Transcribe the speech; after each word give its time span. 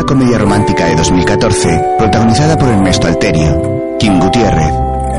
una 0.00 0.06
comedia 0.06 0.38
romántica 0.38 0.86
de 0.86 0.96
2014 0.96 1.96
protagonizada 1.98 2.56
por 2.56 2.70
Ernesto 2.70 3.06
Alterio, 3.06 3.96
Kim 3.98 4.18
Gutiérrez, 4.18 4.72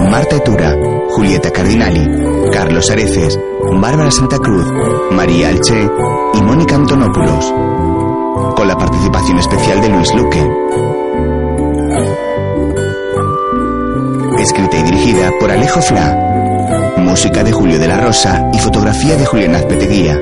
Marta 0.09 0.37
Etura, 0.37 0.75
Julieta 1.09 1.51
Cardinali, 1.51 2.49
Carlos 2.51 2.89
Areces, 2.89 3.39
Bárbara 3.79 4.09
Santa 4.09 4.39
Cruz, 4.39 4.65
María 5.11 5.49
Alche 5.49 5.87
y 6.33 6.41
Mónica 6.41 6.77
Antonopoulos, 6.77 7.53
con 8.55 8.67
la 8.67 8.75
participación 8.75 9.37
especial 9.37 9.81
de 9.81 9.89
Luis 9.89 10.15
Luque. 10.15 10.49
Escrita 14.39 14.77
y 14.79 14.83
dirigida 14.83 15.29
por 15.39 15.51
Alejo 15.51 15.79
Fla. 15.79 16.17
Música 16.97 17.43
de 17.43 17.51
Julio 17.51 17.77
de 17.77 17.87
la 17.87 17.97
Rosa 18.01 18.49
y 18.51 18.57
fotografía 18.57 19.15
de 19.15 19.27
Julián 19.27 19.53
Azpeteguía. 19.53 20.19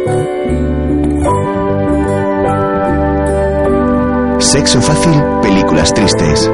Sexo 4.51 4.81
fácil, 4.81 5.13
películas 5.43 5.93
tristes. 5.93 6.49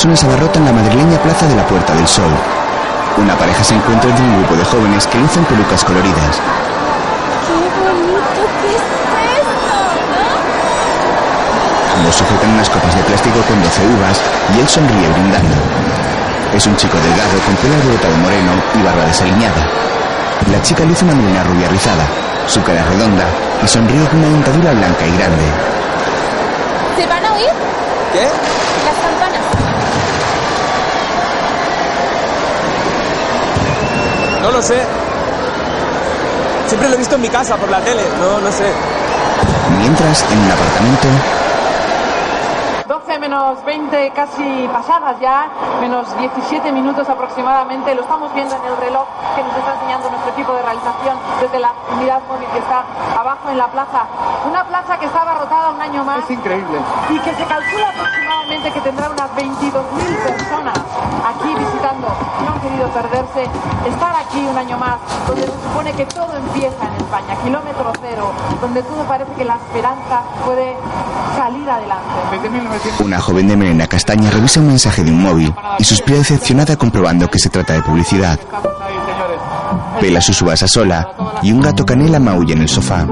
Personas 0.00 0.24
abarrotan 0.24 0.64
la 0.64 0.72
madrileña 0.72 1.20
plaza 1.20 1.46
de 1.46 1.54
la 1.54 1.66
Puerta 1.66 1.92
del 1.92 2.08
Sol. 2.08 2.32
Una 3.18 3.36
pareja 3.36 3.62
se 3.62 3.74
encuentra 3.74 4.08
entre 4.08 4.24
un 4.24 4.38
grupo 4.38 4.56
de 4.56 4.64
jóvenes 4.64 5.06
que 5.06 5.18
lucen 5.18 5.44
pelucas 5.44 5.84
coloridas. 5.84 6.40
¡Qué 7.44 7.60
bonito 7.84 8.40
que 8.64 8.76
es 8.76 8.80
esto! 8.80 9.76
Ambos 11.98 12.16
sujetan 12.16 12.48
unas 12.48 12.70
copas 12.70 12.96
de 12.96 13.02
plástico 13.02 13.42
con 13.44 13.60
12 13.60 13.86
uvas 13.92 14.16
y 14.56 14.60
él 14.60 14.68
sonríe 14.68 15.06
brindando. 15.12 15.56
Es 16.56 16.66
un 16.66 16.76
chico 16.76 16.96
delgado 16.96 17.36
con 17.44 17.54
pelo 17.56 17.74
alborotado 17.74 18.16
moreno 18.24 18.52
y 18.80 18.82
barba 18.82 19.04
desaliñada. 19.04 19.68
La 20.50 20.62
chica 20.62 20.82
luce 20.86 21.04
una 21.04 21.14
melena 21.14 21.44
rubia 21.44 21.68
rizada, 21.68 22.08
su 22.46 22.62
cara 22.62 22.80
es 22.80 22.88
redonda 22.88 23.28
y 23.62 23.68
sonríe 23.68 24.08
con 24.08 24.20
una 24.20 24.32
dentadura 24.32 24.72
blanca 24.72 25.04
y 25.04 25.12
grande. 25.12 25.44
¿Se 26.96 27.06
van 27.06 27.26
a 27.26 27.34
oír? 27.34 27.52
¿Qué? 28.14 28.24
Las 28.24 28.96
campanas. 28.96 29.59
No 34.50 34.56
lo 34.56 34.62
sé. 34.62 34.82
Siempre 36.66 36.88
lo 36.88 36.96
he 36.96 36.98
visto 36.98 37.14
en 37.14 37.20
mi 37.22 37.28
casa, 37.28 37.56
por 37.56 37.68
la 37.70 37.78
tele. 37.82 38.02
No, 38.18 38.40
no 38.40 38.50
sé. 38.50 38.66
Mientras, 39.78 40.24
en 40.28 40.38
un 40.40 40.50
apartamento, 40.50 41.08
12 42.88 43.18
menos 43.20 43.64
20, 43.64 44.10
casi 44.10 44.68
pasadas 44.72 45.20
ya, 45.20 45.46
menos 45.80 46.18
17 46.18 46.72
minutos 46.72 47.08
aproximadamente. 47.08 47.94
Lo 47.94 48.02
estamos 48.02 48.34
viendo 48.34 48.56
en 48.56 48.64
el 48.64 48.76
reloj 48.78 49.06
que 49.36 49.44
nos 49.44 49.54
está 49.56 49.74
enseñando 49.74 50.10
nuestro 50.10 50.32
equipo 50.32 50.52
de 50.54 50.62
realización 50.62 51.16
desde 51.40 51.60
la 51.60 51.72
unidad 51.92 52.20
móvil 52.28 52.48
que 52.48 52.58
está 52.58 52.82
abajo 53.16 53.50
en 53.50 53.56
la 53.56 53.68
plaza. 53.68 54.02
Una 54.50 54.66
plaza 54.66 54.98
que 54.98 55.06
está 55.06 55.22
abarrotada 55.22 55.70
un 55.70 55.80
año 55.80 56.02
más. 56.02 56.24
Es 56.24 56.30
increíble. 56.32 56.80
Y 57.08 57.20
que 57.20 57.32
se 57.36 57.44
calcula 57.44 57.90
aproximadamente 57.90 58.72
que 58.72 58.80
tendrá 58.80 59.10
unas 59.10 59.30
22.000 59.30 60.22
personas 60.26 60.79
aquí 61.50 61.64
visitando. 61.64 62.08
No 62.44 62.52
han 62.52 62.60
querido 62.60 62.88
perderse 62.88 63.42
estar 63.88 64.16
aquí 64.16 64.38
un 64.38 64.56
año 64.56 64.78
más, 64.78 64.98
donde 65.26 65.42
se 65.42 65.52
supone 65.52 65.92
que 65.92 66.06
todo 66.06 66.36
empieza 66.36 66.86
en 66.86 66.94
España, 66.94 67.36
kilómetro 67.42 67.92
cero, 68.00 68.32
donde 68.60 68.82
todo 68.82 69.04
parece 69.04 69.32
que 69.32 69.44
la 69.44 69.56
esperanza 69.56 70.22
puede 70.44 70.76
salir 71.36 71.68
adelante. 71.68 72.08
Desde 72.32 72.50
1900. 72.50 73.00
una 73.00 73.20
joven 73.20 73.48
de 73.48 73.56
melena 73.56 73.86
castaña 73.86 74.30
revisa 74.30 74.60
un 74.60 74.68
mensaje 74.68 75.04
de 75.04 75.10
un 75.10 75.22
móvil 75.22 75.54
y 75.78 75.84
suspira 75.84 76.18
decepcionada 76.18 76.76
comprobando 76.76 77.28
que 77.28 77.38
se 77.38 77.50
trata 77.50 77.74
de 77.74 77.82
publicidad. 77.82 78.38
Pela 80.00 80.20
sus 80.20 80.40
uvas 80.42 80.62
a 80.62 80.68
sola 80.68 81.08
y 81.42 81.52
un 81.52 81.60
gato 81.60 81.84
canela 81.84 82.18
maulla 82.18 82.54
en 82.54 82.62
el 82.62 82.68
sofá. 82.68 83.06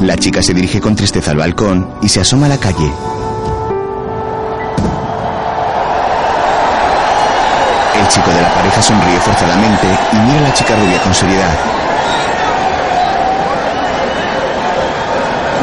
La 0.00 0.16
chica 0.16 0.42
se 0.42 0.52
dirige 0.52 0.80
con 0.80 0.94
tristeza 0.94 1.30
al 1.30 1.38
balcón 1.38 1.88
y 2.02 2.08
se 2.08 2.20
asoma 2.20 2.46
a 2.46 2.48
la 2.50 2.58
calle. 2.58 2.92
El 7.98 8.08
chico 8.08 8.30
de 8.30 8.42
la 8.42 8.54
pareja 8.54 8.82
sonríe 8.82 9.18
forzadamente 9.20 9.86
y 10.12 10.16
mira 10.16 10.38
a 10.38 10.42
la 10.42 10.52
chica 10.52 10.76
rubia 10.76 11.00
con 11.00 11.14
seriedad. 11.14 11.58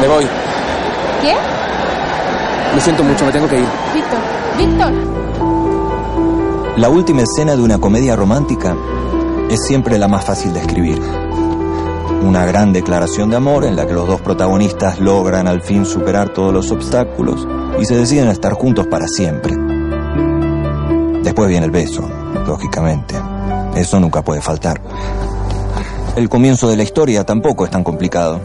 Me 0.00 0.08
voy. 0.08 0.26
¿Qué? 1.22 1.36
Lo 2.74 2.80
siento 2.80 3.04
mucho, 3.04 3.24
me 3.24 3.32
tengo 3.32 3.48
que 3.48 3.60
ir. 3.60 3.66
Víctor. 3.94 4.18
Víctor. 4.58 4.92
La 6.76 6.88
última 6.88 7.22
escena 7.22 7.54
de 7.54 7.62
una 7.62 7.78
comedia 7.78 8.16
romántica 8.16 8.74
es 9.48 9.64
siempre 9.64 9.96
la 9.96 10.08
más 10.08 10.24
fácil 10.24 10.52
de 10.52 10.60
escribir. 10.60 11.23
Una 12.24 12.46
gran 12.46 12.72
declaración 12.72 13.28
de 13.28 13.36
amor 13.36 13.66
en 13.66 13.76
la 13.76 13.86
que 13.86 13.92
los 13.92 14.08
dos 14.08 14.22
protagonistas 14.22 14.98
logran 14.98 15.46
al 15.46 15.60
fin 15.60 15.84
superar 15.84 16.30
todos 16.30 16.54
los 16.54 16.72
obstáculos 16.72 17.46
y 17.78 17.84
se 17.84 17.96
deciden 17.96 18.28
a 18.28 18.32
estar 18.32 18.54
juntos 18.54 18.86
para 18.86 19.06
siempre. 19.06 19.54
Después 21.22 21.50
viene 21.50 21.66
el 21.66 21.70
beso, 21.70 22.08
lógicamente. 22.46 23.14
Eso 23.74 24.00
nunca 24.00 24.22
puede 24.22 24.40
faltar. 24.40 24.80
El 26.16 26.30
comienzo 26.30 26.66
de 26.66 26.78
la 26.78 26.82
historia 26.82 27.24
tampoco 27.24 27.66
es 27.66 27.70
tan 27.70 27.84
complicado. 27.84 28.40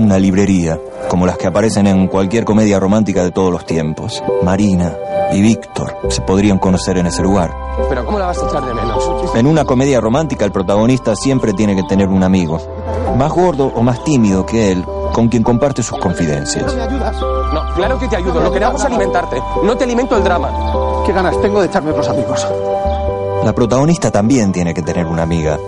Una 0.00 0.18
librería, 0.18 0.80
como 1.08 1.24
las 1.24 1.38
que 1.38 1.46
aparecen 1.46 1.86
en 1.86 2.08
cualquier 2.08 2.44
comedia 2.44 2.80
romántica 2.80 3.22
de 3.22 3.30
todos 3.30 3.52
los 3.52 3.64
tiempos. 3.64 4.20
Marina 4.42 4.96
y 5.32 5.40
Víctor 5.40 5.96
se 6.08 6.20
podrían 6.22 6.58
conocer 6.58 6.98
en 6.98 7.06
ese 7.06 7.22
lugar. 7.22 7.54
Pero 7.88 8.04
¿cómo 8.04 8.18
la 8.18 8.26
vas 8.26 8.42
a 8.42 8.48
echar 8.48 8.64
de 8.64 8.74
menos? 8.74 9.08
En 9.36 9.46
una 9.46 9.64
comedia 9.64 10.00
romántica 10.00 10.44
el 10.44 10.50
protagonista 10.50 11.14
siempre 11.14 11.52
tiene 11.52 11.76
que 11.76 11.84
tener 11.84 12.08
un 12.08 12.24
amigo, 12.24 12.58
más 13.20 13.32
gordo 13.32 13.70
o 13.74 13.82
más 13.82 14.02
tímido 14.02 14.46
que 14.46 14.72
él, 14.72 14.82
con 15.12 15.28
quien 15.28 15.42
comparte 15.42 15.82
sus 15.82 15.98
confidencias. 15.98 16.74
No, 16.74 17.74
claro 17.74 17.98
que 17.98 18.08
te 18.08 18.16
ayudo. 18.16 18.40
Lo 18.40 18.50
que 18.50 18.64
hago 18.64 18.78
es 18.78 18.84
alimentarte. 18.86 19.36
No 19.62 19.76
te 19.76 19.84
alimento 19.84 20.16
el 20.16 20.24
drama. 20.24 20.50
Qué 21.04 21.12
ganas 21.12 21.38
tengo 21.42 21.60
de 21.60 21.66
echarme 21.66 21.90
otros 21.90 22.08
amigos. 22.08 22.46
La 23.44 23.52
protagonista 23.52 24.10
también 24.10 24.52
tiene 24.52 24.72
que 24.72 24.80
tener 24.80 25.04
una 25.06 25.22
amiga, 25.22 25.58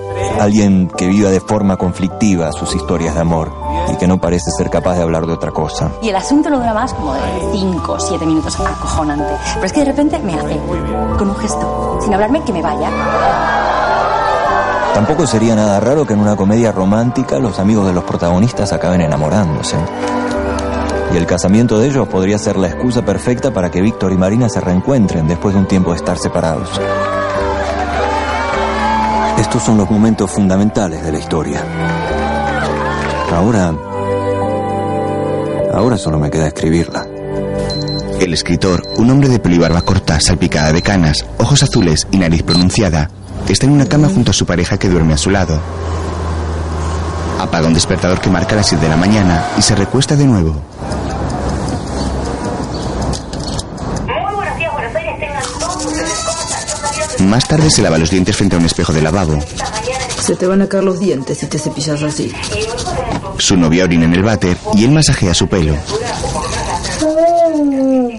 alguien 0.40 0.90
que 0.96 1.06
viva 1.06 1.28
de 1.28 1.40
forma 1.40 1.76
conflictiva 1.76 2.52
sus 2.52 2.74
historias 2.74 3.14
de 3.14 3.20
amor 3.20 3.52
y 3.92 3.96
que 3.96 4.06
no 4.06 4.18
parece 4.18 4.50
ser 4.56 4.70
capaz 4.70 4.94
de 4.94 5.02
hablar 5.02 5.26
de 5.26 5.34
otra 5.34 5.50
cosa. 5.50 5.90
Y 6.00 6.08
el 6.08 6.16
asunto 6.16 6.48
no 6.48 6.56
dura 6.58 6.72
más 6.72 6.94
como 6.94 7.12
de 7.12 7.20
5 7.52 7.92
o 7.92 8.00
7 8.00 8.24
minutos, 8.24 8.58
acojonante. 8.60 9.28
Pero 9.54 9.66
es 9.66 9.72
que 9.74 9.80
de 9.80 9.86
repente 9.86 10.18
me 10.20 10.34
hace, 10.34 10.58
con 11.18 11.28
un 11.28 11.36
gesto, 11.36 11.98
sin 12.02 12.14
hablarme, 12.14 12.42
que 12.44 12.52
me 12.54 12.62
vaya. 12.62 12.88
Tampoco 14.94 15.26
sería 15.26 15.54
nada 15.54 15.80
raro 15.80 16.06
que 16.06 16.12
en 16.12 16.20
una 16.20 16.36
comedia 16.36 16.70
romántica 16.70 17.38
los 17.38 17.58
amigos 17.58 17.86
de 17.86 17.94
los 17.94 18.04
protagonistas 18.04 18.72
acaben 18.72 19.00
enamorándose. 19.00 19.76
Y 21.12 21.16
el 21.16 21.26
casamiento 21.26 21.78
de 21.78 21.88
ellos 21.88 22.08
podría 22.08 22.38
ser 22.38 22.56
la 22.56 22.68
excusa 22.68 23.02
perfecta 23.02 23.52
para 23.52 23.70
que 23.70 23.80
Víctor 23.80 24.12
y 24.12 24.16
Marina 24.16 24.48
se 24.48 24.60
reencuentren 24.60 25.26
después 25.26 25.54
de 25.54 25.60
un 25.60 25.66
tiempo 25.66 25.90
de 25.90 25.96
estar 25.96 26.18
separados. 26.18 26.80
Estos 29.38 29.62
son 29.62 29.76
los 29.76 29.90
momentos 29.90 30.30
fundamentales 30.30 31.02
de 31.04 31.12
la 31.12 31.18
historia. 31.18 31.62
Ahora... 33.34 33.74
Ahora 35.74 35.96
solo 35.96 36.18
me 36.18 36.30
queda 36.30 36.48
escribirla. 36.48 37.06
El 38.20 38.34
escritor, 38.34 38.82
un 38.98 39.10
hombre 39.10 39.28
de 39.28 39.38
pelo 39.38 39.54
y 39.54 39.58
barba 39.58 39.82
corta, 39.82 40.20
salpicada 40.20 40.70
de 40.70 40.82
canas, 40.82 41.24
ojos 41.38 41.62
azules 41.62 42.06
y 42.10 42.18
nariz 42.18 42.42
pronunciada, 42.42 43.10
está 43.52 43.66
en 43.66 43.72
una 43.72 43.86
cama 43.86 44.08
junto 44.08 44.30
a 44.30 44.34
su 44.34 44.46
pareja 44.46 44.78
que 44.78 44.88
duerme 44.88 45.14
a 45.14 45.18
su 45.18 45.30
lado. 45.30 45.60
Apaga 47.40 47.66
un 47.66 47.74
despertador 47.74 48.20
que 48.20 48.30
marca 48.30 48.54
las 48.54 48.68
7 48.68 48.82
de 48.82 48.90
la 48.90 48.96
mañana 48.96 49.44
y 49.58 49.62
se 49.62 49.74
recuesta 49.74 50.16
de 50.16 50.26
nuevo. 50.26 50.62
Más 57.20 57.46
tarde 57.48 57.70
se 57.70 57.82
lava 57.82 57.98
los 57.98 58.10
dientes 58.10 58.36
frente 58.36 58.56
a 58.56 58.58
un 58.58 58.66
espejo 58.66 58.92
de 58.92 59.02
lavabo. 59.02 59.38
Se 60.20 60.34
te 60.36 60.46
van 60.46 60.62
a 60.62 60.68
caer 60.68 60.84
los 60.84 61.00
dientes 61.00 61.38
si 61.38 61.46
te 61.46 61.58
cepillas 61.58 62.02
así. 62.02 62.32
Su 63.38 63.56
novia 63.56 63.84
orina 63.84 64.04
en 64.04 64.14
el 64.14 64.22
váter 64.22 64.56
y 64.74 64.84
él 64.84 64.90
masajea 64.90 65.34
su 65.34 65.48
pelo. 65.48 65.76
lo 67.00 68.12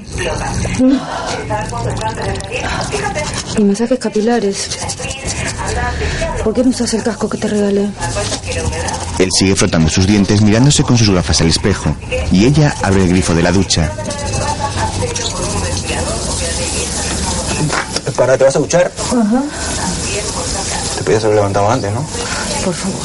Y 3.57 3.63
masajes 3.63 3.99
capilares. 3.99 4.69
¿Por 6.43 6.53
qué 6.53 6.63
no 6.63 6.69
usas 6.71 6.93
el 6.93 7.03
casco 7.03 7.29
que 7.29 7.37
te 7.37 7.47
regalé? 7.47 7.89
Él 9.19 9.29
sigue 9.31 9.55
frotando 9.55 9.89
sus 9.89 10.05
dientes 10.05 10.41
mirándose 10.41 10.83
con 10.83 10.97
sus 10.97 11.09
gafas 11.09 11.39
al 11.41 11.47
espejo 11.47 11.95
y 12.31 12.45
ella 12.45 12.75
abre 12.81 13.03
el 13.03 13.09
grifo 13.09 13.33
de 13.33 13.43
la 13.43 13.51
ducha. 13.51 13.91
Para, 18.17 18.37
¿te 18.37 18.43
vas 18.43 18.55
a 18.55 18.59
duchar? 18.59 18.91
Ajá. 19.07 19.43
Te 20.97 21.03
podías 21.03 21.23
haber 21.23 21.37
levantado 21.37 21.69
antes, 21.69 21.91
¿no? 21.93 22.05
Por 22.63 22.73
favor. 22.73 22.99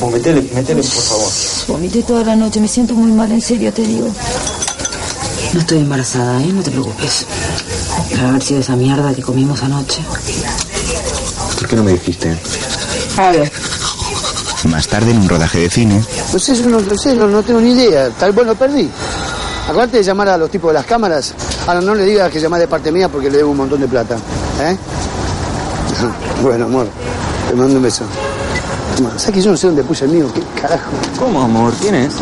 Pues 0.00 0.12
metele, 0.12 0.42
metele, 0.54 0.82
por 0.82 1.02
favor. 1.02 1.32
Vomité 1.68 2.02
toda 2.02 2.24
la 2.24 2.36
noche, 2.36 2.60
me 2.60 2.68
siento 2.68 2.94
muy 2.94 3.10
mal, 3.12 3.30
en 3.32 3.40
serio 3.40 3.72
te 3.72 3.82
digo. 3.82 4.08
No 5.54 5.60
estoy 5.60 5.78
embarazada, 5.78 6.42
¿eh? 6.42 6.52
No 6.52 6.62
te 6.62 6.70
preocupes. 6.70 7.24
Debe 8.10 8.28
haber 8.28 8.42
sido 8.42 8.60
esa 8.60 8.76
mierda 8.76 9.14
que 9.14 9.22
comimos 9.22 9.62
anoche. 9.62 10.02
¿Por 11.58 11.68
qué 11.68 11.76
no 11.76 11.82
me 11.82 11.92
dijiste? 11.92 12.36
A 13.16 13.30
ver. 13.32 13.50
Más 14.64 14.86
tarde, 14.86 15.10
en 15.10 15.18
un 15.18 15.28
rodaje 15.28 15.60
de 15.60 15.70
cine, 15.70 16.02
Pues 16.30 16.48
eso 16.48 16.68
no 16.68 16.80
lo 16.80 16.96
sé, 16.96 17.14
no, 17.14 17.26
no 17.26 17.42
tengo 17.42 17.60
ni 17.60 17.72
idea. 17.72 18.10
Tal 18.10 18.32
vez 18.32 18.46
lo 18.46 18.54
perdí. 18.54 18.88
Acuérdate 19.68 19.98
de 19.98 20.02
llamar 20.02 20.28
a 20.30 20.38
los 20.38 20.50
tipos 20.50 20.70
de 20.70 20.74
las 20.74 20.86
cámaras. 20.86 21.34
Ahora 21.66 21.80
no 21.80 21.94
le 21.94 22.04
digas 22.04 22.30
que 22.30 22.40
llamás 22.40 22.60
de 22.60 22.68
parte 22.68 22.90
mía 22.90 23.08
porque 23.08 23.30
le 23.30 23.38
debo 23.38 23.50
un 23.50 23.56
montón 23.58 23.80
de 23.80 23.88
plata. 23.88 24.16
¿Eh? 24.60 24.76
bueno, 26.42 26.66
amor, 26.66 26.86
te 27.48 27.54
mando 27.54 27.76
un 27.76 27.82
beso. 27.82 28.04
¿Sabes 29.16 29.34
que 29.34 29.42
yo 29.42 29.50
no 29.50 29.56
sé 29.56 29.66
dónde 29.66 29.84
puse 29.84 30.04
el 30.06 30.10
mío? 30.10 30.26
¿Qué 30.34 30.42
carajo? 30.60 30.90
¿Cómo, 31.18 31.42
amor? 31.42 31.72
¿Quién 31.80 31.94
es? 31.94 32.14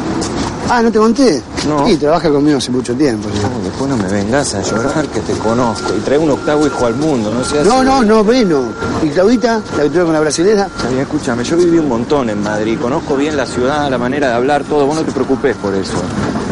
Ah, 0.68 0.82
¿no 0.82 0.90
te 0.90 0.98
conté? 0.98 1.42
No. 1.68 1.86
Sí, 1.86 1.96
trabaja 1.96 2.28
conmigo 2.30 2.58
hace 2.58 2.70
mucho 2.70 2.94
tiempo. 2.94 3.28
sí. 3.32 3.40
No, 3.42 3.64
después 3.64 3.90
no 3.90 3.96
me 3.96 4.08
vengas 4.08 4.54
a 4.54 4.62
llorar 4.62 5.06
que 5.08 5.20
te 5.20 5.32
conozco 5.34 5.94
y 5.96 6.00
trae 6.00 6.18
un 6.18 6.30
octavo 6.30 6.66
hijo 6.66 6.86
al 6.86 6.94
mundo, 6.96 7.32
no 7.32 7.44
seas... 7.44 7.66
No, 7.66 7.82
no, 7.84 8.02
no, 8.02 8.24
bueno. 8.24 8.62
¿Y 9.02 9.08
Claudita? 9.08 9.60
¿La 9.76 9.82
que 9.84 9.90
tuve 9.90 10.04
con 10.04 10.12
la 10.12 10.20
brasilera? 10.20 10.68
Bien, 10.88 11.00
escúchame, 11.02 11.44
yo 11.44 11.56
viví 11.56 11.78
un 11.78 11.88
montón 11.88 12.30
en 12.30 12.42
Madrid, 12.42 12.78
conozco 12.80 13.16
bien 13.16 13.36
la 13.36 13.46
ciudad, 13.46 13.90
la 13.90 13.98
manera 13.98 14.28
de 14.28 14.34
hablar, 14.34 14.64
todo, 14.64 14.86
vos 14.86 14.96
no 14.96 15.02
te 15.02 15.12
preocupes 15.12 15.56
por 15.56 15.74
eso. 15.74 15.94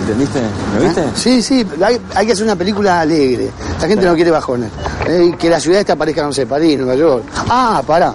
¿Entendiste? 0.00 0.40
¿Me 0.78 0.84
viste? 0.84 1.00
¿Eh? 1.00 1.10
Sí, 1.14 1.42
sí, 1.42 1.66
hay, 1.82 1.98
hay 2.14 2.26
que 2.26 2.32
hacer 2.32 2.44
una 2.44 2.56
película 2.56 3.00
alegre. 3.00 3.50
La 3.80 3.88
gente 3.88 4.04
no 4.04 4.14
quiere 4.14 4.30
bajones. 4.30 4.70
Eh, 5.06 5.34
que 5.38 5.48
la 5.48 5.58
ciudad 5.58 5.80
esta 5.80 5.96
parezca, 5.96 6.22
no 6.22 6.32
sé, 6.32 6.46
París, 6.46 6.76
Nueva 6.78 6.94
York. 6.94 7.24
Ah, 7.48 7.82
pará. 7.86 8.14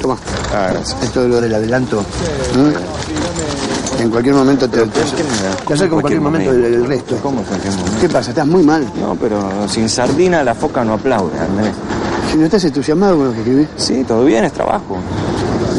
Toma. 0.00 0.16
Ah, 0.54 0.68
gracias. 0.72 0.96
Esto 1.02 1.24
es 1.24 1.28
lo 1.30 1.40
del 1.40 1.54
adelanto. 1.54 2.00
¿Mm? 2.00 2.70
En 3.98 4.10
cualquier 4.10 4.34
momento 4.34 4.68
te... 4.68 4.78
te, 4.86 5.00
te, 5.66 5.74
acerco 5.74 5.96
en 5.96 6.00
cualquier 6.00 6.20
momento 6.20 6.50
el, 6.50 6.64
el 6.64 6.86
resto. 6.86 7.16
¿Cómo 7.22 7.40
en 7.40 7.46
cualquier 7.46 7.74
momento? 7.74 8.00
¿Qué 8.00 8.08
pasa? 8.08 8.30
Estás 8.30 8.46
muy 8.46 8.62
mal. 8.62 8.86
No, 9.00 9.16
pero 9.16 9.68
sin 9.68 9.88
sardina 9.88 10.42
la 10.44 10.54
foca 10.54 10.84
no 10.84 10.94
aplaude, 10.94 11.38
Andrés. 11.38 11.74
Si 12.30 12.36
no 12.36 12.44
estás 12.44 12.64
entusiasmado 12.64 13.16
con 13.16 13.26
lo 13.26 13.32
que 13.32 13.38
escribís. 13.38 13.68
Sí, 13.76 14.04
todo 14.06 14.24
bien, 14.24 14.44
es 14.44 14.52
trabajo. 14.52 14.98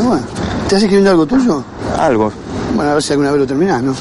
Bueno, 0.04 0.22
¿estás 0.64 0.82
escribiendo 0.82 1.12
algo 1.12 1.26
tuyo? 1.26 1.64
Algo. 1.98 2.32
Bueno, 2.76 2.92
a 2.92 2.94
ver 2.96 3.04
si 3.04 3.14
alguna 3.14 3.32
vez 3.32 3.42
lo 3.42 3.48
terminás, 3.48 3.84
¿no? 3.84 3.94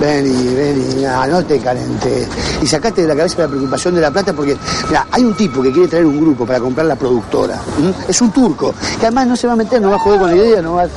Vení, 0.00 0.54
vení, 0.54 1.02
no, 1.02 1.26
no 1.26 1.44
te 1.44 1.58
calentes. 1.58 2.28
Y 2.60 2.66
sacate 2.66 3.02
de 3.02 3.08
la 3.08 3.16
cabeza 3.16 3.42
la 3.42 3.48
preocupación 3.48 3.94
de 3.94 4.02
la 4.02 4.10
plata 4.10 4.32
porque, 4.34 4.56
mira, 4.88 5.06
hay 5.10 5.24
un 5.24 5.34
tipo 5.34 5.62
que 5.62 5.72
quiere 5.72 5.88
traer 5.88 6.04
un 6.04 6.20
grupo 6.20 6.44
para 6.44 6.60
comprar 6.60 6.86
la 6.86 6.96
productora. 6.96 7.58
¿m? 7.78 7.94
Es 8.06 8.20
un 8.20 8.30
turco, 8.30 8.74
que 9.00 9.06
además 9.06 9.26
no 9.26 9.36
se 9.36 9.46
va 9.46 9.54
a 9.54 9.56
meter, 9.56 9.80
no 9.80 9.88
va 9.88 9.96
a 9.96 9.98
joder 9.98 10.20
con 10.20 10.30
la 10.30 10.36
idea, 10.36 10.60
no 10.60 10.74
va 10.74 10.82
a 10.82 10.88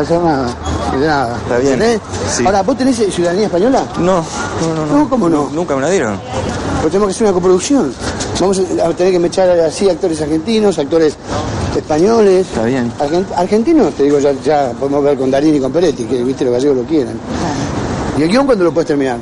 hacer 0.00 0.20
nada. 0.20 0.48
de 0.98 1.06
nada. 1.06 1.36
Está 1.38 1.58
bien. 1.58 2.00
Ahora, 2.46 2.62
¿vos 2.62 2.76
tenés 2.76 2.96
ciudadanía 2.96 3.46
española? 3.46 3.82
No, 3.98 4.24
no, 4.60 4.86
no. 4.86 4.96
No, 4.98 5.08
¿cómo 5.08 5.28
no? 5.28 5.50
Nunca 5.52 5.74
me 5.76 5.82
la 5.82 5.90
dieron. 5.90 6.18
Pues 6.80 6.92
tenemos 6.92 7.08
que 7.08 7.12
hacer 7.14 7.26
una 7.26 7.34
coproducción. 7.34 7.92
Vamos 8.40 8.58
a 8.60 8.88
tener 8.90 9.18
que 9.20 9.26
echar 9.26 9.48
así 9.60 9.88
actores 9.88 10.20
argentinos, 10.20 10.78
actores 10.78 11.16
españoles. 11.76 12.46
Está 12.48 12.64
bien. 12.64 12.92
Argen- 13.00 13.26
argentinos, 13.36 13.92
te 13.94 14.04
digo, 14.04 14.18
ya, 14.18 14.32
ya 14.44 14.72
podemos 14.78 15.02
ver 15.02 15.16
con 15.18 15.30
Darín 15.30 15.54
y 15.54 15.60
con 15.60 15.72
Peretti, 15.72 16.04
que 16.04 16.22
viste 16.22 16.44
los 16.44 16.52
gallegos 16.54 16.76
lo 16.78 16.82
quieren. 16.84 17.18
¿Y 18.18 18.22
el 18.22 18.28
guion 18.28 18.46
cuándo 18.46 18.64
lo 18.64 18.72
puedes 18.72 18.88
terminar? 18.88 19.18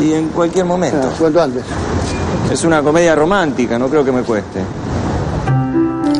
Y 0.00 0.12
en 0.12 0.28
cualquier 0.28 0.64
momento. 0.64 0.98
Ah, 1.02 1.10
¿Cuánto 1.18 1.42
antes? 1.42 1.62
Es 2.52 2.62
una 2.64 2.82
comedia 2.82 3.14
romántica, 3.14 3.78
no 3.78 3.88
creo 3.88 4.04
que 4.04 4.12
me 4.12 4.22
cueste. 4.22 4.60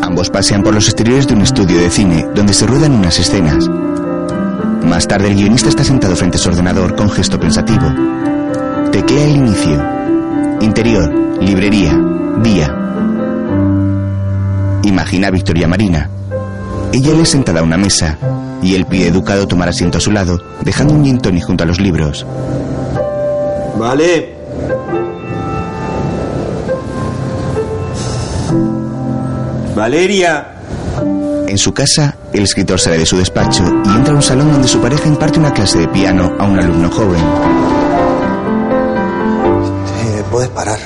ambos 0.02 0.30
pasean 0.30 0.62
por 0.62 0.74
los 0.74 0.86
exteriores 0.86 1.26
de 1.26 1.34
un 1.34 1.42
estudio 1.42 1.80
de 1.80 1.90
cine 1.90 2.26
donde 2.34 2.52
se 2.54 2.66
ruedan 2.66 2.92
unas 2.92 3.18
escenas. 3.18 3.68
Más 4.88 5.06
tarde, 5.06 5.28
el 5.28 5.34
guionista 5.34 5.68
está 5.68 5.84
sentado 5.84 6.16
frente 6.16 6.38
a 6.38 6.40
su 6.40 6.48
ordenador 6.48 6.96
con 6.96 7.10
gesto 7.10 7.38
pensativo. 7.38 7.92
Teclea 8.90 9.24
el 9.24 9.36
inicio. 9.36 9.82
Interior, 10.60 11.12
librería, 11.42 11.96
día. 12.42 12.74
Imagina 14.82 15.28
a 15.28 15.30
Victoria 15.30 15.68
Marina. 15.68 16.08
Ella 16.92 17.12
le 17.12 17.22
es 17.22 17.28
sentada 17.28 17.60
a 17.60 17.62
una 17.62 17.76
mesa 17.76 18.16
y 18.62 18.74
él 18.74 18.86
pide 18.86 19.08
educado 19.08 19.46
tomar 19.46 19.68
asiento 19.68 19.98
a 19.98 20.00
su 20.00 20.10
lado, 20.10 20.40
dejando 20.62 20.94
un 20.94 21.04
gin 21.04 21.18
tonic 21.18 21.44
junto 21.44 21.64
a 21.64 21.66
los 21.66 21.78
libros. 21.78 22.26
Vale. 23.76 24.34
Valeria. 29.76 30.54
En 31.46 31.58
su 31.58 31.72
casa, 31.72 32.16
el 32.38 32.44
escritor 32.44 32.78
sale 32.80 32.98
de 32.98 33.06
su 33.06 33.16
despacho 33.16 33.64
y 33.84 33.88
entra 33.90 34.12
a 34.12 34.16
un 34.16 34.22
salón 34.22 34.52
donde 34.52 34.68
su 34.68 34.80
pareja 34.80 35.08
imparte 35.08 35.38
una 35.40 35.52
clase 35.52 35.78
de 35.78 35.88
piano 35.88 36.32
a 36.38 36.44
un 36.44 36.58
alumno 36.58 36.88
joven. 36.90 37.20
Eh, 40.00 40.22
Puedes 40.30 40.48
parar. 40.50 40.78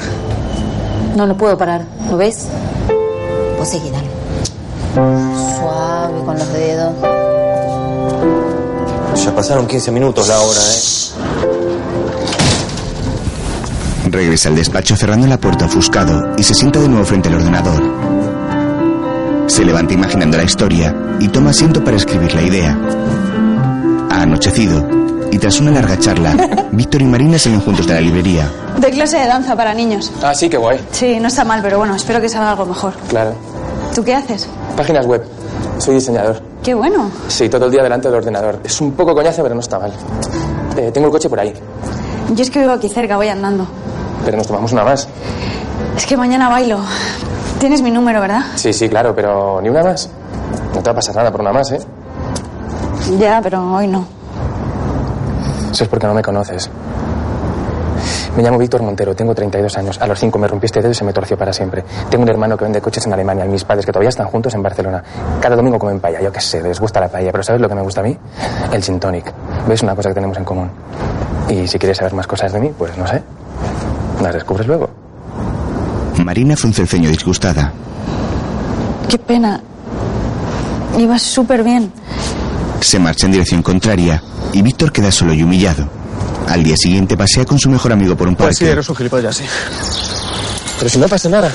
No, 1.14 1.26
no 1.26 1.37
puedo 1.37 1.58
parar. 1.58 1.82
¿Lo 2.10 2.16
ves? 2.16 2.46
Vos 3.58 3.69
seguí, 3.69 3.90
dale. 3.90 4.08
Suave 4.94 6.25
con 6.25 6.38
los 6.38 6.52
dedos. 6.52 6.94
Ya 9.22 9.34
pasaron 9.34 9.66
15 9.66 9.90
minutos 9.93 10.28
la 10.28 10.40
hora, 10.40 10.60
¿eh? 10.60 10.78
Regresa 14.10 14.49
al 14.49 14.56
despacho 14.56 14.96
cerrando 14.96 15.26
la 15.26 15.38
puerta 15.38 15.66
ofuscado 15.66 16.34
y 16.38 16.43
se 16.43 16.54
sienta 16.54 16.81
de 16.81 16.88
nuevo 16.88 17.04
frente 17.04 17.28
al 17.28 17.34
ordenador. 17.37 17.82
Se 19.49 19.64
levanta 19.64 19.93
imaginando 19.94 20.38
la 20.38 20.44
historia 20.44 20.94
y 21.20 21.29
toma 21.29 21.50
asiento 21.50 21.82
para 21.85 21.97
escribir 21.97 22.35
la 22.35 22.43
idea. 22.43 22.79
Ha 24.11 24.23
anochecido 24.23 24.87
y 25.31 25.38
tras 25.38 25.61
una 25.61 25.70
larga 25.70 25.99
charla, 25.99 26.35
Víctor 26.73 27.03
y 27.03 27.06
Marina 27.06 27.38
salen 27.38 27.61
juntos 27.61 27.87
de 27.87 27.94
la 27.94 28.00
librería. 28.00 28.50
De 28.79 28.91
clase 28.91 29.19
de 29.19 29.26
danza 29.26 29.57
para 29.57 29.73
niños. 29.75 30.12
Ah, 30.23 30.35
sí, 30.35 30.49
qué 30.49 30.57
guay. 30.59 30.78
Sí, 30.92 31.19
no 31.21 31.28
está 31.28 31.45
mal, 31.45 31.61
pero 31.62 31.78
bueno, 31.78 31.95
espero 31.95 32.21
que 32.21 32.28
salga 32.28 32.50
algo 32.50 32.66
mejor. 32.66 32.92
Claro. 33.09 33.33
¿Tú 33.95 34.04
qué 34.04 34.14
haces? 34.14 34.49
Páginas 34.76 35.07
web. 35.07 35.23
Soy 35.78 35.95
diseñador. 35.95 36.40
Qué 36.62 36.75
bueno. 36.75 37.11
Sí, 37.28 37.49
todo 37.49 37.66
el 37.66 37.71
día 37.73 37.83
delante 37.83 38.09
del 38.09 38.19
ordenador. 38.19 38.61
Es 38.62 38.81
un 38.81 38.92
poco 38.92 39.14
coñazo, 39.14 39.42
pero 39.42 39.54
no 39.54 39.61
está 39.61 39.78
mal. 39.78 39.92
Eh, 40.76 40.90
tengo 40.92 41.07
el 41.07 41.12
coche 41.12 41.28
por 41.28 41.40
ahí. 41.40 41.52
Yo 42.35 42.42
es 42.42 42.50
que 42.50 42.61
vivo 42.61 42.73
aquí 42.73 42.88
cerca, 42.88 43.16
voy 43.16 43.28
andando. 43.28 43.66
Pero 44.25 44.37
nos 44.37 44.47
tomamos 44.47 44.73
una 44.73 44.85
más. 44.85 45.09
Es 45.97 46.07
que 46.07 46.16
mañana 46.16 46.49
bailo. 46.49 46.78
Tienes 47.59 47.83
mi 47.83 47.90
número, 47.90 48.21
¿verdad? 48.21 48.42
Sí, 48.54 48.73
sí, 48.73 48.88
claro, 48.88 49.14
pero 49.14 49.61
ni 49.62 49.69
una 49.69 49.83
más. 49.83 50.09
No 50.75 50.83
te 50.83 50.88
va 50.88 50.93
a 50.93 50.95
pasar 50.95 51.17
nada 51.17 51.31
por 51.31 51.41
una 51.41 51.52
más, 51.52 51.71
¿eh? 51.73 51.81
Ya, 53.19 53.41
pero 53.43 53.75
hoy 53.75 53.88
no. 53.88 54.07
Eso 55.71 55.85
es 55.85 55.88
porque 55.88 56.07
no 56.07 56.14
me 56.14 56.23
conoces. 56.23 56.71
Me 58.37 58.43
llamo 58.43 58.57
Víctor 58.59 58.83
Montero, 58.83 59.14
tengo 59.14 59.35
32 59.35 59.76
años. 59.76 60.00
A 60.00 60.07
los 60.07 60.19
5 60.19 60.38
me 60.38 60.49
rompí 60.49 60.64
este 60.64 60.81
dedo 60.81 60.91
y 60.93 60.95
se 60.95 61.05
me 61.05 61.12
torció 61.12 61.37
para 61.37 61.52
siempre. 61.52 61.85
Tengo 62.09 62.25
un 62.25 62.31
hermano 62.31 62.57
que 62.57 62.64
vende 62.64 62.81
coches 62.81 63.05
en 63.07 63.12
Alemania 63.12 63.45
y 63.45 63.49
mis 63.49 63.64
padres 63.64 63.85
que 63.85 63.93
todavía 63.93 64.09
están 64.09 64.26
juntos 64.29 64.55
en 64.55 64.62
Barcelona. 64.62 65.02
Cada 65.41 65.55
domingo 65.55 65.79
comen 65.79 66.00
paella, 66.00 66.23
yo 66.23 66.33
qué 66.33 66.41
sé, 66.41 66.62
les 66.62 66.81
gusta 66.81 67.00
la 67.00 67.09
paella, 67.09 67.31
pero 67.31 67.43
¿sabes 67.43 67.61
lo 67.61 67.69
que 67.69 67.75
me 67.75 67.83
gusta 67.83 68.00
a 68.00 68.05
mí? 68.05 68.17
El 68.73 68.83
gin 68.83 68.99
tonic. 68.99 69.31
¿Ves 69.69 69.83
una 69.83 69.95
cosa 69.95 70.09
que 70.09 70.14
tenemos 70.14 70.38
en 70.38 70.45
común? 70.45 70.71
Y 71.50 71.67
si 71.67 71.79
quieres 71.79 71.99
saber 71.99 72.14
más 72.14 72.26
cosas 72.26 72.52
de 72.52 72.61
mí, 72.61 72.73
pues 72.76 72.97
no 72.97 73.07
sé. 73.07 73.23
Las 74.23 74.33
descubres 74.33 74.67
luego. 74.67 74.88
Marina 76.25 76.57
frunce 76.57 76.83
el 76.83 76.88
ceño 76.88 77.11
disgustada. 77.11 77.71
Qué 79.09 79.19
pena. 79.19 79.61
Ibas 80.99 81.22
súper 81.22 81.62
bien. 81.62 81.92
Se 82.80 82.99
marcha 82.99 83.26
en 83.26 83.32
dirección 83.32 83.62
contraria 83.62 84.22
y 84.52 84.62
Víctor 84.62 84.92
queda 84.92 85.11
solo 85.12 85.32
y 85.34 85.42
humillado. 85.42 85.88
Al 86.49 86.62
día 86.62 86.76
siguiente 86.76 87.16
pasea 87.16 87.44
con 87.44 87.58
su 87.58 87.70
mejor 87.70 87.92
amigo 87.92 88.16
por 88.16 88.28
un 88.28 88.34
Pues 88.37 88.58
parque. 88.58 88.78
un 88.90 88.96
gilipollas, 88.96 89.37
sí. 89.37 89.44
Pero 90.78 90.90
si 90.90 90.99
no 90.99 91.06
pasa 91.08 91.28
nada. 91.28 91.50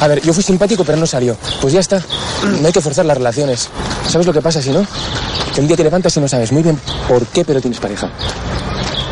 A 0.00 0.08
ver, 0.08 0.22
yo 0.22 0.32
fui 0.32 0.42
simpático, 0.42 0.84
pero 0.84 0.96
no 0.96 1.06
salió. 1.06 1.36
Pues 1.60 1.74
ya 1.74 1.80
está. 1.80 2.00
No 2.60 2.66
hay 2.66 2.72
que 2.72 2.80
forzar 2.80 3.04
las 3.04 3.16
relaciones. 3.18 3.68
¿Sabes 4.08 4.26
lo 4.26 4.32
que 4.32 4.40
pasa 4.40 4.62
si 4.62 4.70
no? 4.70 4.86
Que 5.54 5.60
un 5.60 5.66
día 5.66 5.76
te 5.76 5.82
levantas 5.84 6.16
y 6.16 6.20
no 6.20 6.28
sabes 6.28 6.52
muy 6.52 6.62
bien 6.62 6.78
por 7.08 7.26
qué, 7.26 7.44
pero 7.44 7.60
tienes 7.60 7.80
pareja. 7.80 8.08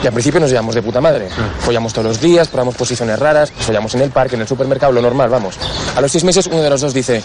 Y 0.04 0.06
al 0.06 0.12
principio 0.12 0.38
nos 0.38 0.50
llevamos 0.50 0.74
de 0.74 0.82
puta 0.82 1.00
madre. 1.00 1.30
Follamos 1.60 1.94
todos 1.94 2.06
los 2.08 2.20
días, 2.20 2.46
probamos 2.48 2.74
posiciones 2.74 3.18
raras, 3.18 3.50
follamos 3.50 3.94
en 3.94 4.02
el 4.02 4.10
parque, 4.10 4.34
en 4.34 4.42
el 4.42 4.46
supermercado, 4.46 4.92
lo 4.92 5.00
normal, 5.00 5.30
vamos. 5.30 5.54
A 5.96 6.00
los 6.02 6.12
seis 6.12 6.24
meses 6.24 6.46
uno 6.46 6.60
de 6.60 6.68
los 6.68 6.82
dos 6.82 6.92
dice, 6.92 7.22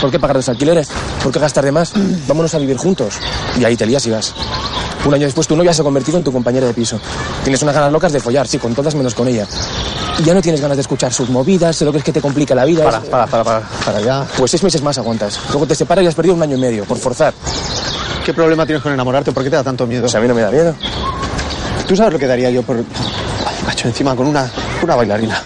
¿por 0.00 0.10
qué 0.10 0.18
pagar 0.18 0.34
los 0.34 0.48
alquileres? 0.48 0.88
¿Por 1.22 1.30
qué 1.30 1.38
gastar 1.38 1.64
de 1.64 1.70
más? 1.70 1.92
Vámonos 2.26 2.52
a 2.54 2.58
vivir 2.58 2.76
juntos. 2.78 3.14
Y 3.60 3.64
ahí 3.64 3.76
te 3.76 3.86
lías 3.86 4.04
y 4.06 4.10
vas. 4.10 4.34
Un 5.04 5.14
año 5.14 5.24
después 5.26 5.46
tu 5.46 5.54
novia 5.54 5.72
se 5.72 5.82
ha 5.82 5.84
convertido 5.84 6.18
en 6.18 6.24
tu 6.24 6.32
compañera 6.32 6.66
de 6.66 6.74
piso. 6.74 6.98
Tienes 7.44 7.62
unas 7.62 7.76
ganas 7.76 7.92
locas 7.92 8.12
de 8.12 8.18
follar, 8.18 8.48
sí, 8.48 8.58
con 8.58 8.74
todas 8.74 8.96
menos 8.96 9.14
con 9.14 9.28
ella. 9.28 9.46
Y 10.18 10.24
ya 10.24 10.34
no 10.34 10.42
tienes 10.42 10.60
ganas 10.60 10.76
de 10.76 10.80
escuchar 10.80 11.12
sus 11.12 11.28
movidas, 11.30 11.80
lo 11.82 11.92
que 11.92 11.98
es 11.98 12.04
que 12.04 12.12
te 12.12 12.20
complica 12.20 12.56
la 12.56 12.64
vida. 12.64 12.82
Para, 12.82 12.98
Es- 12.98 13.04
para, 13.04 13.26
para, 13.28 13.44
para, 13.44 13.60
para 13.84 14.00
ya. 14.00 14.26
Pues 14.36 14.50
seis 14.50 14.64
meses 14.64 14.82
más 14.82 14.98
aguantas. 14.98 15.38
Luego 15.50 15.64
te 15.64 15.76
separas 15.76 16.02
y 16.04 16.08
has 16.08 16.14
perdido 16.16 16.34
un 16.34 16.42
año 16.42 16.56
y 16.56 16.60
medio, 16.60 16.84
por 16.86 16.98
forzar. 16.98 17.32
¿Qué 18.24 18.34
problema 18.34 18.66
tienes 18.66 18.82
con 18.82 18.92
enamorarte? 18.92 19.30
¿Por 19.30 19.44
qué 19.44 19.50
te 19.50 19.54
da 19.54 19.62
tanto 19.62 19.86
miedo? 19.86 20.02
Pues 20.02 20.14
a 20.16 20.20
mí 20.20 20.26
no 20.26 20.34
me 20.34 20.40
da 20.42 20.50
miedo. 20.50 20.74
¿Tú 21.86 21.94
sabes 21.94 22.12
lo 22.12 22.18
que 22.18 22.26
daría 22.26 22.50
yo 22.50 22.62
por... 22.62 22.76
Ay, 22.78 23.56
macho, 23.64 23.88
encima 23.88 24.14
con 24.16 24.26
una, 24.26 24.50
una 24.82 24.96
bailarina. 24.96 25.40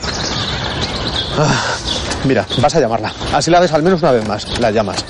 Ah, 1.38 1.76
mira, 2.24 2.46
vas 2.60 2.74
a 2.74 2.80
llamarla. 2.80 3.12
Así 3.32 3.50
la 3.50 3.60
ves 3.60 3.72
al 3.72 3.82
menos 3.82 4.00
una 4.02 4.12
vez 4.12 4.26
más. 4.26 4.58
La 4.58 4.70
llamas. 4.70 5.04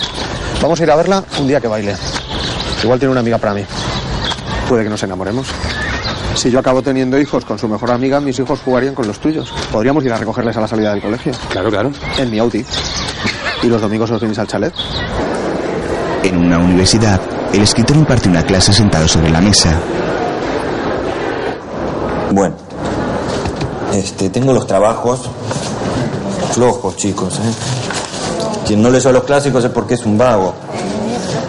Vamos 0.60 0.80
a 0.80 0.82
ir 0.82 0.90
a 0.90 0.96
verla 0.96 1.24
un 1.38 1.46
día 1.46 1.60
que 1.60 1.68
baile. 1.68 1.96
Igual 2.82 2.98
tiene 2.98 3.12
una 3.12 3.20
amiga 3.20 3.38
para 3.38 3.54
mí. 3.54 3.64
Puede 4.68 4.84
que 4.84 4.90
nos 4.90 5.02
enamoremos. 5.02 5.46
Si 6.34 6.50
yo 6.50 6.58
acabo 6.58 6.82
teniendo 6.82 7.18
hijos 7.18 7.44
con 7.44 7.58
su 7.58 7.68
mejor 7.68 7.90
amiga, 7.90 8.20
mis 8.20 8.38
hijos 8.38 8.60
jugarían 8.64 8.94
con 8.94 9.06
los 9.06 9.18
tuyos. 9.20 9.52
Podríamos 9.72 10.04
ir 10.04 10.12
a 10.12 10.16
recogerles 10.16 10.56
a 10.56 10.60
la 10.60 10.68
salida 10.68 10.92
del 10.92 11.02
colegio. 11.02 11.32
Claro, 11.48 11.70
claro. 11.70 11.92
En 12.18 12.30
mi 12.30 12.38
Audi. 12.38 12.64
Y 13.62 13.66
los 13.66 13.80
domingos 13.80 14.10
os 14.10 14.20
venís 14.20 14.38
al 14.38 14.46
chalet. 14.46 14.72
En 16.22 16.36
una 16.36 16.58
universidad, 16.58 17.20
el 17.52 17.62
escritor 17.62 17.96
imparte 17.96 18.28
una 18.28 18.42
clase 18.42 18.72
sentado 18.72 19.06
sobre 19.08 19.30
la 19.30 19.40
mesa. 19.40 19.78
Bueno, 22.32 22.54
este, 23.92 24.30
tengo 24.30 24.52
los 24.52 24.66
trabajos 24.66 25.28
flojos, 26.52 26.96
chicos. 26.96 27.34
¿eh? 27.38 27.52
Quien 28.66 28.82
no 28.82 28.90
leyó 28.90 29.12
los 29.12 29.24
clásicos 29.24 29.64
es 29.64 29.70
porque 29.70 29.94
es 29.94 30.04
un 30.06 30.16
vago. 30.16 30.54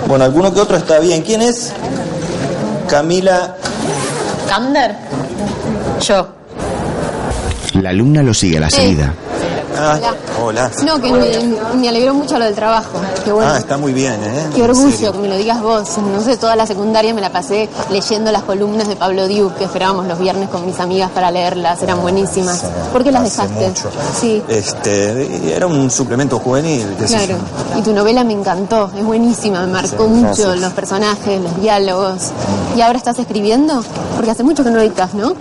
Bueno, 0.08 0.26
alguno 0.26 0.54
que 0.54 0.60
otro 0.60 0.78
está 0.78 1.00
bien. 1.00 1.22
¿Quién 1.22 1.42
es? 1.42 1.72
Camila. 2.88 3.56
¿Kander? 4.48 4.96
Yo. 6.02 6.28
La 7.82 7.92
alumna 7.92 8.24
lo 8.24 8.34
sigue 8.34 8.58
a 8.58 8.62
la 8.62 8.70
salida. 8.70 9.14
Ah, 9.78 10.00
hola. 10.44 10.70
No, 10.86 11.00
que 11.02 11.12
me, 11.12 11.76
me 11.76 11.90
alegró 11.90 12.14
mucho 12.14 12.38
lo 12.38 12.46
del 12.46 12.56
trabajo. 12.56 13.00
Qué 13.24 13.32
bueno. 13.32 13.52
Ah, 13.54 13.58
está 13.58 13.78
muy 13.78 13.94
bien, 13.94 14.14
¿eh? 14.24 14.48
Qué 14.56 14.62
orgullo 14.64 15.12
que 15.12 15.18
me 15.20 15.28
lo 15.28 15.36
digas 15.38 15.62
vos. 15.62 15.98
No 15.98 16.22
sé, 16.22 16.38
toda 16.38 16.56
la 16.56 16.66
secundaria 16.68 17.14
me 17.14 17.22
la 17.22 17.32
pasé 17.32 17.70
leyendo 17.90 18.32
las 18.32 18.44
columnas 18.44 18.88
de 18.88 18.96
Pablo 18.96 19.28
Diuk 19.28 19.56
que 19.58 19.64
esperábamos 19.66 20.06
los 20.08 20.20
viernes 20.20 20.50
con 20.50 20.66
mis 20.66 20.80
amigas 20.80 21.10
para 21.12 21.32
leerlas. 21.32 21.82
Eran 21.82 22.02
buenísimas. 22.02 22.64
¿Por 22.92 23.04
qué 23.04 23.12
las 23.12 23.24
dejaste? 23.24 23.68
mucho. 23.68 23.90
Sí, 24.20 24.44
Este, 24.48 25.56
era 25.56 25.68
un 25.68 25.90
suplemento 25.90 26.40
juvenil. 26.40 26.86
qué 27.00 27.08
sé 27.08 27.26
claro. 27.26 27.42
Y 27.78 27.82
tu 27.82 27.94
novela 27.94 28.24
me 28.24 28.34
encantó. 28.34 28.92
Es 28.98 29.04
buenísima. 29.06 29.62
Me 29.62 29.74
marcó 29.74 30.06
Sí, 30.06 30.10
mucho 30.12 30.56
los 30.56 30.74
personajes, 30.74 31.42
los 31.42 31.62
diálogos. 31.62 32.32
¿Y 32.76 32.82
ahora 32.82 32.98
estás 32.98 33.18
escribiendo? 33.20 33.84
Porque 34.16 34.32
hace 34.32 34.44
mucho 34.44 34.64
que 34.64 34.72
no 34.72 34.80
editas, 34.80 35.14
¿no? 35.14 35.34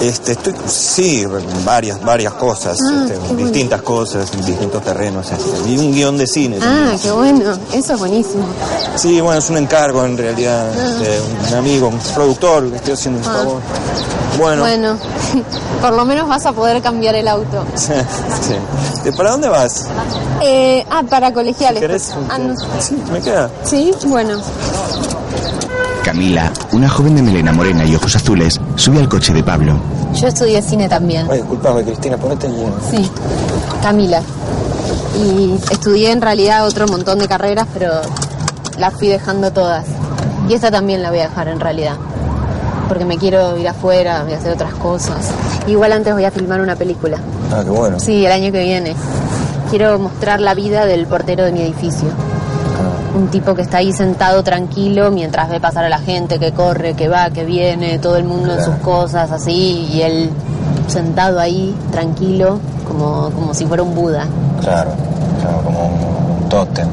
Este, 0.00 0.32
estoy, 0.32 0.54
sí, 0.66 1.24
varias, 1.64 2.00
varias 2.04 2.34
cosas, 2.34 2.78
Ah, 2.82 3.04
este, 3.06 3.18
bueno. 3.18 3.36
distintas 3.44 3.80
cosas, 3.82 4.30
en 4.34 4.44
distintos 4.44 4.82
terrenos. 4.82 5.26
este, 5.32 5.70
y 5.70 5.78
un 5.78 5.92
guion 5.92 6.18
de 6.18 6.26
cine. 6.26 6.58
Ah, 6.62 6.92
qué 7.02 7.10
bueno. 7.10 7.52
Eso 7.72 7.94
es 7.94 7.98
buenísimo. 7.98 8.44
Sí, 8.96 9.20
bueno, 9.20 9.38
es 9.38 9.48
un 9.50 9.56
encargo 9.56 10.04
en 10.04 10.16
realidad 10.18 10.70
Ah. 10.70 11.00
de 11.02 11.20
un 11.48 11.54
amigo, 11.54 11.88
un 11.88 11.98
productor, 12.14 12.64
le 12.64 12.76
estoy 12.76 12.92
haciendo 12.94 13.20
un 13.20 13.26
Ah. 13.26 13.38
favor. 13.38 13.60
Bueno, 14.38 14.60
Bueno, 14.62 14.98
por 15.80 15.94
lo 15.94 16.04
menos 16.04 16.28
vas 16.28 16.44
a 16.44 16.52
poder 16.52 16.82
cambiar 16.82 17.14
el 17.14 17.26
auto. 17.26 17.64
sí. 17.76 17.92
¿De 19.02 19.12
¿Para 19.12 19.30
dónde 19.30 19.48
vas? 19.48 19.86
Eh, 20.42 20.84
ah, 20.90 21.02
para 21.08 21.32
colegiales. 21.32 21.80
¿Querés? 21.80 22.10
Ah, 22.28 22.36
no. 22.38 22.54
Sí, 22.80 23.02
me 23.10 23.20
queda. 23.22 23.48
Sí, 23.64 23.92
bueno. 24.06 24.40
Camila, 26.06 26.52
una 26.70 26.88
joven 26.88 27.16
de 27.16 27.22
melena 27.22 27.50
morena 27.50 27.84
y 27.84 27.96
ojos 27.96 28.14
azules, 28.14 28.60
sube 28.76 29.00
al 29.00 29.08
coche 29.08 29.32
de 29.32 29.42
Pablo. 29.42 29.76
Yo 30.14 30.28
estudié 30.28 30.62
cine 30.62 30.88
también. 30.88 31.26
Ay, 31.28 31.38
disculpame, 31.38 31.82
Cristina, 31.82 32.16
ponete 32.16 32.46
bien. 32.46 32.72
Sí, 32.88 33.10
Camila. 33.82 34.22
Y 35.18 35.54
estudié 35.72 36.12
en 36.12 36.22
realidad 36.22 36.64
otro 36.64 36.86
montón 36.86 37.18
de 37.18 37.26
carreras, 37.26 37.66
pero 37.74 37.90
las 38.78 38.94
fui 38.94 39.08
dejando 39.08 39.50
todas. 39.50 39.84
Y 40.48 40.54
esta 40.54 40.70
también 40.70 41.02
la 41.02 41.10
voy 41.10 41.18
a 41.18 41.28
dejar 41.28 41.48
en 41.48 41.58
realidad. 41.58 41.96
Porque 42.86 43.04
me 43.04 43.18
quiero 43.18 43.58
ir 43.58 43.66
afuera, 43.66 44.22
voy 44.22 44.34
a 44.34 44.36
hacer 44.36 44.52
otras 44.52 44.74
cosas. 44.74 45.32
Igual 45.66 45.92
antes 45.92 46.14
voy 46.14 46.24
a 46.24 46.30
filmar 46.30 46.60
una 46.60 46.76
película. 46.76 47.18
Ah, 47.52 47.62
qué 47.64 47.70
bueno. 47.70 47.98
Sí, 47.98 48.24
el 48.24 48.30
año 48.30 48.52
que 48.52 48.62
viene. 48.62 48.94
Quiero 49.70 49.98
mostrar 49.98 50.40
la 50.40 50.54
vida 50.54 50.86
del 50.86 51.08
portero 51.08 51.44
de 51.44 51.50
mi 51.50 51.62
edificio. 51.62 52.10
Un 53.16 53.28
tipo 53.28 53.54
que 53.54 53.62
está 53.62 53.78
ahí 53.78 53.94
sentado 53.94 54.42
tranquilo 54.42 55.10
mientras 55.10 55.48
ve 55.48 55.58
pasar 55.58 55.86
a 55.86 55.88
la 55.88 55.98
gente, 55.98 56.38
que 56.38 56.52
corre, 56.52 56.92
que 56.92 57.08
va, 57.08 57.30
que 57.30 57.44
viene, 57.44 57.98
todo 57.98 58.16
el 58.16 58.24
mundo 58.24 58.52
en 58.52 58.62
sus 58.62 58.74
cosas 58.76 59.32
así, 59.32 59.88
y 59.90 60.02
él 60.02 60.30
sentado 60.86 61.40
ahí, 61.40 61.74
tranquilo, 61.90 62.60
como, 62.86 63.30
como 63.30 63.54
si 63.54 63.64
fuera 63.64 63.82
un 63.82 63.94
Buda. 63.94 64.26
Claro, 64.60 64.90
claro, 65.40 65.62
como 65.62 65.86
un 65.86 66.48
tótem. 66.50 66.86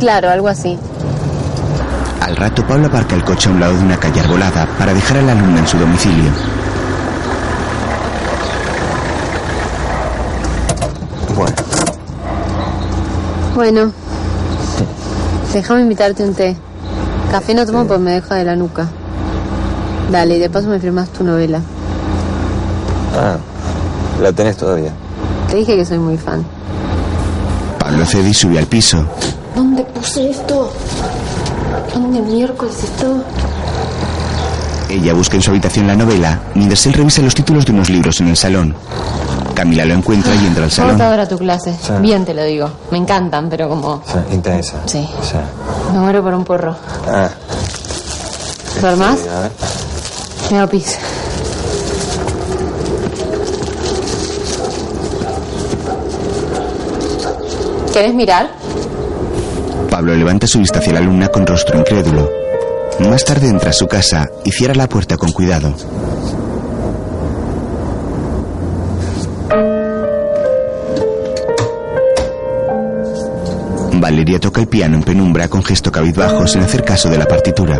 Claro, 0.00 0.28
algo 0.28 0.48
así. 0.48 0.76
Al 2.20 2.34
rato, 2.34 2.66
Pablo 2.66 2.88
aparca 2.88 3.14
el 3.14 3.22
coche 3.22 3.48
a 3.48 3.52
un 3.52 3.60
lado 3.60 3.76
de 3.76 3.84
una 3.84 3.96
calle 3.96 4.20
arbolada 4.20 4.66
para 4.76 4.92
dejar 4.92 5.18
a 5.18 5.22
la 5.22 5.32
alumna 5.32 5.60
en 5.60 5.66
su 5.68 5.78
domicilio. 5.78 6.30
Bueno, 11.36 11.54
Bueno, 13.54 13.92
déjame 15.52 15.82
invitarte 15.82 16.24
un 16.24 16.34
té. 16.34 16.56
Café 17.30 17.54
no 17.54 17.66
tomo 17.66 17.84
pues 17.86 18.00
me 18.00 18.12
deja 18.12 18.34
de 18.36 18.44
la 18.44 18.56
nuca. 18.56 18.88
Dale, 20.10 20.36
y 20.36 20.40
de 20.40 20.48
paso 20.48 20.68
me 20.68 20.78
firmas 20.78 21.10
tu 21.10 21.24
novela. 21.24 21.60
ah, 23.14 23.36
la 24.22 24.32
tenés 24.32 24.56
todavía. 24.56 24.92
Te 25.48 25.56
dije 25.56 25.76
que 25.76 25.84
soy 25.84 25.98
muy 25.98 26.16
fan. 26.16 26.44
Pablo 27.78 28.04
y 28.28 28.34
sube 28.34 28.58
al 28.58 28.66
piso. 28.66 29.04
¿Dónde 29.54 29.82
puse 29.84 30.30
esto? 30.30 30.72
¿Dónde 31.94 32.20
miércoles 32.20 32.84
esto? 32.84 33.22
Ella 34.88 35.12
busca 35.12 35.36
en 35.36 35.42
su 35.42 35.50
habitación 35.50 35.86
la 35.86 35.96
novela, 35.96 36.40
mientras 36.54 36.86
él 36.86 36.94
revisa 36.94 37.22
los 37.22 37.34
títulos 37.34 37.66
de 37.66 37.72
unos 37.72 37.90
libros 37.90 38.20
en 38.20 38.28
el 38.28 38.36
salón. 38.36 38.74
Camila 39.58 39.84
lo 39.84 39.94
encuentra 39.94 40.32
y 40.36 40.46
entra 40.46 40.62
al 40.66 40.70
¿Cómo 40.70 40.82
salón. 40.86 40.96
te 40.98 41.02
adora 41.02 41.26
tu 41.28 41.36
clase? 41.36 41.74
Sí. 41.82 41.92
Bien 42.00 42.24
te 42.24 42.32
lo 42.32 42.44
digo. 42.44 42.70
Me 42.92 42.98
encantan, 42.98 43.50
pero 43.50 43.68
como... 43.68 44.00
Sí, 44.06 44.34
intensa. 44.34 44.76
Sí. 44.86 45.04
Sí. 45.20 45.36
Me 45.92 45.98
muero 45.98 46.22
por 46.22 46.32
un 46.32 46.44
porro. 46.44 46.76
Ah, 47.08 47.28
¿Dormás? 48.80 49.18
sí, 49.20 49.28
a 49.28 49.40
ver. 49.40 49.50
Me 50.52 50.58
hago 50.58 50.68
pis. 50.70 50.96
¿Quieres 57.92 58.14
mirar? 58.14 58.50
Pablo 59.90 60.14
levanta 60.14 60.46
su 60.46 60.58
vista 60.58 60.78
hacia 60.78 60.92
la 60.92 60.98
alumna 61.00 61.28
con 61.28 61.46
rostro 61.46 61.78
incrédulo. 61.78 62.30
Más 63.00 63.24
tarde 63.24 63.48
entra 63.48 63.70
a 63.70 63.72
su 63.72 63.86
casa 63.86 64.28
y 64.44 64.50
cierra 64.52 64.74
la 64.74 64.88
puerta 64.88 65.16
con 65.16 65.32
cuidado. 65.32 65.72
Valeria 74.08 74.40
toca 74.40 74.62
el 74.62 74.68
piano 74.68 74.96
en 74.96 75.02
penumbra 75.02 75.48
con 75.48 75.62
gesto 75.62 75.92
cabizbajo 75.92 76.46
sin 76.46 76.62
hacer 76.62 76.82
caso 76.82 77.10
de 77.10 77.18
la 77.18 77.26
partitura. 77.26 77.78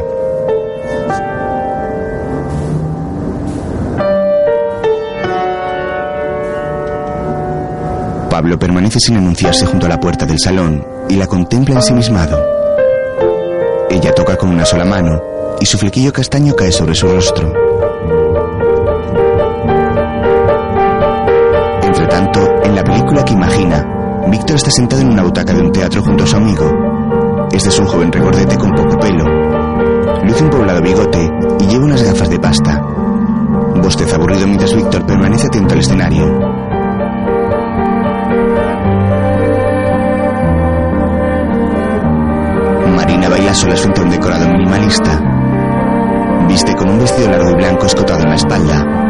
Pablo 8.29 8.59
permanece 8.59 9.01
sin 9.01 9.17
anunciarse 9.17 9.65
junto 9.65 9.87
a 9.87 9.89
la 9.89 9.99
puerta 9.99 10.27
del 10.27 10.39
salón 10.39 10.87
y 11.09 11.17
la 11.17 11.27
contempla 11.27 11.77
ensimismado. 11.77 12.39
Ella 13.89 14.13
toca 14.13 14.37
con 14.37 14.51
una 14.51 14.67
sola 14.67 14.85
mano 14.85 15.57
y 15.63 15.65
su 15.65 15.79
flequillo 15.79 16.13
castaño 16.13 16.55
cae 16.55 16.73
sobre 16.73 16.95
su 16.95 17.09
rostro. 17.09 17.55
Entre 21.85 22.07
tanto, 22.07 22.63
en 22.65 22.75
la 22.75 22.85
película 22.85 23.25
que 23.25 23.33
imagina, 23.33 23.98
Víctor 24.31 24.57
está 24.57 24.71
sentado 24.71 25.03
en 25.03 25.13
una 25.13 25.23
butaca 25.23 25.55
de 25.55 25.63
un 25.63 25.73
teatro 25.73 26.03
junto 26.03 26.25
a 26.25 26.27
su 26.27 26.37
amigo. 26.37 27.49
Este 27.51 27.71
es 27.71 27.79
un 27.79 27.87
joven 27.87 28.13
regordete 28.13 28.59
con 28.59 28.73
poco 28.73 28.99
pelo. 28.99 29.25
Luce 30.23 30.45
un 30.45 30.51
poblado 30.51 30.83
bigote 30.83 31.31
y 31.61 31.67
lleva 31.67 31.85
unas 31.87 32.03
gafas 32.03 32.29
de 32.29 32.39
pasta. 32.39 32.79
Bosteza 33.83 34.17
aburrido 34.17 34.47
mientras 34.47 34.75
Víctor 34.75 35.07
permanece 35.07 35.47
atento 35.47 35.73
al 35.73 35.81
escenario. 35.81 36.27
Marina 42.95 43.29
baila 43.31 43.55
sola 43.55 43.77
frente 43.77 44.01
a 44.01 44.05
un 44.05 44.11
decorado 44.11 44.49
minimalista. 44.49 45.21
Viste 46.49 46.75
con 46.75 46.91
un 46.91 46.99
vestido 46.99 47.31
largo 47.31 47.51
y 47.51 47.55
blanco 47.55 47.87
escotado 47.87 48.23
en 48.23 48.29
la 48.29 48.37
espalda. 48.37 49.08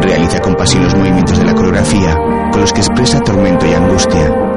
Realiza 0.00 0.40
con 0.40 0.54
pasión 0.54 0.84
los 0.84 0.94
movimientos 0.94 1.38
de 1.38 1.44
la 1.44 1.54
coreografía, 1.54 2.16
con 2.50 2.60
los 2.60 2.72
que 2.72 2.80
expresa 2.80 3.20
tormento 3.20 3.66
y 3.66 3.74
angustia. 3.74 4.49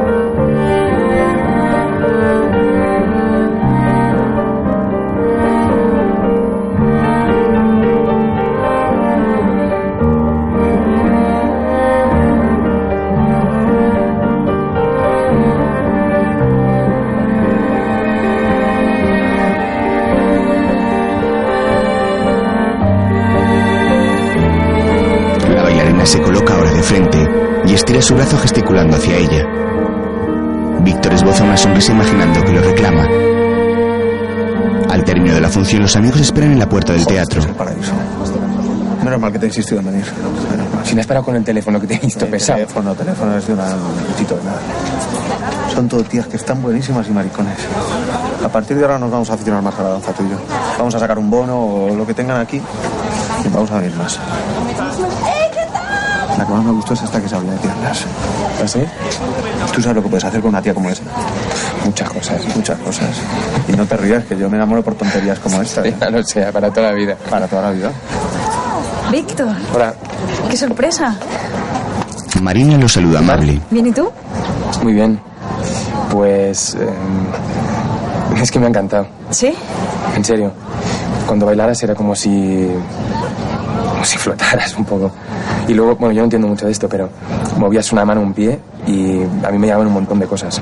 Función, 35.53 35.83
los 35.83 35.95
amigos 35.95 36.19
esperan 36.19 36.53
en 36.53 36.59
la 36.59 36.67
puerta 36.67 36.93
del 36.93 37.05
teatro. 37.05 37.41
Menos 39.03 39.19
mal 39.19 39.31
que 39.31 39.37
te 39.37 39.45
he 39.45 39.49
insistido 39.49 39.81
en 39.81 39.85
venir. 39.85 40.05
Si 40.83 40.95
me 40.95 41.01
has 41.01 41.07
parado 41.07 41.25
con 41.25 41.35
el 41.35 41.43
teléfono 41.43 41.79
que 41.79 41.85
te 41.85 41.93
he 41.95 41.99
visto 41.99 42.25
pesado. 42.25 42.57
Teléfono, 42.57 42.95
teléfono 42.95 43.37
es 43.37 43.45
de 43.45 43.53
una 43.53 43.65
putito 44.07 44.35
de 44.35 44.43
nada. 44.43 44.59
Son 45.75 45.87
todo 45.87 46.03
tías 46.03 46.25
que 46.27 46.37
están 46.37 46.59
buenísimas 46.61 47.07
y 47.07 47.11
maricones. 47.11 47.57
A 48.43 48.49
partir 48.49 48.77
de 48.77 48.83
ahora 48.83 48.97
nos 48.97 49.11
vamos 49.11 49.29
a 49.29 49.33
aficionar 49.33 49.61
más 49.61 49.77
a 49.77 49.83
la 49.83 49.89
danza 49.89 50.11
tú 50.13 50.23
y 50.25 50.29
yo. 50.29 50.37
Vamos 50.79 50.95
a 50.95 50.99
sacar 50.99 51.19
un 51.19 51.29
bono 51.29 51.59
o 51.59 51.95
lo 51.95 52.07
que 52.07 52.15
tengan 52.15 52.41
aquí 52.41 52.57
y 52.57 53.47
vamos 53.49 53.69
a 53.69 53.77
venir 53.77 53.95
más. 53.95 54.17
La 56.37 56.45
que 56.47 56.51
más 56.51 56.63
me 56.63 56.71
gustó 56.71 56.95
es 56.95 57.03
esta 57.03 57.21
que 57.21 57.29
sabía 57.29 57.51
de 57.51 57.57
piernas. 57.59 58.05
¿Ah, 58.63 58.67
sí? 58.67 58.79
Tú 59.73 59.81
sabes 59.81 59.97
lo 59.97 60.03
que 60.03 60.09
puedes 60.09 60.23
hacer 60.23 60.41
con 60.41 60.49
una 60.49 60.61
tía 60.63 60.73
como 60.73 60.89
esa. 60.89 61.03
Muchas 61.85 62.09
cosas. 62.09 62.55
Muchas 62.55 62.79
cosas. 62.79 63.09
Y 63.67 63.73
no 63.73 63.85
te 63.85 63.97
rías, 63.97 64.23
que 64.25 64.37
yo 64.37 64.49
me 64.49 64.57
enamoro 64.57 64.83
por 64.83 64.95
tonterías 64.95 65.39
como 65.39 65.61
esta. 65.61 65.85
¿eh? 65.85 65.93
Ya 65.99 66.09
lo 66.09 66.23
sé, 66.23 66.41
para 66.51 66.69
toda 66.71 66.87
la 66.91 66.93
vida. 66.93 67.15
Para 67.29 67.47
toda 67.47 67.63
la 67.63 67.71
vida. 67.71 67.91
Víctor, 69.11 69.49
Hola. 69.75 69.93
qué 70.49 70.57
sorpresa. 70.57 71.15
Marina 72.41 72.77
lo 72.77 72.89
saluda 72.89 73.19
amable. 73.19 73.59
¿Bien 73.69 73.87
y 73.87 73.91
tú? 73.91 74.09
Muy 74.81 74.93
bien. 74.93 75.19
Pues... 76.11 76.75
eh, 76.75 76.87
es 78.41 78.51
que 78.51 78.59
me 78.59 78.65
ha 78.65 78.69
encantado. 78.69 79.07
¿Sí? 79.29 79.53
En 80.15 80.23
serio. 80.25 80.51
Cuando 81.27 81.45
bailaras 81.45 81.81
era 81.83 81.93
como 81.95 82.15
si... 82.15 82.67
Como 83.91 84.03
si 84.03 84.17
flotaras 84.17 84.75
un 84.77 84.85
poco. 84.85 85.11
Y 85.67 85.73
luego, 85.73 85.95
bueno, 85.95 86.13
yo 86.13 86.21
no 86.21 86.25
entiendo 86.25 86.47
mucho 86.47 86.65
de 86.65 86.71
esto, 86.71 86.89
pero 86.89 87.09
movías 87.57 87.91
una 87.93 88.03
mano, 88.03 88.21
un 88.21 88.33
pie 88.33 88.59
y 88.87 89.21
a 89.45 89.49
mí 89.51 89.57
me 89.59 89.67
llaman 89.67 89.87
un 89.87 89.93
montón 89.93 90.19
de 90.19 90.25
cosas. 90.25 90.61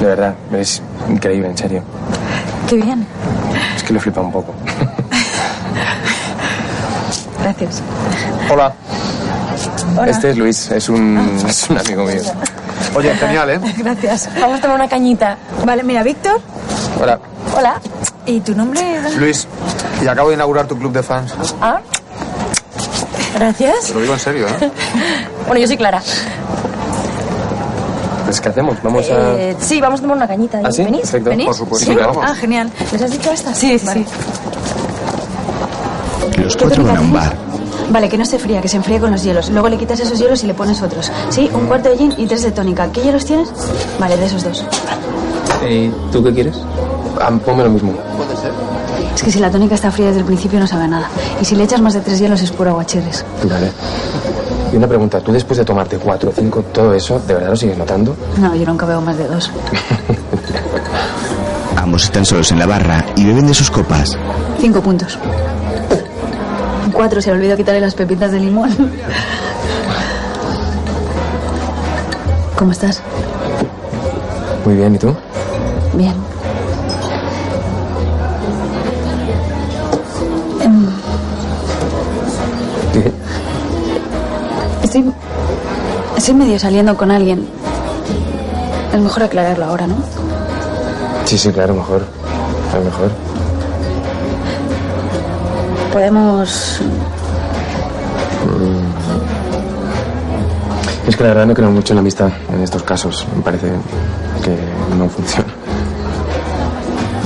De 0.00 0.06
verdad, 0.06 0.34
es 0.52 0.82
increíble, 1.08 1.48
en 1.48 1.58
serio. 1.58 1.82
Qué 2.68 2.76
bien. 2.76 3.06
Es 3.76 3.82
que 3.82 3.92
lo 3.92 4.00
flipa 4.00 4.20
un 4.20 4.32
poco. 4.32 4.54
Gracias. 7.42 7.82
Hola. 8.50 8.72
Hola. 9.96 10.10
Este 10.10 10.30
es 10.30 10.36
Luis, 10.36 10.70
es 10.70 10.88
un, 10.88 11.42
es 11.46 11.68
un 11.70 11.78
amigo 11.78 12.04
mío. 12.04 12.22
Oye, 12.94 13.14
genial, 13.16 13.50
¿eh? 13.50 13.60
Gracias. 13.78 14.28
Vamos 14.40 14.58
a 14.58 14.62
tomar 14.62 14.76
una 14.76 14.88
cañita. 14.88 15.36
Vale, 15.64 15.82
mira, 15.82 16.02
Víctor. 16.02 16.40
Hola. 17.00 17.18
Hola. 17.56 17.80
¿Y 18.26 18.40
tu 18.40 18.54
nombre? 18.54 18.80
Luis, 19.18 19.46
y 20.02 20.08
acabo 20.08 20.30
de 20.30 20.36
inaugurar 20.36 20.66
tu 20.66 20.78
club 20.78 20.92
de 20.92 21.02
fans. 21.02 21.34
Ah. 21.60 21.80
Gracias. 23.34 23.86
Te 23.86 23.94
lo 23.94 24.00
digo 24.00 24.14
en 24.14 24.20
serio, 24.20 24.46
¿eh? 24.48 24.70
Bueno, 25.46 25.60
yo 25.60 25.66
soy 25.66 25.76
Clara. 25.76 26.00
¿Qué 28.44 28.50
hacemos? 28.50 28.76
Vamos 28.82 29.10
a... 29.10 29.34
Eh, 29.40 29.56
sí, 29.58 29.80
vamos 29.80 30.00
a 30.00 30.02
tomar 30.02 30.18
una 30.18 30.28
cañita. 30.28 30.60
¿Ah, 30.62 30.70
sí? 30.70 30.84
¿Venís? 30.84 31.00
Perfecto. 31.00 31.30
¿Venís? 31.30 31.46
Por 31.46 31.54
supuesto. 31.56 31.86
¿Sí? 31.86 31.92
Sí, 31.92 31.96
claro. 31.96 32.20
Ah, 32.22 32.34
genial. 32.34 32.70
¿Les 32.92 33.02
has 33.02 33.10
dicho 33.10 33.32
esta? 33.32 33.54
Sí, 33.54 33.78
sí. 33.78 34.04
Los 36.38 36.56
cuatro 36.56 36.84
van 36.84 36.96
a 36.98 37.00
un 37.00 37.12
bar. 37.12 37.34
Vale, 37.90 38.08
que 38.08 38.16
no 38.16 38.22
esté 38.22 38.38
fría, 38.38 38.60
que 38.60 38.68
se 38.68 38.76
enfríe 38.76 39.00
con 39.00 39.10
los 39.10 39.22
hielos. 39.22 39.48
Luego 39.50 39.68
le 39.68 39.78
quitas 39.78 39.98
esos 40.00 40.18
hielos 40.18 40.44
y 40.44 40.46
le 40.46 40.54
pones 40.54 40.82
otros. 40.82 41.10
Sí, 41.30 41.50
un 41.54 41.66
cuarto 41.66 41.88
de 41.88 41.96
gin 41.96 42.14
y 42.18 42.26
tres 42.26 42.42
de 42.42 42.52
tónica. 42.52 42.90
¿Qué 42.92 43.02
hielos 43.02 43.24
tienes? 43.24 43.48
Vale, 43.98 44.16
de 44.16 44.26
esos 44.26 44.44
dos. 44.44 44.64
¿Y 45.68 45.88
tú 46.12 46.22
qué 46.22 46.32
quieres? 46.32 46.56
Ah, 47.20 47.30
ponme 47.44 47.64
lo 47.64 47.70
mismo. 47.70 47.92
Es 49.14 49.22
que 49.22 49.30
si 49.30 49.38
la 49.38 49.50
tónica 49.50 49.74
está 49.74 49.90
fría 49.90 50.06
desde 50.08 50.20
el 50.20 50.26
principio 50.26 50.58
no 50.60 50.66
sabe 50.66 50.86
nada. 50.88 51.08
Y 51.40 51.44
si 51.44 51.56
le 51.56 51.64
echas 51.64 51.80
más 51.80 51.94
de 51.94 52.00
tres 52.00 52.18
hielos 52.18 52.42
es 52.42 52.50
puro 52.50 52.70
aguachirris. 52.70 53.24
Vale. 53.48 53.70
Y 54.74 54.76
una 54.76 54.88
pregunta, 54.88 55.20
¿tú 55.20 55.30
después 55.30 55.56
de 55.56 55.64
tomarte 55.64 55.98
cuatro 55.98 56.30
o 56.30 56.32
cinco, 56.32 56.64
todo 56.72 56.92
eso, 56.94 57.20
¿de 57.20 57.34
verdad 57.34 57.50
lo 57.50 57.56
sigues 57.56 57.78
notando? 57.78 58.16
No, 58.40 58.56
yo 58.56 58.66
nunca 58.66 58.84
veo 58.84 59.00
más 59.00 59.16
de 59.16 59.28
dos. 59.28 59.48
Ambos 61.76 62.02
están 62.02 62.24
solos 62.24 62.50
en 62.50 62.58
la 62.58 62.66
barra 62.66 63.06
y 63.14 63.24
beben 63.24 63.46
de 63.46 63.54
sus 63.54 63.70
copas. 63.70 64.18
Cinco 64.58 64.80
puntos. 64.80 65.16
Un 66.86 66.90
cuatro, 66.90 67.22
se 67.22 67.30
le 67.30 67.36
olvidó 67.36 67.56
quitarle 67.56 67.80
las 67.80 67.94
pepitas 67.94 68.32
de 68.32 68.40
limón. 68.40 68.68
¿Cómo 72.56 72.72
estás? 72.72 73.00
Muy 74.64 74.74
bien, 74.74 74.96
¿y 74.96 74.98
tú? 74.98 75.14
Bien. 75.92 76.14
Estoy. 84.94 85.12
Estoy 86.16 86.34
medio 86.34 86.56
saliendo 86.56 86.96
con 86.96 87.10
alguien. 87.10 87.48
Es 88.92 89.00
mejor 89.00 89.24
aclararlo 89.24 89.64
ahora, 89.64 89.88
¿no? 89.88 89.96
Sí, 91.24 91.36
sí, 91.36 91.50
claro, 91.50 91.74
mejor. 91.74 92.06
A 92.72 92.78
lo 92.78 92.84
mejor. 92.84 93.10
Podemos. 95.92 96.80
Es 101.08 101.16
que 101.16 101.22
la 101.24 101.28
verdad 101.30 101.46
no 101.46 101.54
creo 101.54 101.70
mucho 101.72 101.92
en 101.92 101.96
la 101.96 102.00
amistad 102.00 102.30
en 102.52 102.62
estos 102.62 102.84
casos. 102.84 103.26
Me 103.34 103.42
parece 103.42 103.72
que 104.44 104.56
no 104.96 105.08
funciona. 105.08 105.52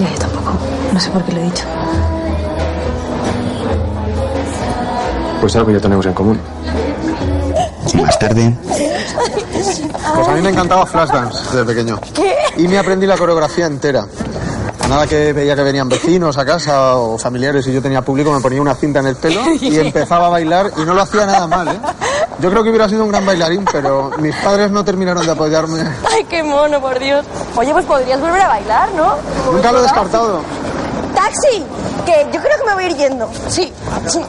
Ya, 0.00 0.10
yo 0.10 0.18
tampoco. 0.18 0.52
No 0.94 0.98
sé 0.98 1.10
por 1.10 1.22
qué 1.24 1.32
lo 1.32 1.40
he 1.40 1.44
dicho. 1.44 1.64
Pues 5.42 5.54
algo 5.54 5.70
ya 5.70 5.80
tenemos 5.80 6.06
en 6.06 6.14
común. 6.14 6.38
Más 7.94 8.18
tarde, 8.18 8.54
Pues 8.64 10.28
a 10.28 10.32
mí 10.32 10.42
me 10.42 10.50
encantaba 10.50 10.86
Flashdance 10.86 11.38
desde 11.50 11.64
pequeño. 11.64 11.98
Y 12.56 12.68
me 12.68 12.78
aprendí 12.78 13.06
la 13.06 13.16
coreografía 13.16 13.66
entera. 13.66 14.06
Nada 14.88 15.06
que 15.06 15.34
veía 15.34 15.54
que 15.54 15.62
venían 15.62 15.88
vecinos 15.88 16.38
a 16.38 16.46
casa 16.46 16.96
o 16.96 17.18
familiares 17.18 17.66
y 17.66 17.72
yo 17.72 17.82
tenía 17.82 18.00
público, 18.00 18.32
me 18.32 18.40
ponía 18.40 18.62
una 18.62 18.74
cinta 18.74 19.00
en 19.00 19.08
el 19.08 19.16
pelo 19.16 19.42
y 19.60 19.78
empezaba 19.78 20.26
a 20.26 20.30
bailar 20.30 20.72
y 20.78 20.80
no 20.80 20.94
lo 20.94 21.02
hacía 21.02 21.26
nada 21.26 21.46
mal, 21.46 21.68
¿eh? 21.68 21.78
Yo 22.40 22.50
creo 22.50 22.62
que 22.62 22.70
hubiera 22.70 22.88
sido 22.88 23.04
un 23.04 23.10
gran 23.10 23.26
bailarín, 23.26 23.64
pero 23.70 24.12
mis 24.18 24.34
padres 24.36 24.70
no 24.70 24.84
terminaron 24.84 25.26
de 25.26 25.32
apoyarme. 25.32 25.82
Ay, 26.08 26.24
qué 26.24 26.42
mono, 26.42 26.80
por 26.80 26.98
Dios. 26.98 27.26
Oye, 27.56 27.72
pues 27.72 27.84
podrías 27.84 28.20
volver 28.20 28.40
a 28.40 28.48
bailar, 28.48 28.88
¿no? 28.92 29.16
Nunca 29.52 29.72
lo 29.72 29.80
he 29.80 29.82
descartado. 29.82 30.40
¡Taxi! 31.14 31.64
Que 32.06 32.26
yo 32.32 32.40
creo 32.40 32.58
que 32.58 32.64
me 32.66 32.74
voy 32.74 32.84
a 32.84 32.86
ir 32.90 32.96
yendo. 32.96 33.28
Sí, 33.48 33.72
sí. 34.06 34.20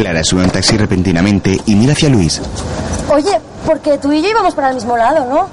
Clara 0.00 0.24
sube 0.24 0.40
a 0.40 0.44
un 0.44 0.50
taxi 0.50 0.78
repentinamente 0.78 1.60
y 1.66 1.74
mira 1.74 1.92
hacia 1.92 2.08
Luis. 2.08 2.40
Oye, 3.12 3.38
porque 3.66 3.98
tú 3.98 4.10
y 4.10 4.22
yo 4.22 4.30
íbamos 4.30 4.54
para 4.54 4.70
el 4.70 4.76
mismo 4.76 4.96
lado, 4.96 5.26
¿no? 5.26 5.46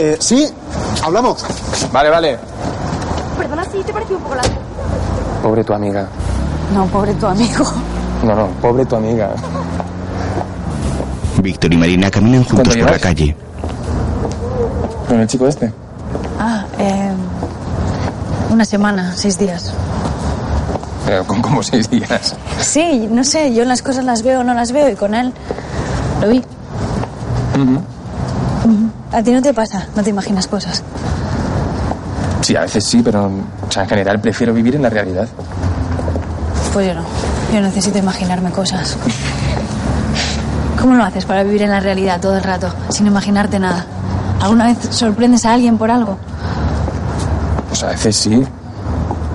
Eh, 0.00 0.16
sí, 0.20 0.48
hablamos. 1.02 1.44
Vale, 1.92 2.08
vale. 2.08 2.38
Perdona 3.36 3.64
si 3.64 3.82
te 3.82 3.92
pareció 3.92 4.16
un 4.16 4.22
poco 4.22 4.36
largo. 4.36 4.54
Pobre 5.42 5.64
tu 5.64 5.72
amiga. 5.72 6.06
No, 6.72 6.86
pobre 6.86 7.14
tu 7.14 7.26
amigo. 7.26 7.64
No, 8.22 8.36
no, 8.36 8.46
pobre 8.60 8.86
tu 8.86 8.94
amiga. 8.94 9.30
Víctor 11.42 11.72
y 11.72 11.76
Marina 11.76 12.12
caminan 12.12 12.44
juntos 12.44 12.68
¿Cuánto 12.68 12.84
por 12.84 12.92
la 12.92 13.00
calle. 13.00 13.36
¿Con 15.08 15.18
el 15.18 15.26
chico 15.26 15.48
este? 15.48 15.72
Ah, 16.38 16.64
eh. 16.78 17.10
Una 18.50 18.64
semana, 18.64 19.12
seis 19.16 19.36
días. 19.36 19.74
Pero 21.04 21.24
con 21.24 21.42
como 21.42 21.60
seis 21.64 21.90
días. 21.90 22.36
Sí, 22.62 23.08
no 23.10 23.24
sé, 23.24 23.52
yo 23.52 23.64
las 23.64 23.82
cosas 23.82 24.04
las 24.04 24.22
veo 24.22 24.40
o 24.40 24.44
no 24.44 24.54
las 24.54 24.72
veo 24.72 24.88
y 24.88 24.94
con 24.94 25.14
él 25.14 25.32
lo 26.20 26.28
vi. 26.28 26.42
A 29.12 29.22
ti 29.22 29.32
no 29.32 29.42
te 29.42 29.52
pasa, 29.52 29.88
no 29.94 30.02
te 30.02 30.10
imaginas 30.10 30.46
cosas. 30.46 30.82
Sí, 32.40 32.56
a 32.56 32.62
veces 32.62 32.84
sí, 32.84 33.02
pero 33.02 33.26
o 33.26 33.70
sea, 33.70 33.82
en 33.82 33.88
general 33.88 34.20
prefiero 34.20 34.54
vivir 34.54 34.76
en 34.76 34.82
la 34.82 34.90
realidad. 34.90 35.28
Pues 36.72 36.86
yo 36.86 36.94
no. 36.94 37.02
Yo 37.52 37.60
necesito 37.60 37.98
imaginarme 37.98 38.50
cosas. 38.50 38.96
¿Cómo 40.80 40.94
lo 40.94 41.04
haces 41.04 41.24
para 41.26 41.42
vivir 41.42 41.62
en 41.62 41.70
la 41.70 41.80
realidad 41.80 42.20
todo 42.20 42.36
el 42.36 42.42
rato, 42.42 42.68
sin 42.88 43.06
imaginarte 43.06 43.58
nada? 43.58 43.84
¿Alguna 44.40 44.66
vez 44.66 44.78
sorprendes 44.90 45.44
a 45.44 45.52
alguien 45.52 45.76
por 45.76 45.90
algo? 45.90 46.16
Pues 47.68 47.82
a 47.82 47.88
veces 47.88 48.16
sí. 48.16 48.42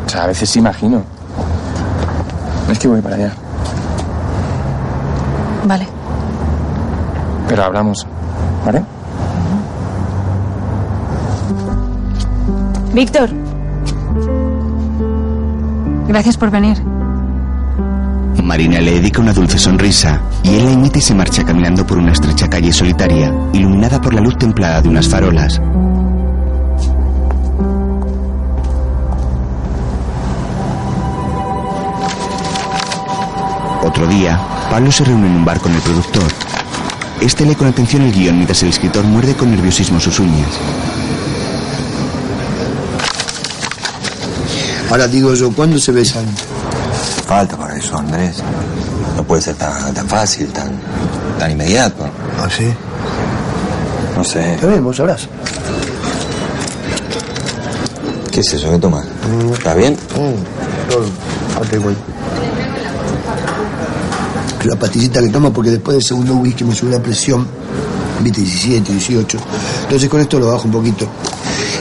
O 0.05 0.09
sea, 0.09 0.23
a 0.23 0.27
veces 0.27 0.49
sí 0.49 0.59
imagino. 0.59 1.16
Es 2.69 2.79
que 2.79 2.87
voy 2.87 3.01
para 3.01 3.15
allá. 3.15 3.33
Vale. 5.65 5.87
Pero 7.47 7.63
hablamos, 7.63 8.05
¿vale? 8.65 8.83
Víctor. 12.93 13.29
Gracias 16.07 16.37
por 16.37 16.51
venir. 16.51 16.81
Marina 18.43 18.79
le 18.79 18.93
dedica 18.93 19.19
una 19.19 19.33
dulce 19.33 19.59
sonrisa 19.59 20.21
y 20.41 20.55
él 20.55 20.65
la 20.65 20.71
imita 20.71 20.99
y 20.99 21.01
se 21.01 21.13
marcha 21.13 21.43
caminando 21.43 21.85
por 21.85 21.97
una 21.97 22.13
estrecha 22.13 22.47
calle 22.47 22.71
solitaria, 22.71 23.33
iluminada 23.51 23.99
por 23.99 24.13
la 24.13 24.21
luz 24.21 24.37
templada 24.37 24.81
de 24.81 24.87
unas 24.87 25.09
farolas. 25.09 25.61
Otro 33.87 34.05
día, 34.05 34.37
Pablo 34.69 34.91
se 34.91 35.05
reúne 35.05 35.27
en 35.27 35.37
un 35.37 35.45
bar 35.45 35.61
con 35.61 35.73
el 35.73 35.79
productor. 35.79 36.25
Este 37.21 37.45
lee 37.45 37.55
con 37.55 37.67
atención 37.67 38.01
el 38.01 38.11
guion 38.11 38.35
mientras 38.35 38.61
el 38.63 38.69
escritor 38.69 39.05
muerde 39.05 39.33
con 39.33 39.49
nerviosismo 39.49 39.97
sus 39.97 40.19
uñas. 40.19 40.49
Ahora 44.91 45.07
digo 45.07 45.33
yo, 45.35 45.49
¿cuándo 45.53 45.79
se 45.79 45.93
besan? 45.93 46.25
Falta 47.25 47.55
para 47.55 47.77
eso, 47.77 47.97
Andrés. 47.97 48.43
No 49.15 49.23
puede 49.23 49.41
ser 49.41 49.55
tan, 49.55 49.93
tan 49.93 50.07
fácil, 50.07 50.49
tan, 50.49 50.69
tan 51.39 51.51
inmediato. 51.51 52.03
¿Ah, 52.39 52.49
sí? 52.49 52.67
No 54.17 54.23
sé. 54.25 54.55
Está 54.55 54.67
bien, 54.67 54.83
vos 54.83 54.97
sabrás. 54.97 55.29
¿Qué 58.33 58.41
es 58.41 58.53
eso? 58.53 58.69
¿Qué 58.69 58.79
tomas? 58.79 59.05
¿Está 59.53 59.73
bien? 59.75 59.93
Mm, 59.93 60.91
todo. 60.91 62.06
La 64.67 64.75
pastillita 64.75 65.21
que 65.21 65.29
tomo 65.29 65.53
porque 65.53 65.71
después 65.71 65.95
del 65.95 66.03
segundo 66.03 66.35
whisky 66.35 66.65
me 66.65 66.75
sube 66.75 66.91
la 66.91 67.01
presión. 67.01 67.47
Viste, 68.21 68.41
17, 68.41 68.91
18. 68.91 69.37
Entonces 69.83 70.09
con 70.09 70.19
esto 70.19 70.39
lo 70.39 70.51
bajo 70.51 70.65
un 70.65 70.71
poquito. 70.71 71.07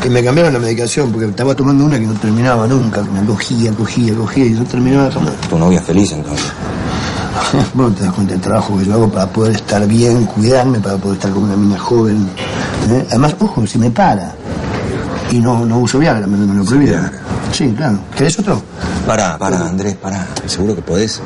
Y 0.05 0.09
me 0.09 0.23
cambiaron 0.23 0.53
la 0.53 0.61
medicación 0.61 1.11
porque 1.11 1.27
estaba 1.27 1.53
tomando 1.57 1.85
una 1.85 1.99
que 1.99 2.07
no 2.07 2.15
terminaba 2.15 2.65
nunca. 2.69 3.03
que 3.03 3.11
Me 3.11 3.27
cogía, 3.27 3.73
cogía, 3.73 4.15
cogía 4.15 4.47
y 4.47 4.51
no 4.51 4.63
terminaba 4.65 5.11
jamás. 5.11 5.35
Tu 5.51 5.59
novia 5.59 5.83
feliz 5.83 6.13
entonces. 6.13 6.47
Bueno, 7.75 7.93
te 7.93 8.05
das 8.05 8.13
cuenta 8.13 8.33
del 8.33 8.41
trabajo 8.41 8.79
que 8.79 8.85
yo 8.85 8.95
hago 8.95 9.11
para 9.11 9.27
poder 9.27 9.57
estar 9.57 9.87
bien, 9.87 10.25
cuidarme, 10.27 10.81
para 10.81 10.97
poder 10.97 11.17
estar 11.17 11.33
con 11.33 11.45
una 11.45 11.57
mina 11.57 11.79
joven. 11.79 12.29
¿eh? 12.89 13.05
Además, 13.11 13.35
ojo, 13.41 13.67
si 13.67 13.79
me 13.79 13.91
para 13.91 14.35
y 15.31 15.39
no, 15.39 15.67
no 15.67 15.81
uso 15.81 15.99
Viagra, 15.99 16.27
me, 16.27 16.37
me 16.39 16.55
lo 16.55 16.65
prohibieron. 16.65 17.11
Sí, 17.53 17.73
claro. 17.77 17.99
¿Querés 18.17 18.39
otro? 18.39 18.63
Pará, 19.07 19.37
pará, 19.39 19.67
Andrés, 19.67 19.97
pará. 19.97 20.27
¿Seguro 20.47 20.75
que 20.75 20.83
podés? 20.83 21.21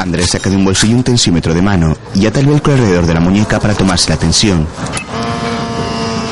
Andrés 0.00 0.30
saca 0.30 0.48
de 0.50 0.56
un 0.56 0.64
bolsillo 0.64 0.96
un 0.96 1.02
tensímetro 1.02 1.52
de 1.54 1.60
mano 1.62 1.96
y 2.14 2.26
ata 2.26 2.40
el 2.40 2.46
velcro 2.46 2.72
alrededor 2.72 3.06
de 3.06 3.14
la 3.14 3.20
muñeca 3.20 3.58
para 3.58 3.74
tomarse 3.74 4.10
la 4.10 4.16
tensión. 4.16 4.66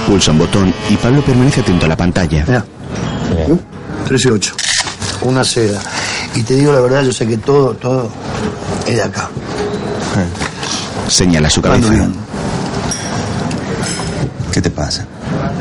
Pulsa 0.07 0.31
un 0.31 0.39
botón 0.39 0.73
y 0.89 0.97
Pablo 0.97 1.23
permanece 1.23 1.61
atento 1.63 1.87
a 1.87 1.89
la 1.89 1.97
pantalla. 1.97 2.45
Mira. 2.47 2.65
13 4.07 4.29
y 4.29 4.31
8. 4.31 4.55
Una 5.23 5.43
seda. 5.45 5.81
Y 6.35 6.43
te 6.43 6.55
digo 6.55 6.73
la 6.73 6.81
verdad, 6.81 7.03
yo 7.03 7.13
sé 7.13 7.27
que 7.27 7.39
todo, 7.39 7.75
todo 7.75 8.09
es 8.87 8.95
de 8.97 9.03
acá. 9.03 9.29
Señala 11.09 11.51
su 11.51 11.61
cabeza. 11.61 11.93
¿Qué 14.53 14.63
te 14.63 14.71
pasa? 14.71 15.07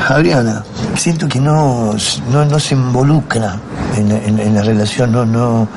Adriana, 0.08 0.64
siento 0.98 1.28
que 1.28 1.40
no, 1.40 1.96
no, 2.32 2.46
no 2.46 2.60
se 2.60 2.76
involucra 2.76 3.60
en, 3.96 4.12
en- 4.12 4.40
en 4.40 4.54
la 4.56 4.62
relación, 4.62 5.12
no, 5.12 5.26
no. 5.26 5.68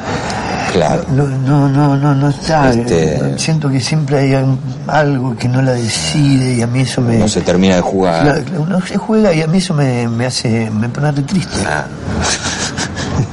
Claro. 0.78 1.04
No, 1.10 1.26
no, 1.26 1.68
no, 1.68 1.96
no, 1.96 2.14
no 2.14 2.28
está. 2.28 2.70
Este- 2.70 3.36
Siento 3.36 3.68
que 3.68 3.80
siempre 3.80 4.18
hay 4.18 4.46
algo 4.86 5.36
que 5.36 5.48
no 5.48 5.60
la 5.60 5.72
decide 5.72 6.54
y 6.54 6.62
a 6.62 6.68
mí 6.68 6.80
eso 6.82 7.00
me. 7.00 7.16
No 7.18 7.26
se 7.26 7.40
termina 7.40 7.74
de 7.74 7.80
jugar. 7.80 8.22
Claro, 8.44 8.66
no 8.66 8.80
se 8.86 8.96
juega 8.96 9.34
y 9.34 9.42
a 9.42 9.48
mí 9.48 9.58
eso 9.58 9.74
me, 9.74 10.06
me 10.08 10.26
hace. 10.26 10.70
me 10.70 10.88
pone 10.88 11.12
triste. 11.22 11.58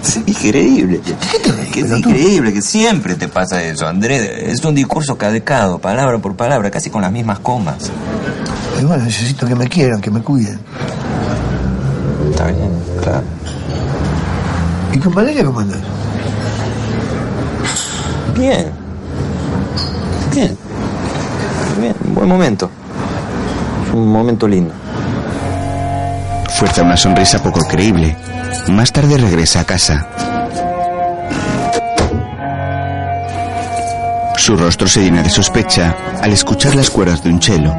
Es 0.03 0.17
increíble. 0.17 1.01
Es 1.75 1.91
increíble 1.91 2.53
que 2.53 2.62
siempre 2.62 3.15
te 3.15 3.27
pasa 3.27 3.62
eso, 3.63 3.88
Andrés. 3.88 4.27
Es 4.47 4.63
un 4.65 4.73
discurso 4.73 5.17
cadecado, 5.17 5.77
palabra 5.79 6.17
por 6.19 6.36
palabra, 6.36 6.71
casi 6.71 6.89
con 6.89 7.01
las 7.01 7.12
mismas 7.12 7.39
comas. 7.39 7.91
Y 8.81 8.86
bueno, 8.86 9.03
necesito 9.03 9.45
que 9.45 9.55
me 9.55 9.67
quieran, 9.67 10.01
que 10.01 10.10
me 10.10 10.21
cuiden. 10.21 10.60
Está 12.31 12.45
bien, 12.47 12.69
claro. 13.03 13.23
¿Y 14.93 14.97
con 14.99 15.13
Valeria 15.13 15.43
cómo 15.45 15.60
andas? 15.60 15.79
Bien. 18.38 18.71
Bien. 20.34 20.58
Bien, 21.80 21.95
buen 22.13 22.28
momento. 22.28 22.69
Un 23.93 24.12
momento 24.12 24.48
lindo. 24.48 24.74
Fuerza 26.50 26.84
una 26.84 26.98
sonrisa 26.98 27.41
poco 27.41 27.62
creíble. 27.62 28.15
Más 28.67 28.91
tarde 28.91 29.17
regresa 29.17 29.62
a 29.62 29.63
casa. 29.63 30.08
Su 34.38 34.56
rostro 34.58 34.88
se 34.88 35.02
llena 35.02 35.24
de 35.24 35.30
sospecha 35.30 35.95
al 36.21 36.32
escuchar 36.32 36.76
las 36.76 36.89
cuerdas 36.89 37.24
de 37.24 37.30
un 37.30 37.39
chelo. 37.39 37.74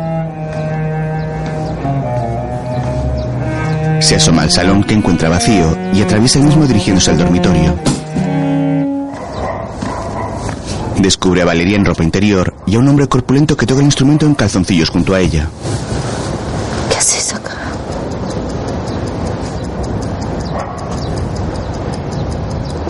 Se 4.00 4.16
asoma 4.16 4.42
al 4.42 4.50
salón 4.50 4.84
que 4.84 4.94
encuentra 4.94 5.28
vacío 5.28 5.76
y 5.92 6.00
atraviesa 6.00 6.38
el 6.38 6.46
mismo 6.46 6.66
dirigiéndose 6.66 7.10
al 7.10 7.18
dormitorio. 7.18 7.74
Descubre 11.06 11.40
a 11.40 11.44
Valeria 11.44 11.76
en 11.76 11.84
ropa 11.84 12.02
interior 12.02 12.52
y 12.66 12.74
a 12.74 12.80
un 12.80 12.88
hombre 12.88 13.06
corpulento 13.06 13.56
que 13.56 13.64
toca 13.64 13.78
el 13.78 13.84
instrumento 13.86 14.26
en 14.26 14.34
calzoncillos 14.34 14.90
junto 14.90 15.14
a 15.14 15.20
ella. 15.20 15.46
¿Qué 16.90 16.96
haces 16.96 17.32
acá? 17.32 17.52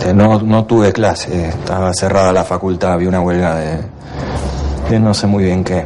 Eh, 0.03 0.13
No, 0.15 0.41
no 0.41 0.65
tuve 0.65 0.91
clase, 0.93 1.49
estaba 1.49 1.93
cerrada 1.93 2.31
la 2.33 2.43
facultad, 2.43 2.93
había 2.93 3.09
una 3.09 3.21
huelga 3.21 3.55
de, 3.55 3.81
de 4.89 4.99
no 4.99 5.13
sé 5.13 5.27
muy 5.27 5.43
bien 5.43 5.63
qué. 5.63 5.85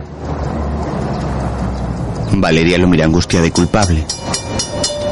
Valeria 2.33 2.77
lo 2.77 2.87
mira 2.87 3.03
angustiada 3.03 3.45
y 3.45 3.51
culpable. 3.51 4.05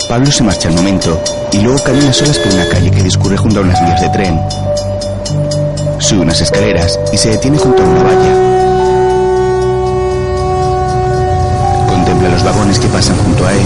Pablo 0.07 0.31
se 0.31 0.43
marcha 0.43 0.69
al 0.69 0.75
momento 0.75 1.21
y 1.51 1.57
luego 1.59 1.83
camina 1.83 2.11
a 2.11 2.13
solas 2.13 2.39
por 2.39 2.53
una 2.53 2.67
calle 2.69 2.89
que 2.91 3.03
discurre 3.03 3.35
junto 3.35 3.59
a 3.59 3.63
unas 3.63 3.79
vías 3.83 4.01
de 4.01 4.09
tren. 4.09 4.39
Sube 6.09 6.21
unas 6.21 6.41
escaleras 6.41 6.99
y 7.13 7.17
se 7.17 7.29
detiene 7.29 7.59
junto 7.59 7.83
a 7.83 7.85
una 7.85 8.01
valla. 8.01 8.33
Contempla 11.87 12.29
los 12.29 12.43
vagones 12.43 12.79
que 12.79 12.87
pasan 12.87 13.15
junto 13.17 13.45
a 13.45 13.53
él. 13.53 13.61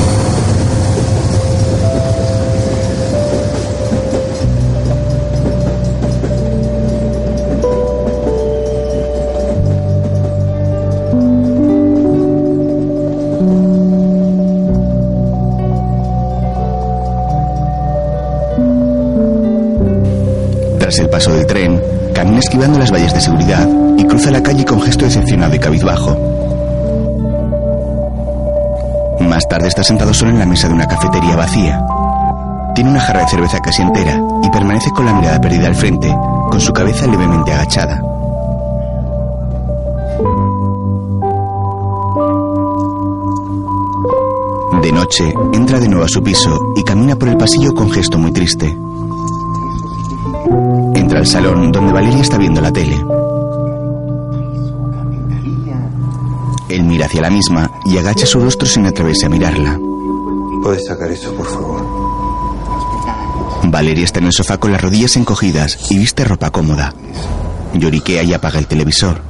Esquivando 22.39 22.79
las 22.79 22.91
vallas 22.91 23.13
de 23.13 23.21
seguridad 23.21 23.67
y 23.97 24.05
cruza 24.05 24.31
la 24.31 24.43
calle 24.43 24.65
con 24.65 24.81
gesto 24.81 25.05
decepcionado 25.05 25.55
y 25.55 25.59
cabizbajo. 25.59 26.17
Más 29.21 29.47
tarde 29.47 29.67
está 29.67 29.83
sentado 29.83 30.13
solo 30.13 30.31
en 30.31 30.39
la 30.39 30.45
mesa 30.45 30.67
de 30.67 30.73
una 30.73 30.87
cafetería 30.87 31.35
vacía. 31.35 31.83
Tiene 32.75 32.91
una 32.91 33.01
jarra 33.01 33.21
de 33.21 33.27
cerveza 33.27 33.59
casi 33.59 33.81
entera 33.81 34.19
y 34.43 34.49
permanece 34.49 34.91
con 34.91 35.05
la 35.05 35.13
mirada 35.13 35.39
perdida 35.39 35.67
al 35.67 35.75
frente, 35.75 36.15
con 36.49 36.59
su 36.59 36.71
cabeza 36.73 37.07
levemente 37.07 37.51
agachada. 37.51 38.01
De 44.81 44.91
noche, 44.91 45.33
entra 45.53 45.79
de 45.79 45.87
nuevo 45.87 46.05
a 46.05 46.09
su 46.09 46.21
piso 46.21 46.73
y 46.75 46.83
camina 46.83 47.15
por 47.15 47.29
el 47.29 47.37
pasillo 47.37 47.73
con 47.73 47.89
gesto 47.89 48.17
muy 48.17 48.31
triste. 48.31 48.77
Al 51.23 51.27
salón 51.27 51.71
donde 51.71 51.93
Valeria 51.93 52.19
está 52.19 52.37
viendo 52.37 52.59
la 52.59 52.69
tele. 52.69 52.97
Él 56.67 56.83
mira 56.83 57.05
hacia 57.05 57.21
la 57.21 57.29
misma 57.29 57.71
y 57.85 57.97
agacha 57.97 58.25
su 58.25 58.41
rostro 58.41 58.67
sin 58.67 58.85
atreverse 58.85 59.27
a 59.27 59.29
mirarla. 59.29 59.79
¿Puedes 60.61 60.85
sacar 60.85 61.09
eso, 61.09 61.33
por 61.33 61.45
favor? 61.45 61.81
Valeria 63.63 64.03
está 64.03 64.19
en 64.19 64.25
el 64.25 64.33
sofá 64.33 64.57
con 64.57 64.73
las 64.73 64.81
rodillas 64.81 65.15
encogidas 65.15 65.89
y 65.89 65.97
viste 65.97 66.25
ropa 66.25 66.51
cómoda. 66.51 66.93
Lloriquea 67.73 68.23
y 68.23 68.33
apaga 68.33 68.59
el 68.59 68.67
televisor. 68.67 69.21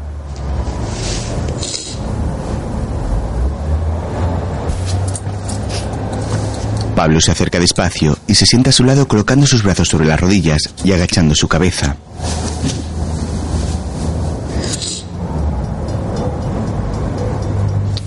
Pablo 7.04 7.20
se 7.20 7.34
acerca 7.34 7.60
despacio 7.60 8.18
y 8.28 8.36
se 8.36 8.46
sienta 8.46 8.70
a 8.70 8.72
su 8.72 8.86
lado 8.86 9.10
colocando 9.10 9.46
sus 9.46 9.62
brazos 9.62 9.89
sobre 9.89 10.06
las 10.06 10.18
rodillas 10.18 10.74
y 10.86 10.94
agachando 10.94 11.36
su 11.36 11.50
cabeza. 11.50 11.98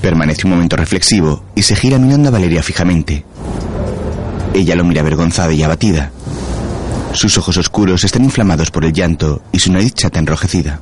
Permanece 0.01 0.47
un 0.47 0.55
momento 0.55 0.77
reflexivo 0.77 1.45
y 1.55 1.63
se 1.63 1.77
gira 1.77 1.99
mirando 1.99 2.31
a 2.31 2.33
Valeria 2.33 2.63
fijamente. 2.63 3.27
Ella 4.55 4.75
lo 4.75 4.85
mira 4.85 5.03
avergonzada 5.03 5.53
y 5.53 5.63
abatida. 5.63 6.11
Sus 7.13 7.37
ojos 7.37 7.59
oscuros 7.59 8.03
están 8.03 8.25
inflamados 8.25 8.71
por 8.71 8.87
el 8.87 8.95
llanto 8.95 9.43
y 9.53 9.59
su 9.59 9.71
nariz 9.71 9.93
chata 9.93 10.21
enrojecida. 10.21 10.81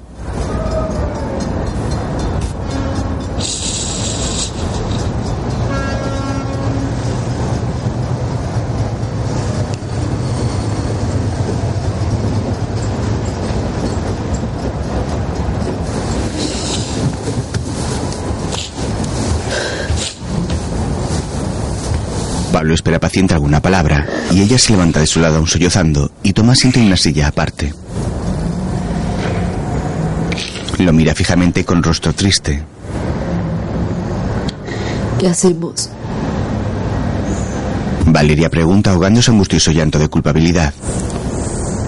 Espera 22.75 22.99
paciente 22.99 23.35
alguna 23.35 23.63
palabra 23.63 24.05
y 24.33 24.43
ella 24.43 24.59
se 24.59 24.73
levanta 24.73 24.99
de 24.99 25.07
su 25.07 25.21
lado 25.21 25.37
aún 25.37 25.47
sollozando 25.47 26.11
y 26.25 26.33
toma 26.33 26.53
asiento 26.55 26.81
en 26.81 26.87
una 26.87 26.97
silla 26.97 27.29
aparte. 27.29 27.73
Lo 30.79 30.93
mira 30.93 31.15
fijamente 31.15 31.65
con 31.65 31.83
rostro 31.85 32.13
triste. 32.13 32.65
¿Qué 35.21 35.29
hacemos? 35.29 35.89
Valeria 38.07 38.51
pregunta 38.51 38.91
ahogando 38.91 39.23
su 39.23 39.31
angustioso 39.31 39.71
llanto 39.71 40.01
de 40.01 40.09
culpabilidad. 40.09 40.75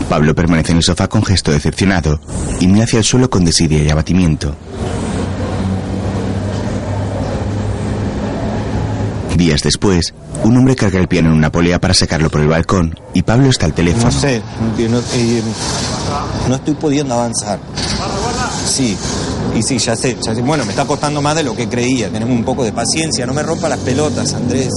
Pablo 0.09 0.37
permanece 0.37 0.71
en 0.71 0.79
el 0.79 0.85
sofá 0.85 1.09
con 1.09 1.25
gesto 1.25 1.51
decepcionado 1.51 2.21
y 2.61 2.69
mira 2.69 2.85
hacia 2.85 3.01
el 3.01 3.05
suelo 3.05 3.29
con 3.29 3.45
desidia 3.45 3.83
y 3.83 3.91
abatimiento. 3.91 4.55
Días 9.37 9.63
después, 9.63 10.15
un 10.47 10.57
hombre 10.57 10.77
carga 10.77 11.01
el 11.01 11.09
piano 11.09 11.31
en 11.31 11.35
una 11.35 11.51
polea 11.51 11.81
para 11.81 11.93
sacarlo 11.93 12.31
por 12.31 12.41
el 12.41 12.47
balcón 12.47 12.95
y 13.13 13.23
Pablo 13.23 13.51
está 13.51 13.67
al 13.67 13.73
teléfono. 13.73 14.05
No 14.05 14.13
sé, 14.13 14.41
no 16.49 16.55
estoy 16.55 16.75
pudiendo 16.75 17.15
avanzar. 17.15 17.59
Sí, 18.65 18.97
y 19.57 19.63
sí, 19.63 19.79
ya 19.79 19.97
sé, 19.97 20.17
ya 20.23 20.35
sé. 20.35 20.43
Bueno, 20.43 20.65
me 20.65 20.71
está 20.71 20.85
costando 20.85 21.21
más 21.21 21.35
de 21.35 21.43
lo 21.43 21.57
que 21.57 21.69
creía. 21.69 22.11
Tenemos 22.11 22.37
un 22.37 22.45
poco 22.45 22.63
de 22.63 22.73
paciencia. 22.73 23.27
No 23.27 23.35
me 23.35 23.43
rompa 23.43 23.69
las 23.69 23.81
pelotas, 23.81 24.35
Andrés. 24.35 24.71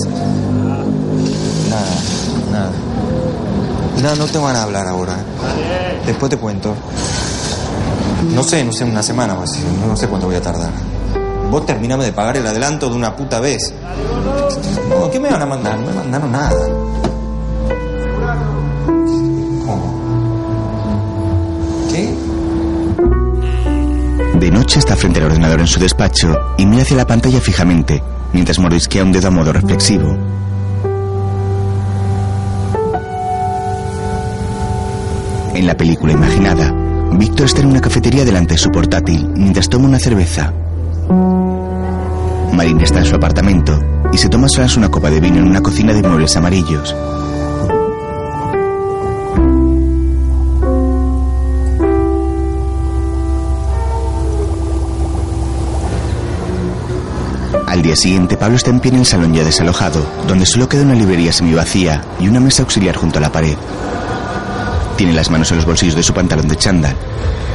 Nada, 1.70 1.86
nada. 2.52 2.72
Nada, 4.02 4.16
no 4.16 4.26
te 4.26 4.38
van 4.40 4.56
a 4.56 4.64
hablar 4.64 4.88
ahora. 4.88 5.14
¿eh? 5.14 6.02
Después 6.06 6.32
te 6.32 6.38
cuento. 6.38 6.76
No 8.34 8.44
sé, 8.44 8.64
no 8.64 8.72
sé, 8.72 8.86
una 8.86 9.04
semana 9.04 9.36
o 9.36 9.44
así. 9.44 9.60
No 9.86 9.96
sé 9.96 10.08
cuánto 10.08 10.28
voy 10.28 10.38
a 10.38 10.42
tardar. 10.42 10.72
Vos 11.50 11.66
terminame 11.66 12.06
de 12.06 12.14
pagar 12.14 12.38
el 12.38 12.46
adelanto 12.46 12.90
de 12.90 12.96
una 12.96 13.16
puta 13.16 13.40
vez. 13.40 13.74
No, 14.88 15.10
¿qué 15.10 15.20
me 15.20 15.30
van 15.30 15.42
a 15.42 15.46
mandar? 15.48 15.80
No 15.80 15.88
me 15.88 15.94
mandaron 15.94 16.32
nada. 16.32 16.68
¿Qué? 21.92 22.14
De 24.40 24.52
noche 24.52 24.80
está 24.80 24.96
frente 24.96 25.20
al 25.20 25.26
ordenador 25.26 25.60
en 25.60 25.68
su 25.68 25.80
despacho 25.80 26.36
y 26.58 26.66
mira 26.68 26.84
hacia 26.84 26.98
la 26.98 27.08
pantalla 27.08 27.42
fijamente, 27.42 28.04
mientras 28.32 28.60
mordisquea 28.60 29.04
un 29.04 29.12
dedo 29.12 29.28
a 29.30 29.32
modo 29.32 29.52
reflexivo. 29.52 30.16
En 35.56 35.66
la 35.66 35.76
película 35.76 36.14
imaginada, 36.14 36.72
Víctor 37.12 37.48
está 37.48 37.62
en 37.62 37.68
una 37.68 37.82
cafetería 37.82 38.24
delante 38.24 38.54
de 38.54 38.60
su 38.60 38.70
portátil 38.70 39.28
mientras 39.36 39.68
toma 39.68 39.88
una 39.88 40.00
cerveza. 40.00 40.54
Marina 42.60 42.84
está 42.84 43.00
en 43.00 43.06
su 43.06 43.16
apartamento 43.16 43.82
y 44.12 44.18
se 44.18 44.28
toma 44.28 44.50
solas 44.50 44.76
una 44.76 44.92
copa 44.92 45.10
de 45.10 45.22
vino 45.22 45.38
en 45.38 45.48
una 45.48 45.62
cocina 45.62 45.94
de 45.94 46.02
muebles 46.02 46.36
amarillos. 46.36 46.94
Al 57.66 57.82
día 57.82 57.96
siguiente, 57.96 58.36
Pablo 58.36 58.58
está 58.58 58.72
en 58.72 58.82
pie 58.82 58.92
en 58.92 58.98
el 58.98 59.06
salón 59.06 59.34
ya 59.34 59.46
desalojado, 59.46 60.06
donde 60.28 60.46
solo 60.46 60.68
queda 60.68 60.82
una 60.82 60.96
librería 60.96 61.32
semivacía 61.32 62.04
y 62.20 62.28
una 62.28 62.42
mesa 62.42 62.64
auxiliar 62.64 62.98
junto 62.98 63.20
a 63.20 63.22
la 63.22 63.32
pared. 63.32 63.56
Tiene 64.98 65.14
las 65.14 65.32
manos 65.32 65.50
en 65.52 65.56
los 65.56 65.66
bolsillos 65.66 65.96
de 65.96 66.04
su 66.04 66.14
pantalón 66.14 66.50
de 66.50 66.58
chándal 66.58 66.98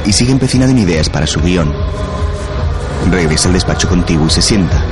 y 0.03 0.13
sigue 0.13 0.31
empecinado 0.31 0.71
en 0.71 0.79
ideas 0.79 1.09
para 1.09 1.27
su 1.27 1.41
guion. 1.41 1.71
Regresa 3.11 3.49
al 3.49 3.53
despacho 3.53 3.87
contiguo 3.87 4.25
y 4.25 4.31
se 4.31 4.41
sienta. 4.41 4.83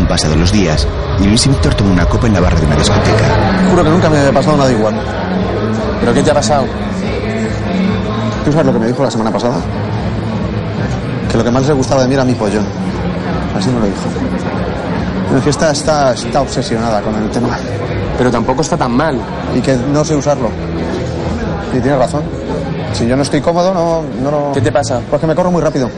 Han 0.00 0.08
pasado 0.08 0.34
los 0.34 0.50
días 0.50 0.88
y 1.20 1.24
Luis 1.24 1.44
y 1.44 1.50
Víctor 1.50 1.74
toman 1.74 1.92
una 1.92 2.06
copa 2.06 2.26
en 2.26 2.32
la 2.32 2.40
barra 2.40 2.58
de 2.58 2.64
una 2.64 2.76
discoteca. 2.76 3.68
Juro 3.68 3.84
que 3.84 3.90
nunca 3.90 4.08
me 4.08 4.18
había 4.18 4.32
pasado 4.32 4.56
nada 4.56 4.72
igual. 4.72 4.94
¿Pero 6.00 6.14
qué 6.14 6.22
te 6.22 6.30
ha 6.30 6.34
pasado? 6.34 6.64
¿Tú 8.42 8.50
sabes 8.50 8.66
lo 8.66 8.72
que 8.72 8.78
me 8.78 8.86
dijo 8.86 9.02
la 9.02 9.10
semana 9.10 9.30
pasada? 9.30 9.56
Que 11.30 11.36
lo 11.36 11.44
que 11.44 11.50
más 11.50 11.66
le 11.66 11.74
gustaba 11.74 12.00
de 12.00 12.08
mí 12.08 12.14
era 12.14 12.24
mi 12.24 12.32
pollón. 12.32 12.64
Así 13.54 13.68
me 13.68 13.78
lo 13.78 13.84
dijo. 13.84 13.98
Pero 15.28 15.44
que 15.44 15.50
está, 15.50 15.70
está, 15.70 16.14
está 16.14 16.40
obsesionada 16.40 17.02
con 17.02 17.14
el 17.16 17.28
tema. 17.30 17.58
Pero 18.16 18.30
tampoco 18.30 18.62
está 18.62 18.78
tan 18.78 18.92
mal. 18.92 19.20
Y 19.54 19.60
que 19.60 19.76
no 19.76 20.02
sé 20.02 20.16
usarlo. 20.16 20.48
Y 21.76 21.78
tiene 21.78 21.98
razón. 21.98 22.22
Si 22.94 23.06
yo 23.06 23.16
no 23.16 23.22
estoy 23.22 23.42
cómodo, 23.42 23.74
no, 23.74 24.02
no, 24.22 24.30
no... 24.30 24.52
¿Qué 24.54 24.62
te 24.62 24.72
pasa? 24.72 24.98
Pues 25.10 25.20
que 25.20 25.26
me 25.26 25.34
corro 25.34 25.50
muy 25.50 25.60
rápido. 25.60 25.90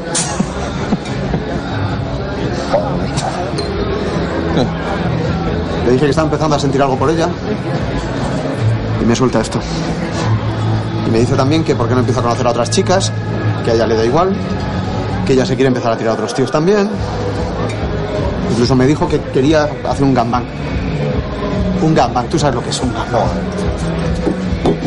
Le 5.85 5.93
dije 5.93 6.05
que 6.05 6.11
estaba 6.11 6.27
empezando 6.27 6.57
a 6.57 6.59
sentir 6.59 6.81
algo 6.81 6.97
por 6.97 7.11
ella. 7.11 7.29
Y 9.01 9.05
me 9.05 9.17
suelta 9.17 9.41
esto. 9.41 9.59
Y 11.07 11.11
me 11.11 11.19
dice 11.21 11.35
también 11.35 11.65
que 11.65 11.75
por 11.75 11.89
qué 11.89 11.95
no 11.95 12.01
empieza 12.01 12.21
a 12.21 12.23
conocer 12.23 12.47
a 12.47 12.51
otras 12.51 12.71
chicas, 12.71 13.13
que 13.65 13.73
a 13.73 13.75
ella 13.75 13.87
le 13.87 13.97
da 13.97 14.05
igual, 14.05 14.35
que 15.27 15.33
ella 15.33 15.45
se 15.45 15.55
quiere 15.55 15.69
empezar 15.69 15.93
a 15.93 15.97
tirar 15.97 16.13
a 16.13 16.15
otros 16.15 16.35
tíos 16.35 16.51
también. 16.51 16.89
Incluso 18.51 18.77
me 18.77 18.87
dijo 18.87 19.09
que 19.09 19.21
quería 19.33 19.69
hacer 19.89 20.05
un 20.05 20.15
gangbang. 20.15 20.45
Un 21.83 21.95
gangbang, 21.95 22.29
tú 22.29 22.39
sabes 22.39 22.55
lo 22.55 22.63
que 22.63 22.71
es 22.71 22.81
un 22.81 22.93
gangbang. 22.93 23.29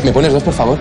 ¿Me 0.04 0.12
pones 0.12 0.32
dos, 0.32 0.44
por 0.44 0.54
favor? 0.54 0.78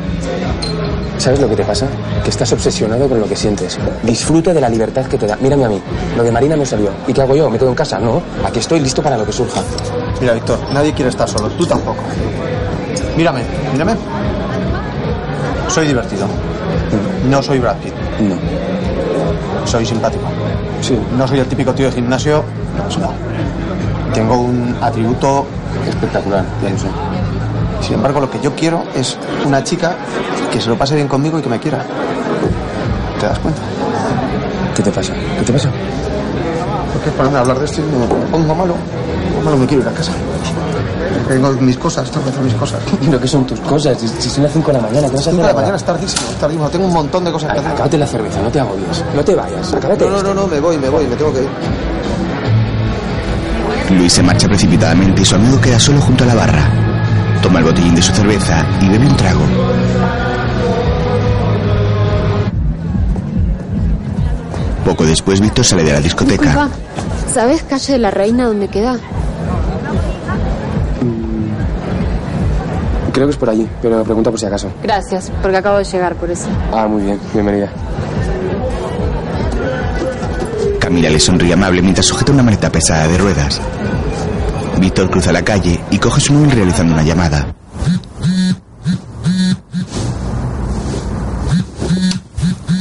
¿Sabes 1.18 1.40
lo 1.40 1.48
que 1.48 1.56
te 1.56 1.64
pasa? 1.64 1.86
Que 2.22 2.30
estás 2.30 2.52
obsesionado 2.52 3.08
con 3.08 3.20
lo 3.20 3.26
que 3.26 3.36
sientes. 3.36 3.78
Disfruta 4.02 4.52
de 4.52 4.60
la 4.60 4.68
libertad 4.68 5.06
que 5.06 5.16
te 5.16 5.26
da. 5.26 5.36
Mírame 5.36 5.64
a 5.64 5.68
mí. 5.68 5.80
Lo 6.16 6.22
de 6.22 6.32
Marina 6.32 6.56
no 6.56 6.66
salió. 6.66 6.90
¿Y 7.06 7.12
qué 7.12 7.22
hago 7.22 7.34
yo? 7.34 7.48
¿Me 7.48 7.58
quedo 7.58 7.68
en 7.68 7.74
casa? 7.74 7.98
No. 7.98 8.20
Aquí 8.44 8.58
estoy 8.58 8.80
listo 8.80 9.02
para 9.02 9.16
lo 9.16 9.24
que 9.24 9.32
surja. 9.32 9.60
Mira, 10.20 10.34
Víctor, 10.34 10.58
nadie 10.72 10.92
quiere 10.92 11.10
estar 11.10 11.28
solo. 11.28 11.48
Tú 11.50 11.66
tampoco. 11.66 12.02
Mírame, 13.16 13.42
mírame. 13.72 13.94
Soy 15.68 15.86
divertido. 15.86 16.26
No 17.28 17.42
soy 17.42 17.58
Brad 17.58 17.76
Pitt. 17.76 17.94
No. 18.20 18.36
Soy 19.66 19.86
simpático. 19.86 20.24
Sí. 20.80 20.98
No 21.16 21.26
soy 21.26 21.38
el 21.38 21.46
típico 21.46 21.72
tío 21.74 21.86
de 21.86 21.92
gimnasio. 21.92 22.44
No. 23.00 23.12
Tengo 24.12 24.36
un 24.36 24.76
atributo 24.80 25.46
espectacular. 25.88 26.44
Sé. 26.76 27.13
Sin 27.84 27.94
embargo, 27.94 28.18
lo 28.18 28.30
que 28.30 28.40
yo 28.40 28.54
quiero 28.54 28.82
es 28.94 29.14
una 29.44 29.62
chica 29.62 29.94
que 30.50 30.58
se 30.58 30.70
lo 30.70 30.78
pase 30.78 30.94
bien 30.94 31.06
conmigo 31.06 31.38
y 31.38 31.42
que 31.42 31.50
me 31.50 31.60
quiera. 31.60 31.84
¿Te 33.20 33.26
das 33.26 33.38
cuenta? 33.40 33.60
¿Qué 34.74 34.82
te 34.82 34.90
pasa? 34.90 35.12
¿Qué 35.12 35.44
te 35.44 35.52
pasa? 35.52 35.70
Porque 36.94 37.10
ponerme 37.10 37.36
a 37.36 37.40
hablar 37.42 37.58
de 37.58 37.66
esto 37.66 37.82
y 37.82 37.84
me 37.84 38.06
pongo 38.30 38.54
malo. 38.54 38.74
Malo 39.44 39.58
me 39.58 39.66
quiero 39.66 39.82
ir 39.82 39.88
a 39.90 39.92
casa. 39.92 40.12
Tengo 41.28 41.52
mis 41.52 41.76
cosas, 41.76 42.10
tengo 42.10 42.24
que 42.24 42.30
hacer 42.30 42.42
mis 42.42 42.54
cosas. 42.54 42.80
¿Pero 43.04 43.20
qué 43.20 43.28
son 43.28 43.46
tus 43.46 43.60
cosas? 43.60 43.98
Si, 44.00 44.08
si 44.08 44.30
son 44.30 44.44
las 44.44 44.52
5 44.52 44.66
de 44.66 44.78
la 44.78 44.80
mañana, 44.82 45.08
¿qué 45.08 45.16
vas 45.16 45.26
a 45.26 45.30
hacer? 45.30 45.32
5 45.34 45.42
de 45.42 45.52
la 45.52 45.54
mañana 45.54 45.76
es 45.76 45.84
tardísimo, 45.84 46.30
es 46.30 46.36
tardísimo. 46.36 46.70
Tengo 46.70 46.86
un 46.86 46.94
montón 46.94 47.24
de 47.24 47.32
cosas 47.32 47.52
que 47.52 47.58
hacer. 47.58 47.72
Acábate 47.72 47.98
la 47.98 48.06
cerveza, 48.06 48.40
no 48.40 48.50
te 48.50 48.60
agobies. 48.60 49.04
No 49.14 49.22
te 49.22 49.34
vayas, 49.34 49.74
acábate 49.74 50.06
No, 50.06 50.10
no, 50.10 50.22
no, 50.22 50.34
no, 50.34 50.46
me 50.46 50.58
voy, 50.58 50.78
me 50.78 50.88
voy, 50.88 51.06
me 51.06 51.16
tengo 51.16 51.34
que 51.34 51.42
ir. 51.42 51.48
Luis 53.90 54.14
se 54.14 54.22
marcha 54.22 54.48
precipitadamente 54.48 55.20
y 55.20 55.24
su 55.26 55.34
amigo 55.34 55.60
queda 55.60 55.78
solo 55.78 56.00
junto 56.00 56.24
a 56.24 56.28
la 56.28 56.34
barra. 56.34 56.83
Toma 57.44 57.58
el 57.58 57.66
botellín 57.66 57.94
de 57.94 58.00
su 58.00 58.10
cerveza 58.10 58.66
y 58.80 58.88
bebe 58.88 59.06
un 59.06 59.16
trago. 59.18 59.42
Poco 64.86 65.04
después, 65.04 65.42
Víctor 65.42 65.62
sale 65.62 65.84
de 65.84 65.92
la 65.92 66.00
discoteca. 66.00 66.42
Disculpa, 66.42 66.70
¿sabes 67.30 67.62
calle 67.64 67.92
de 67.92 67.98
la 67.98 68.10
Reina 68.10 68.46
dónde 68.46 68.68
queda? 68.68 68.96
Creo 73.12 73.26
que 73.26 73.32
es 73.32 73.36
por 73.36 73.50
allí, 73.50 73.68
pero 73.82 74.02
pregunta 74.04 74.30
por 74.30 74.40
si 74.40 74.46
acaso. 74.46 74.72
Gracias, 74.82 75.30
porque 75.42 75.58
acabo 75.58 75.76
de 75.76 75.84
llegar 75.84 76.14
por 76.14 76.30
eso. 76.30 76.48
Ah, 76.72 76.86
muy 76.88 77.02
bien, 77.02 77.20
bienvenida. 77.34 77.68
Camila 80.80 81.10
le 81.10 81.20
sonríe 81.20 81.52
amable 81.52 81.82
mientras 81.82 82.06
sujeta 82.06 82.32
una 82.32 82.42
maleta 82.42 82.72
pesada 82.72 83.06
de 83.06 83.18
ruedas. 83.18 83.60
Víctor 84.78 85.10
cruza 85.10 85.32
la 85.32 85.42
calle 85.42 85.80
y 85.90 85.98
coge 85.98 86.20
su 86.20 86.32
móvil 86.32 86.50
realizando 86.52 86.94
una 86.94 87.02
llamada. 87.02 87.54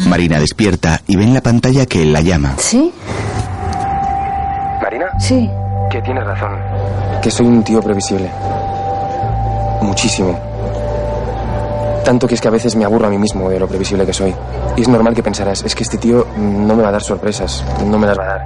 Marina 0.07 0.39
despierta 0.39 1.01
y 1.07 1.15
ve 1.15 1.23
en 1.23 1.33
la 1.33 1.41
pantalla 1.41 1.85
que 1.85 2.03
él 2.03 2.13
la 2.13 2.21
llama. 2.21 2.53
¿Sí? 2.57 2.93
¿Marina? 4.81 5.07
Sí. 5.19 5.49
Que 5.89 6.01
tienes 6.01 6.25
razón. 6.25 6.51
Que 7.21 7.31
soy 7.31 7.47
un 7.47 7.63
tío 7.63 7.81
previsible. 7.81 8.29
Muchísimo. 9.81 10.39
Tanto 12.05 12.27
que 12.27 12.35
es 12.35 12.41
que 12.41 12.47
a 12.47 12.51
veces 12.51 12.75
me 12.75 12.83
aburro 12.85 13.07
a 13.07 13.09
mí 13.09 13.17
mismo 13.17 13.49
de 13.49 13.59
lo 13.59 13.67
previsible 13.67 14.05
que 14.05 14.13
soy. 14.13 14.35
Y 14.75 14.81
es 14.81 14.87
normal 14.87 15.15
que 15.15 15.23
pensarás, 15.23 15.63
es 15.63 15.73
que 15.73 15.83
este 15.83 15.97
tío 15.97 16.27
no 16.37 16.75
me 16.75 16.83
va 16.83 16.89
a 16.89 16.93
dar 16.93 17.01
sorpresas, 17.01 17.63
no 17.85 17.97
me 17.97 18.07
las 18.07 18.19
va 18.19 18.23
a 18.23 18.27
dar. 18.27 18.41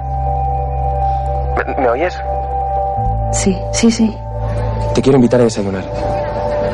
¿Me, 1.76 1.82
me 1.82 1.88
oyes? 1.90 2.14
Sí, 3.32 3.56
sí, 3.72 3.90
sí. 3.90 4.16
Te 4.94 5.02
quiero 5.02 5.16
invitar 5.16 5.40
a 5.40 5.44
desayunar. 5.44 5.84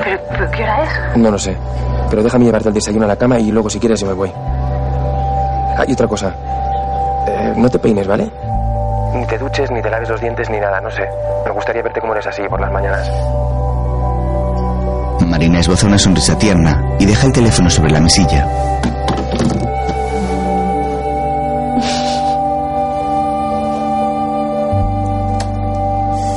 ¿Pero, 0.04 0.18
pero 0.30 0.50
qué 0.50 0.62
hora 0.62 0.84
es? 0.84 1.16
No 1.16 1.30
lo 1.30 1.38
sé. 1.38 1.56
Pero 2.10 2.22
déjame 2.22 2.44
llevarte 2.44 2.68
el 2.68 2.74
desayuno 2.74 3.04
a 3.04 3.08
la 3.08 3.16
cama 3.16 3.38
y 3.38 3.50
luego 3.50 3.68
si 3.68 3.78
quieres 3.80 4.00
yo 4.00 4.06
me 4.06 4.12
voy. 4.12 4.32
Ah, 4.34 5.84
y 5.86 5.92
otra 5.92 6.06
cosa. 6.06 6.32
Eh, 7.26 7.52
no 7.56 7.68
te 7.68 7.78
peines, 7.78 8.06
¿vale? 8.06 8.30
Ni 9.14 9.26
te 9.26 9.38
duches, 9.38 9.70
ni 9.70 9.80
te 9.82 9.90
laves 9.90 10.08
los 10.08 10.20
dientes, 10.20 10.48
ni 10.50 10.58
nada, 10.58 10.80
no 10.80 10.90
sé. 10.90 11.02
Me 11.44 11.50
gustaría 11.50 11.82
verte 11.82 12.00
como 12.00 12.12
eres 12.12 12.26
así 12.26 12.42
por 12.48 12.60
las 12.60 12.70
mañanas. 12.72 13.08
Marina 15.26 15.58
esboza 15.58 15.86
una 15.88 15.98
sonrisa 15.98 16.38
tierna 16.38 16.80
y 16.98 17.06
deja 17.06 17.26
el 17.26 17.32
teléfono 17.32 17.68
sobre 17.68 17.90
la 17.90 18.00
mesilla. 18.00 18.46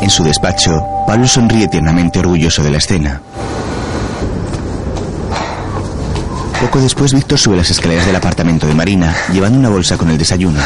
En 0.08 0.12
su 0.12 0.24
despacho, 0.24 0.72
Pablo 1.06 1.28
sonríe 1.28 1.68
tiernamente 1.68 2.20
orgulloso 2.20 2.64
de 2.64 2.72
la 2.72 2.78
escena. 2.78 3.20
Poco 6.62 6.80
después, 6.80 7.14
Víctor 7.14 7.38
sube 7.38 7.58
las 7.58 7.70
escaleras 7.70 8.06
del 8.06 8.16
apartamento 8.16 8.66
de 8.68 8.74
Marina, 8.74 9.14
llevando 9.34 9.60
una 9.60 9.68
bolsa 9.68 9.98
con 9.98 10.10
el 10.10 10.18
desayuno. 10.18 10.62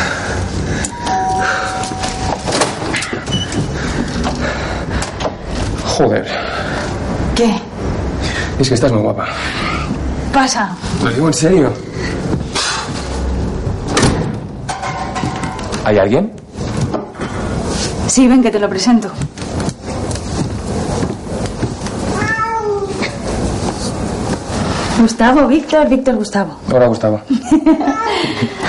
Joder. 5.86 6.28
¿Qué? 7.36 7.60
Es 8.60 8.70
que 8.70 8.76
estás 8.76 8.92
muy 8.92 9.02
guapa. 9.02 9.26
Pasa. 10.32 10.70
Lo 11.04 11.10
digo 11.10 11.28
en 11.30 11.34
serio. 11.34 11.74
¿Hay 15.84 15.98
alguien? 15.98 16.32
Sí, 18.06 18.28
ven 18.28 18.44
que 18.44 18.52
te 18.52 18.60
lo 18.60 18.70
presento. 18.70 19.12
Gustavo, 25.02 25.48
Víctor, 25.48 25.90
Víctor, 25.90 26.16
Gustavo. 26.16 26.58
Hola, 26.72 26.88
Gustavo. 26.88 27.22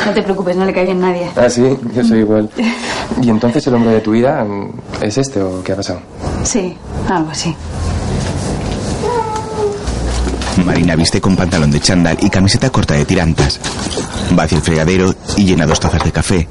No 0.07 0.12
te 0.12 0.23
preocupes, 0.23 0.57
no 0.57 0.64
le 0.64 0.73
cae 0.73 0.85
bien 0.85 1.01
nadie. 1.01 1.31
Ah, 1.37 1.49
sí, 1.49 1.79
yo 1.95 2.03
soy 2.03 2.21
igual. 2.21 2.51
¿Y 3.21 3.31
entonces 3.31 3.64
el 3.68 3.75
hombre 3.75 3.92
de 3.92 4.01
tu 4.01 4.11
vida 4.11 4.42
mm, 4.42 4.73
es 5.01 5.16
este 5.16 5.40
o 5.40 5.62
qué 5.62 5.73
ha 5.73 5.77
pasado? 5.77 6.01
Sí, 6.42 6.77
algo 7.09 7.31
así. 7.31 7.55
Marina 10.64 10.97
viste 10.97 11.21
con 11.21 11.37
pantalón 11.37 11.71
de 11.71 11.79
chándal 11.79 12.16
y 12.21 12.29
camiseta 12.29 12.71
corta 12.71 12.95
de 12.95 13.05
tirantas. 13.05 13.61
Va 14.37 14.42
hacia 14.42 14.57
el 14.57 14.62
fregadero 14.62 15.14
y 15.37 15.45
llena 15.45 15.66
dos 15.66 15.79
tazas 15.79 16.03
de 16.03 16.11
café. 16.11 16.49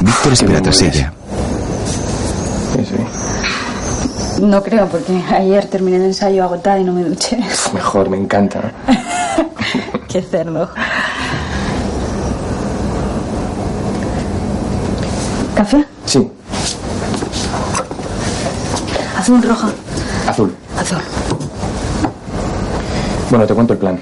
Víctor 0.00 0.32
espera 0.32 0.62
tras 0.62 0.80
ella. 0.80 1.12
Sí, 2.74 2.84
sí. 2.86 4.40
No 4.42 4.62
creo, 4.62 4.86
porque 4.86 5.22
ayer 5.34 5.66
terminé 5.66 5.96
el 5.98 6.04
ensayo 6.04 6.44
agotada 6.44 6.78
y 6.78 6.84
no 6.84 6.92
me 6.92 7.04
duché. 7.04 7.38
Mejor, 7.74 8.08
me 8.08 8.16
encanta. 8.16 8.72
¿Café? 15.54 15.84
Sí, 16.04 16.30
Azul, 19.18 19.42
roja. 19.42 19.68
azul. 20.28 20.54
Azul. 20.78 20.98
Bueno, 23.30 23.46
te 23.46 23.54
cuento 23.54 23.72
el 23.72 23.78
plan. 23.78 23.98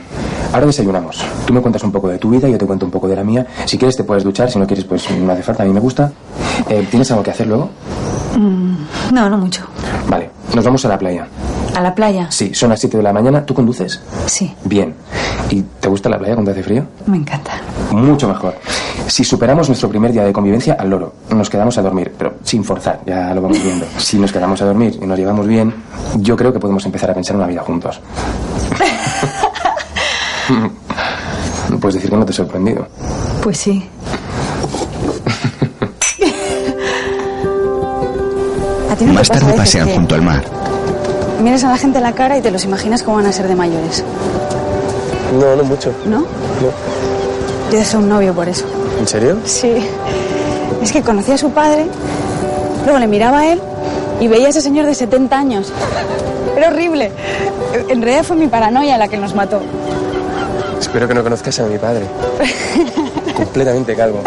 Ahora 0.52 0.66
desayunamos. 0.66 1.24
Tú 1.46 1.52
me 1.54 1.60
cuentas 1.60 1.82
un 1.84 1.92
poco 1.92 2.08
de 2.08 2.18
tu 2.18 2.28
vida, 2.30 2.48
yo 2.48 2.58
te 2.58 2.66
cuento 2.66 2.84
un 2.84 2.90
poco 2.92 3.08
de 3.08 3.16
la 3.16 3.24
mía. 3.24 3.46
Si 3.64 3.78
quieres 3.78 3.96
te 3.96 4.04
puedes 4.04 4.22
duchar, 4.24 4.50
si 4.50 4.58
no 4.58 4.66
quieres 4.66 4.84
pues 4.84 5.08
no 5.10 5.32
hace 5.32 5.42
falta, 5.42 5.62
a 5.62 5.66
mí 5.66 5.72
me 5.72 5.80
gusta. 5.80 6.12
Eh, 6.68 6.86
¿Tienes 6.90 7.10
algo 7.10 7.22
que 7.22 7.30
hacer 7.30 7.46
luego? 7.46 7.70
Mm, 8.36 8.74
no, 9.14 9.30
no 9.30 9.38
mucho. 9.38 9.62
Vale, 10.08 10.30
nos 10.54 10.64
vamos 10.64 10.84
a 10.84 10.88
la 10.88 10.98
playa. 10.98 11.26
¿A 11.74 11.80
la 11.80 11.94
playa? 11.94 12.30
Sí, 12.30 12.54
son 12.54 12.70
las 12.70 12.80
7 12.80 12.96
de 12.98 13.02
la 13.02 13.12
mañana. 13.12 13.44
¿Tú 13.44 13.52
conduces? 13.54 14.00
Sí, 14.26 14.54
Bien. 14.64 14.94
¿Y 15.50 15.60
te 15.62 15.88
gusta 15.88 16.08
la 16.08 16.18
playa 16.18 16.34
cuando 16.34 16.52
hace 16.52 16.62
frío? 16.62 16.86
me 17.06 17.16
encanta. 17.18 17.52
Mucho 17.90 18.26
mejor. 18.28 18.54
Si 19.06 19.22
superamos 19.24 19.68
nuestro 19.68 19.88
primer 19.90 20.10
día 20.12 20.24
de 20.24 20.32
convivencia 20.32 20.74
al 20.78 20.88
loro, 20.88 21.12
nos 21.30 21.50
quedamos 21.50 21.76
a 21.76 21.82
dormir, 21.82 22.12
pero 22.16 22.36
sin 22.42 22.64
forzar, 22.64 23.00
ya 23.06 23.34
lo 23.34 23.42
vamos 23.42 23.62
viendo. 23.62 23.84
Si 23.98 24.18
nos 24.18 24.32
quedamos 24.32 24.60
a 24.62 24.64
dormir 24.64 24.98
y 25.00 25.06
nos 25.06 25.18
llevamos 25.18 25.46
bien, 25.46 25.72
yo 26.16 26.34
creo 26.36 26.52
que 26.52 26.58
podemos 26.58 26.84
empezar 26.86 27.10
a 27.10 27.14
pensar 27.14 27.36
una 27.36 27.46
vida 27.46 27.60
juntos. 27.62 28.00
No 31.70 31.78
puedes 31.80 31.94
decir 31.96 32.10
que 32.10 32.16
no 32.16 32.24
te 32.24 32.32
he 32.32 32.34
sorprendido. 32.34 32.86
Pues 33.42 33.58
sí. 33.58 33.84
¿A 38.90 38.96
ti 38.96 39.04
no 39.04 39.10
te 39.10 39.18
Más 39.18 39.28
tarde 39.28 39.52
pasean 39.52 39.88
que 39.88 39.94
junto 39.94 40.14
al 40.14 40.22
mar. 40.22 40.44
Miras 41.42 41.64
a 41.64 41.68
la 41.70 41.76
gente 41.76 41.98
a 41.98 42.00
la 42.00 42.12
cara 42.12 42.38
y 42.38 42.42
te 42.42 42.50
los 42.50 42.64
imaginas 42.64 43.02
cómo 43.02 43.16
van 43.18 43.26
a 43.26 43.32
ser 43.32 43.48
de 43.48 43.54
mayores, 43.56 44.02
No, 45.38 45.56
no 45.56 45.64
mucho. 45.64 45.92
¿no? 46.06 46.20
No. 46.20 46.26
Yo 47.70 47.78
deseo 47.78 48.00
un 48.00 48.08
novio 48.08 48.32
por 48.34 48.48
eso. 48.48 48.64
¿En 48.98 49.06
serio? 49.08 49.36
Sí. 49.44 49.74
Es 50.82 50.92
que 50.92 51.02
conocí 51.02 51.32
a 51.32 51.38
su 51.38 51.50
padre, 51.50 51.86
luego 52.84 52.98
le 52.98 53.06
miraba 53.06 53.40
a 53.40 53.52
él 53.52 53.60
y 54.20 54.28
veía 54.28 54.46
a 54.46 54.50
ese 54.50 54.60
señor 54.60 54.86
de 54.86 54.94
70 54.94 55.36
años. 55.36 55.72
Era 56.56 56.68
horrible. 56.68 57.10
En 57.88 58.00
realidad 58.00 58.22
fue 58.24 58.36
mi 58.36 58.46
paranoia 58.46 58.96
la 58.96 59.08
que 59.08 59.16
nos 59.16 59.34
mató. 59.34 59.60
Espero 60.78 61.08
que 61.08 61.14
no 61.14 61.22
conozcas 61.24 61.58
a 61.60 61.64
mi 61.64 61.78
padre. 61.78 62.04
Completamente 63.36 63.96
calvo. 63.96 64.20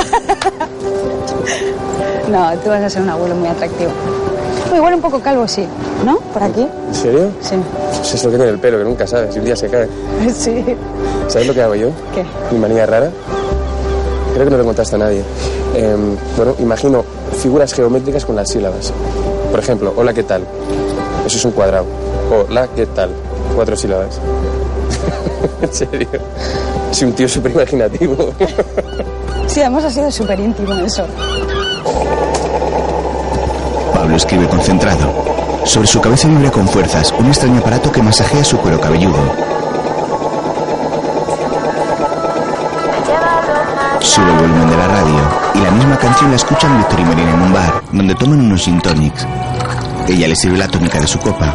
No, 2.29 2.51
tú 2.61 2.69
vas 2.69 2.83
a 2.83 2.89
ser 2.89 3.01
un 3.03 3.09
abuelo 3.09 3.35
muy 3.35 3.47
atractivo. 3.47 3.91
Bueno, 4.77 4.93
igual 4.95 5.05
un 5.05 5.11
poco 5.11 5.23
calvo, 5.23 5.47
sí. 5.47 5.65
¿No? 6.05 6.19
¿Por 6.19 6.43
aquí? 6.43 6.61
¿En 6.61 6.93
serio? 6.93 7.31
Sí. 7.41 7.55
Pues 7.97 8.13
es 8.13 8.23
lo 8.23 8.29
que 8.29 8.37
tiene 8.37 8.51
el 8.51 8.59
pelo, 8.59 8.77
que 8.77 8.83
nunca 8.83 9.07
sabes. 9.07 9.33
Si 9.33 9.39
un 9.39 9.45
día 9.45 9.55
se 9.55 9.69
cae. 9.69 9.87
Sí. 10.31 10.63
¿Sabes 11.27 11.47
lo 11.47 11.53
que 11.55 11.61
hago 11.63 11.73
yo? 11.73 11.89
¿Qué? 12.13 12.23
Mi 12.51 12.59
manía 12.59 12.85
rara. 12.85 13.09
Creo 14.35 14.45
que 14.45 14.51
no 14.51 14.57
lo 14.57 14.65
contaste 14.65 14.95
a 14.95 14.99
nadie. 14.99 15.23
Em, 15.73 16.15
bueno, 16.35 16.55
imagino 16.59 17.03
figuras 17.41 17.73
geométricas 17.73 18.23
con 18.23 18.35
las 18.35 18.49
sílabas. 18.49 18.93
Por 19.49 19.59
ejemplo, 19.59 19.93
hola, 19.97 20.13
¿qué 20.13 20.21
tal? 20.21 20.43
Eso 21.25 21.37
es 21.37 21.45
un 21.45 21.53
cuadrado. 21.53 21.85
Hola, 22.31 22.67
¿qué 22.75 22.85
tal? 22.85 23.09
Cuatro 23.55 23.75
sílabas. 23.75 24.19
en 25.63 25.73
serio. 25.73 26.07
Soy 26.91 27.07
un 27.07 27.13
tío 27.13 27.27
súper 27.27 27.51
imaginativo. 27.51 28.31
Sí, 29.47 29.61
además 29.61 29.85
ha 29.85 29.89
sido 29.89 30.11
súper 30.11 30.39
íntimo 30.39 30.71
eso. 30.75 31.03
Escribe 34.17 34.47
concentrado. 34.49 35.13
Sobre 35.63 35.85
su 35.85 36.01
cabeza 36.01 36.27
vibra 36.27 36.49
con 36.49 36.67
fuerzas 36.67 37.13
un 37.19 37.27
extraño 37.27 37.59
aparato 37.59 37.91
que 37.91 38.01
masajea 38.01 38.43
su 38.43 38.57
cuero 38.57 38.81
cabelludo. 38.81 39.15
Sube 44.01 44.31
el 44.31 44.37
volumen 44.39 44.69
de 44.71 44.75
la 44.75 44.87
radio 44.87 45.19
y 45.53 45.59
la 45.59 45.69
misma 45.69 45.97
canción 45.97 46.31
la 46.31 46.35
escuchan 46.35 46.75
Víctor 46.79 46.99
y 46.99 47.03
Marina 47.03 47.31
en 47.31 47.41
un 47.41 47.53
bar 47.53 47.83
donde 47.91 48.15
toman 48.15 48.41
unos 48.41 48.63
gin 48.63 48.81
tonics. 48.81 49.27
Ella 50.07 50.27
le 50.29 50.35
sirve 50.35 50.57
la 50.57 50.67
tónica 50.67 50.99
de 50.99 51.07
su 51.07 51.19
copa. 51.19 51.53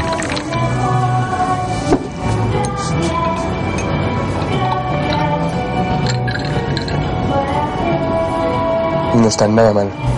No 9.16 9.26
está 9.26 9.48
nada 9.48 9.72
mal. 9.72 10.11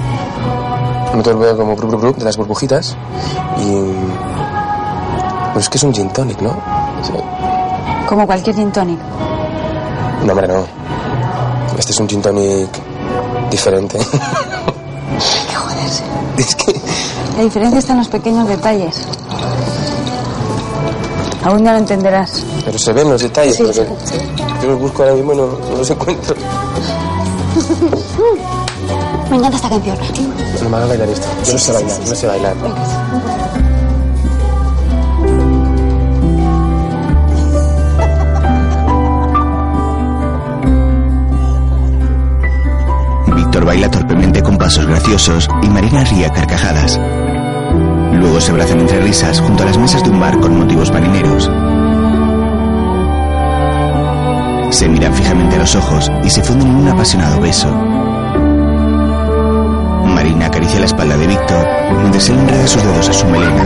Noto 1.14 1.38
veo 1.38 1.56
como 1.56 1.76
brup, 1.76 1.90
brup, 1.90 2.00
brup 2.00 2.16
de 2.16 2.24
las 2.24 2.36
burbujitas 2.36 2.96
y... 3.58 3.92
Pues 5.52 5.66
es 5.66 5.68
que 5.68 5.78
es 5.78 5.84
un 5.84 5.94
gin 5.94 6.10
tonic, 6.10 6.40
¿no? 6.40 6.50
Sí. 7.02 7.12
Como 8.08 8.26
cualquier 8.26 8.56
gin 8.56 8.72
tonic. 8.72 8.98
No, 10.24 10.32
hombre, 10.32 10.48
no. 10.48 10.66
Este 11.78 11.92
es 11.92 12.00
un 12.00 12.08
gin 12.08 12.20
tonic 12.20 12.68
diferente. 13.50 13.98
Hay 13.98 15.46
que 15.46 15.54
joderse. 15.54 16.02
es 16.38 16.56
que... 16.56 16.80
La 17.36 17.44
diferencia 17.44 17.78
está 17.78 17.92
en 17.92 17.98
los 17.98 18.08
pequeños 18.08 18.48
detalles. 18.48 19.06
Aún 21.44 21.64
ya 21.64 21.72
lo 21.72 21.78
entenderás. 21.78 22.42
Pero 22.64 22.78
se 22.78 22.92
ven 22.92 23.08
los 23.08 23.22
detalles. 23.22 23.56
Sí, 23.56 23.62
pero 23.62 23.96
sí, 24.04 24.16
Yo 24.62 24.68
los 24.68 24.80
busco 24.80 25.02
ahora 25.02 25.14
mismo 25.14 25.34
y 25.34 25.36
no, 25.36 25.46
no 25.46 25.76
los 25.76 25.90
encuentro. 25.90 26.34
Me 29.30 29.36
encanta 29.36 29.56
esta 29.56 29.68
canción. 29.68 29.96
Mi 30.64 30.70
bailarista. 30.70 31.26
Yo 31.44 31.52
no 31.52 31.58
sé 31.58 31.72
bailar, 31.72 32.00
no 32.00 32.14
sé 32.14 32.26
bailar. 32.26 32.54
Víctor 43.36 43.64
baila 43.66 43.90
torpemente 43.90 44.42
con 44.42 44.56
pasos 44.56 44.86
graciosos 44.86 45.48
y 45.62 45.68
Marina 45.68 46.02
ríe 46.04 46.30
carcajadas. 46.32 46.98
Luego 48.14 48.40
se 48.40 48.50
abrazan 48.50 48.80
entre 48.80 49.00
risas 49.00 49.40
junto 49.40 49.64
a 49.64 49.66
las 49.66 49.76
mesas 49.76 50.02
de 50.02 50.08
un 50.08 50.18
bar 50.18 50.40
con 50.40 50.58
motivos 50.58 50.90
marineros. 50.90 51.50
Se 54.70 54.88
miran 54.88 55.12
fijamente 55.12 55.56
a 55.56 55.58
los 55.58 55.76
ojos 55.76 56.10
y 56.24 56.30
se 56.30 56.42
funden 56.42 56.68
en 56.68 56.76
un 56.76 56.88
apasionado 56.88 57.38
beso. 57.40 57.93
Acaricia 60.42 60.78
la 60.78 60.86
espalda 60.86 61.16
de 61.16 61.26
Víctor 61.26 61.66
mientras 62.00 62.28
él 62.28 62.38
enreda 62.38 62.66
sus 62.66 62.82
dedos 62.82 63.08
a 63.08 63.12
su 63.12 63.26
melena. 63.26 63.64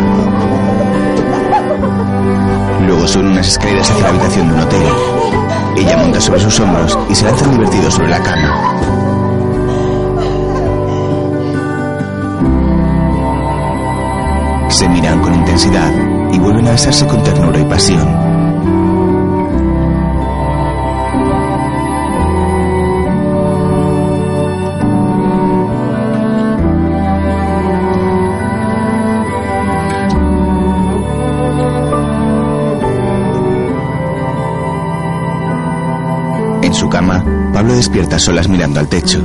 Luego 2.87 3.07
suben 3.07 3.29
unas 3.29 3.47
escaleras 3.47 3.91
hacia 3.91 4.03
la 4.05 4.09
habitación 4.09 4.49
de 4.49 4.55
un 4.55 4.61
hotel. 4.61 4.83
Ella 5.77 5.97
monta 5.99 6.21
sobre 6.21 6.41
sus 6.41 6.59
hombros 6.61 6.99
y 7.11 7.15
se 7.15 7.25
lanzan 7.27 7.51
divertidos 7.51 7.95
sobre 7.95 8.09
la 8.09 8.23
cama. 8.23 8.79
Se 14.71 14.89
miran 14.89 15.21
con 15.21 15.35
intensidad 15.35 15.93
y 16.33 16.39
vuelven 16.39 16.69
a 16.69 16.71
besarse 16.73 17.07
con 17.07 17.23
ternura 17.23 17.59
y 17.59 17.65
pasión. 17.65 18.28
Despierta 37.79 38.19
solas 38.19 38.49
mirando 38.49 38.81
al 38.81 38.89
techo. 38.89 39.23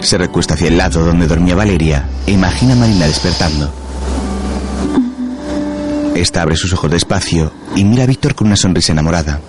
Se 0.00 0.16
recuesta 0.16 0.54
hacia 0.54 0.68
el 0.68 0.78
lado 0.78 1.04
donde 1.04 1.26
dormía 1.26 1.54
Valeria 1.54 2.08
e 2.26 2.32
imagina 2.32 2.72
a 2.72 2.76
Marina 2.76 3.06
despertando. 3.06 3.70
Esta 6.14 6.40
abre 6.40 6.56
sus 6.56 6.72
ojos 6.72 6.90
despacio 6.90 7.52
y 7.76 7.84
mira 7.84 8.04
a 8.04 8.06
Víctor 8.06 8.34
con 8.34 8.46
una 8.46 8.56
sonrisa 8.56 8.92
enamorada. 8.92 9.40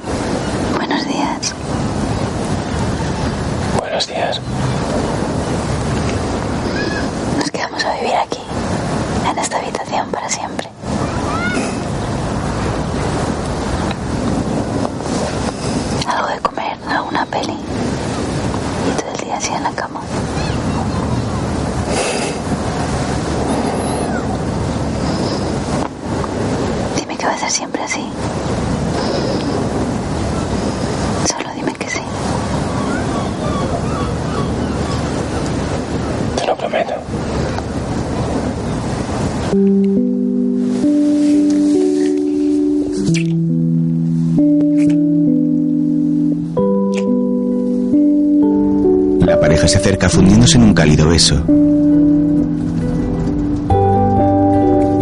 Acerca 49.79 50.09
fundiéndose 50.09 50.57
en 50.57 50.63
un 50.63 50.73
cálido 50.73 51.07
beso. 51.07 51.41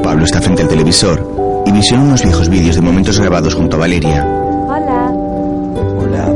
Pablo 0.03 0.23
está 0.23 0.39
frente 0.39 0.61
al 0.61 0.67
televisor 0.67 1.63
y 1.65 1.71
visiona 1.71 2.03
unos 2.03 2.21
viejos 2.21 2.47
vídeos 2.47 2.75
de 2.75 2.81
momentos 2.81 3.19
grabados 3.19 3.55
junto 3.55 3.75
a 3.77 3.79
Valeria. 3.79 4.23
Hola. 4.67 5.11
Hola. 5.99 6.31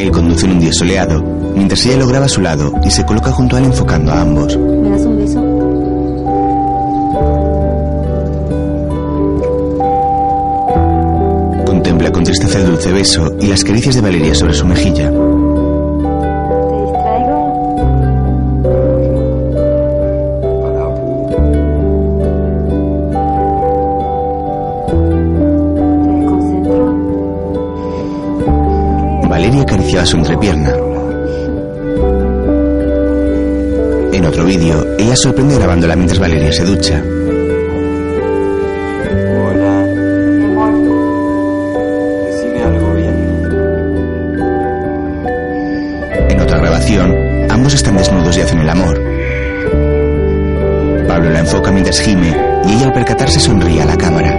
Él 0.00 0.10
conduce 0.10 0.46
en 0.46 0.52
un 0.52 0.60
día 0.60 0.72
soleado, 0.72 1.22
mientras 1.54 1.84
ella 1.84 1.98
lo 1.98 2.08
graba 2.08 2.24
a 2.24 2.30
su 2.30 2.40
lado 2.40 2.72
y 2.82 2.90
se 2.90 3.04
coloca 3.04 3.30
junto 3.30 3.56
a 3.56 3.58
él 3.58 3.66
enfocando 3.66 4.10
a 4.10 4.22
ambos. 4.22 4.56
¿Me 4.56 4.88
das 4.88 5.02
un 5.02 5.18
beso? 5.18 5.40
Contempla 11.66 12.10
con 12.10 12.24
tristeza 12.24 12.58
el 12.58 12.66
dulce 12.66 12.90
beso 12.90 13.36
y 13.38 13.48
las 13.48 13.62
caricias 13.62 13.96
de 13.96 14.00
Valeria 14.00 14.34
sobre 14.34 14.54
su 14.54 14.66
mejilla. 14.66 15.12
Acariciaba 29.92 30.06
su 30.06 30.16
entrepierna. 30.16 30.70
En 34.14 34.24
otro 34.24 34.46
vídeo, 34.46 34.86
ella 34.98 35.14
sorprende 35.16 35.56
grabándola 35.56 35.96
mientras 35.96 36.18
Valeria 36.18 36.50
se 36.50 36.64
ducha. 36.64 37.02
Hola. 39.36 39.84
Decime 42.24 42.62
algo 42.62 42.94
bien. 42.94 43.42
En 46.30 46.40
otra 46.40 46.58
grabación, 46.58 47.14
ambos 47.50 47.74
están 47.74 47.98
desnudos 47.98 48.38
y 48.38 48.40
hacen 48.40 48.60
el 48.60 48.70
amor. 48.70 48.98
Pablo 51.06 51.28
la 51.28 51.40
enfoca 51.40 51.70
mientras 51.70 52.00
gime 52.00 52.34
y 52.64 52.72
ella 52.72 52.86
al 52.86 52.94
percatarse 52.94 53.40
sonríe 53.40 53.82
a 53.82 53.86
la 53.86 53.98
cámara. 53.98 54.38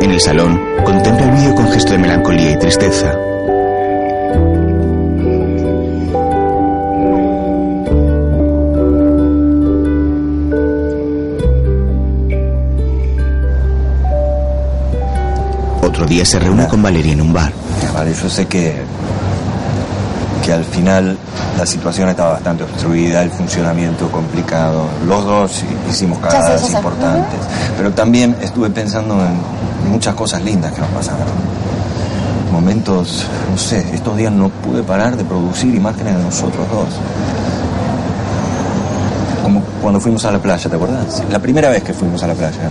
En 0.00 0.10
el 0.10 0.20
salón, 0.20 0.60
contempla 0.82 1.26
el 1.26 1.30
vídeo 1.30 1.54
con 1.54 1.70
gesto 1.70 1.92
de 1.92 1.98
melancolía 1.98 2.50
y 2.50 2.58
tristeza. 2.58 3.16
Otro 16.04 16.16
día 16.16 16.24
se 16.26 16.38
reúne 16.38 16.68
con 16.68 16.82
Valeria 16.82 17.14
en 17.14 17.22
un 17.22 17.32
bar. 17.32 17.50
Vale, 17.94 18.12
yo 18.12 18.28
sé 18.28 18.44
que 18.46 18.82
que 20.44 20.52
al 20.52 20.62
final 20.62 21.16
la 21.56 21.64
situación 21.64 22.10
estaba 22.10 22.32
bastante 22.32 22.62
obstruida, 22.64 23.22
el 23.22 23.30
funcionamiento 23.30 24.12
complicado. 24.12 24.84
Los 25.08 25.24
dos 25.24 25.62
hicimos 25.90 26.18
Ya 26.20 26.30
sé, 26.30 26.36
cagadas 26.36 26.60
ya 26.60 26.66
sé. 26.66 26.76
importantes, 26.76 27.40
pero 27.78 27.90
también 27.92 28.36
estuve 28.42 28.68
pensando 28.68 29.14
en 29.14 29.90
muchas 29.90 30.14
cosas 30.14 30.42
lindas 30.42 30.72
que 30.72 30.82
nos 30.82 30.90
pasaron. 30.90 31.24
Momentos, 32.52 33.24
no 33.50 33.56
sé, 33.56 33.82
estos 33.94 34.14
días 34.18 34.30
no 34.30 34.50
pude 34.50 34.82
parar 34.82 35.16
de 35.16 35.24
producir 35.24 35.74
imágenes 35.74 36.18
de 36.18 36.22
nosotros 36.22 36.66
dos. 36.70 36.88
Como 39.42 39.62
cuando 39.80 39.98
fuimos 39.98 40.22
a 40.26 40.32
la 40.32 40.38
playa, 40.38 40.68
¿te 40.68 40.76
acordás? 40.76 41.22
La 41.30 41.38
primera 41.38 41.70
vez 41.70 41.82
que 41.82 41.94
fuimos 41.94 42.22
a 42.22 42.26
la 42.26 42.34
playa, 42.34 42.68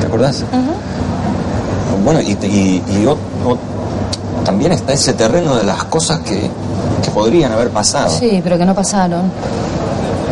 ¿te 0.00 0.06
acordás? 0.08 0.42
Bueno, 2.04 2.20
y, 2.20 2.32
y- 2.46 2.82
y 2.88 3.06
o- 3.06 3.12
o- 3.48 3.58
también 4.44 4.72
está 4.72 4.92
ese 4.92 5.14
terreno 5.14 5.56
de 5.56 5.64
las 5.64 5.84
cosas 5.84 6.18
que, 6.20 6.50
que 7.02 7.10
podrían 7.10 7.52
haber 7.52 7.70
pasado. 7.70 8.10
Sí, 8.10 8.40
pero 8.44 8.58
que 8.58 8.66
no 8.66 8.74
pasaron. 8.74 9.22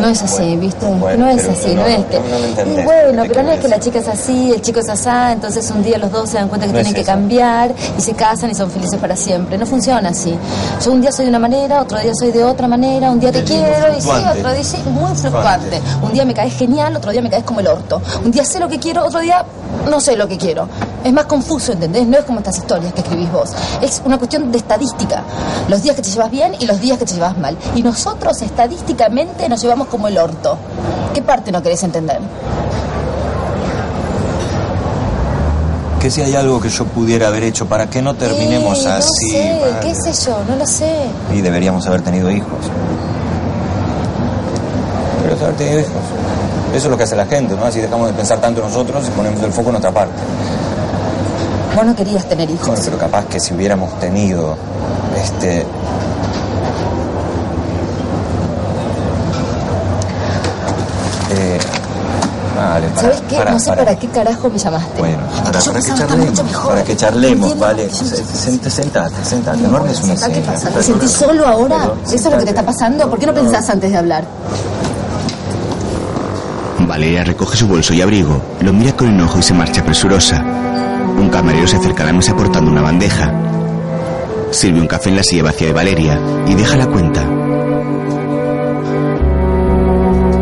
No 0.00 0.08
es 0.08 0.20
así, 0.20 0.56
¿viste? 0.56 0.84
Bueno, 0.86 1.26
no 1.26 1.30
es 1.30 1.46
así, 1.48 1.74
no, 1.76 1.82
no, 1.82 1.86
es 1.86 2.04
que... 2.06 2.18
no, 2.18 2.36
entendés. 2.44 2.84
Bueno, 2.84 3.22
¿Qué 3.22 3.28
pero 3.28 3.42
no 3.44 3.52
es 3.52 3.60
que 3.60 3.68
la 3.68 3.78
chica 3.78 4.00
es 4.00 4.08
así, 4.08 4.50
el 4.52 4.60
chico 4.60 4.80
es 4.80 4.88
asá, 4.88 5.30
entonces 5.30 5.70
un 5.70 5.82
día 5.84 5.96
los 5.98 6.10
dos 6.10 6.28
se 6.28 6.38
dan 6.38 6.48
cuenta 6.48 6.66
que 6.66 6.72
es 6.72 6.82
tienen 6.82 6.94
que 6.94 7.04
cambiar 7.04 7.72
y 7.96 8.00
se 8.00 8.12
casan 8.14 8.50
y 8.50 8.54
son 8.54 8.68
felices 8.70 8.98
para 8.98 9.14
siempre. 9.14 9.56
No 9.56 9.64
funciona 9.64 10.08
así. 10.08 10.34
Yo 10.84 10.90
un 10.92 11.00
día 11.02 11.12
soy 11.12 11.26
de 11.26 11.28
una 11.28 11.38
manera, 11.38 11.82
otro 11.82 11.98
día 12.00 12.12
soy 12.18 12.32
de 12.32 12.42
otra 12.42 12.66
manera, 12.66 13.10
un 13.12 13.20
día 13.20 13.30
te 13.30 13.44
quiero 13.44 13.96
y 13.96 14.00
sí, 14.00 14.08
otro 14.10 14.52
día 14.52 14.64
sí, 14.64 14.78
muy 14.90 15.14
fluctuante. 15.14 15.80
Un 16.02 16.12
día 16.12 16.24
me 16.24 16.34
caes 16.34 16.54
genial, 16.54 16.96
otro 16.96 17.12
día 17.12 17.22
me 17.22 17.30
caes 17.30 17.44
como 17.44 17.60
el 17.60 17.68
orto. 17.68 18.02
Un 18.24 18.30
día 18.32 18.44
sé 18.44 18.58
lo 18.58 18.68
que 18.68 18.80
quiero, 18.80 19.06
otro 19.06 19.20
día 19.20 19.44
no 19.88 20.00
sé 20.00 20.16
lo 20.16 20.26
que 20.26 20.36
quiero. 20.36 20.66
Es 21.04 21.12
más 21.12 21.24
confuso, 21.26 21.72
¿entendés? 21.72 22.06
No 22.06 22.16
es 22.18 22.24
como 22.24 22.38
estas 22.38 22.56
historias 22.58 22.92
que 22.92 23.00
escribís 23.00 23.30
vos. 23.32 23.50
Es 23.80 24.00
una 24.04 24.18
cuestión 24.18 24.52
de 24.52 24.58
estadística. 24.58 25.22
Los 25.68 25.82
días 25.82 25.96
que 25.96 26.02
te 26.02 26.10
llevas 26.10 26.30
bien 26.30 26.54
y 26.60 26.66
los 26.66 26.80
días 26.80 26.98
que 26.98 27.04
te 27.04 27.14
llevas 27.14 27.36
mal. 27.38 27.56
Y 27.74 27.82
nosotros 27.82 28.40
estadísticamente 28.40 29.48
nos 29.48 29.60
llevamos 29.60 29.88
como 29.88 30.06
el 30.08 30.16
orto. 30.18 30.56
¿Qué 31.12 31.20
parte 31.22 31.50
no 31.50 31.60
querés 31.62 31.82
entender? 31.82 32.20
Que 36.00 36.10
si 36.10 36.20
hay 36.20 36.34
algo 36.34 36.60
que 36.60 36.68
yo 36.68 36.84
pudiera 36.86 37.28
haber 37.28 37.44
hecho 37.44 37.66
para 37.66 37.88
que 37.88 38.02
no 38.02 38.14
terminemos 38.14 38.78
Eh, 38.80 38.84
no 38.88 38.94
así. 38.94 39.30
sé, 39.30 39.60
qué 39.82 39.94
sé 39.94 40.12
yo, 40.26 40.36
no 40.48 40.56
lo 40.56 40.66
sé. 40.66 40.92
Y 41.32 41.40
deberíamos 41.40 41.86
haber 41.86 42.02
tenido 42.02 42.30
hijos. 42.30 42.58
Deberíamos 45.18 45.42
haber 45.44 45.56
tenido 45.56 45.80
hijos. 45.80 45.92
Eso 46.74 46.86
es 46.86 46.90
lo 46.90 46.96
que 46.96 47.04
hace 47.04 47.14
la 47.14 47.26
gente, 47.26 47.54
¿no? 47.54 47.64
Así 47.64 47.80
dejamos 47.80 48.08
de 48.08 48.14
pensar 48.14 48.40
tanto 48.40 48.60
en 48.62 48.68
nosotros 48.68 49.04
y 49.06 49.10
ponemos 49.10 49.40
el 49.42 49.52
foco 49.52 49.70
en 49.70 49.76
otra 49.76 49.92
parte. 49.92 50.14
Vos 51.74 51.86
no 51.86 51.96
querías 51.96 52.28
tener 52.28 52.50
hijos. 52.50 52.68
No, 52.68 52.84
pero 52.84 52.98
capaz 52.98 53.24
que 53.26 53.40
si 53.40 53.54
hubiéramos 53.54 53.98
tenido, 53.98 54.56
este... 55.16 55.66
Eh... 61.30 61.58
Vale, 62.54 62.86
para, 62.88 63.00
¿Sabes 63.00 63.22
qué? 63.28 63.44
No 63.50 63.58
sé 63.58 63.72
para, 63.72 63.96
qué 63.96 64.08
carajo 64.08 64.50
me 64.50 64.58
llamaste. 64.58 64.98
Bueno, 64.98 65.18
para, 65.42 65.58
que 65.58 65.94
charlemos, 65.94 66.40
para 66.66 66.84
que 66.84 66.96
charlemos, 66.96 67.58
¿vale? 67.58 67.90
Sentate, 67.90 68.70
sentate, 68.70 69.24
sentate. 69.24 69.58
No, 69.62 69.86
es 69.86 70.00
una 70.02 70.14
¿Qué 70.14 70.40
pasa? 70.42 70.68
¿Te 70.68 70.82
sentís 70.82 71.10
solo 71.10 71.46
ahora? 71.46 71.90
¿Eso 72.04 72.14
es 72.16 72.24
lo 72.24 72.38
que 72.38 72.44
te 72.44 72.50
está 72.50 72.62
pasando? 72.62 73.08
¿Por 73.08 73.18
qué 73.18 73.26
no 73.26 73.34
pensás 73.34 73.68
antes 73.70 73.90
de 73.90 73.96
hablar? 73.96 74.24
Valeria 76.86 77.24
recoge 77.24 77.56
su 77.56 77.66
bolso 77.66 77.94
y 77.94 78.02
abrigo, 78.02 78.40
lo 78.60 78.72
mira 78.72 78.92
con 78.92 79.08
enojo 79.08 79.38
y 79.38 79.42
se 79.42 79.54
marcha 79.54 79.82
presurosa. 79.82 80.44
Un 81.18 81.28
camarero 81.30 81.66
se 81.66 81.76
acerca 81.76 82.02
a 82.02 82.06
la 82.06 82.12
mesa 82.12 82.34
portando 82.36 82.70
una 82.70 82.82
bandeja. 82.82 83.32
Sirve 84.50 84.80
un 84.80 84.86
café 84.86 85.08
en 85.08 85.16
la 85.16 85.22
silla 85.22 85.44
vacía 85.44 85.68
de 85.68 85.72
Valeria 85.72 86.20
y 86.46 86.54
deja 86.54 86.76
la 86.76 86.86
cuenta. 86.86 87.22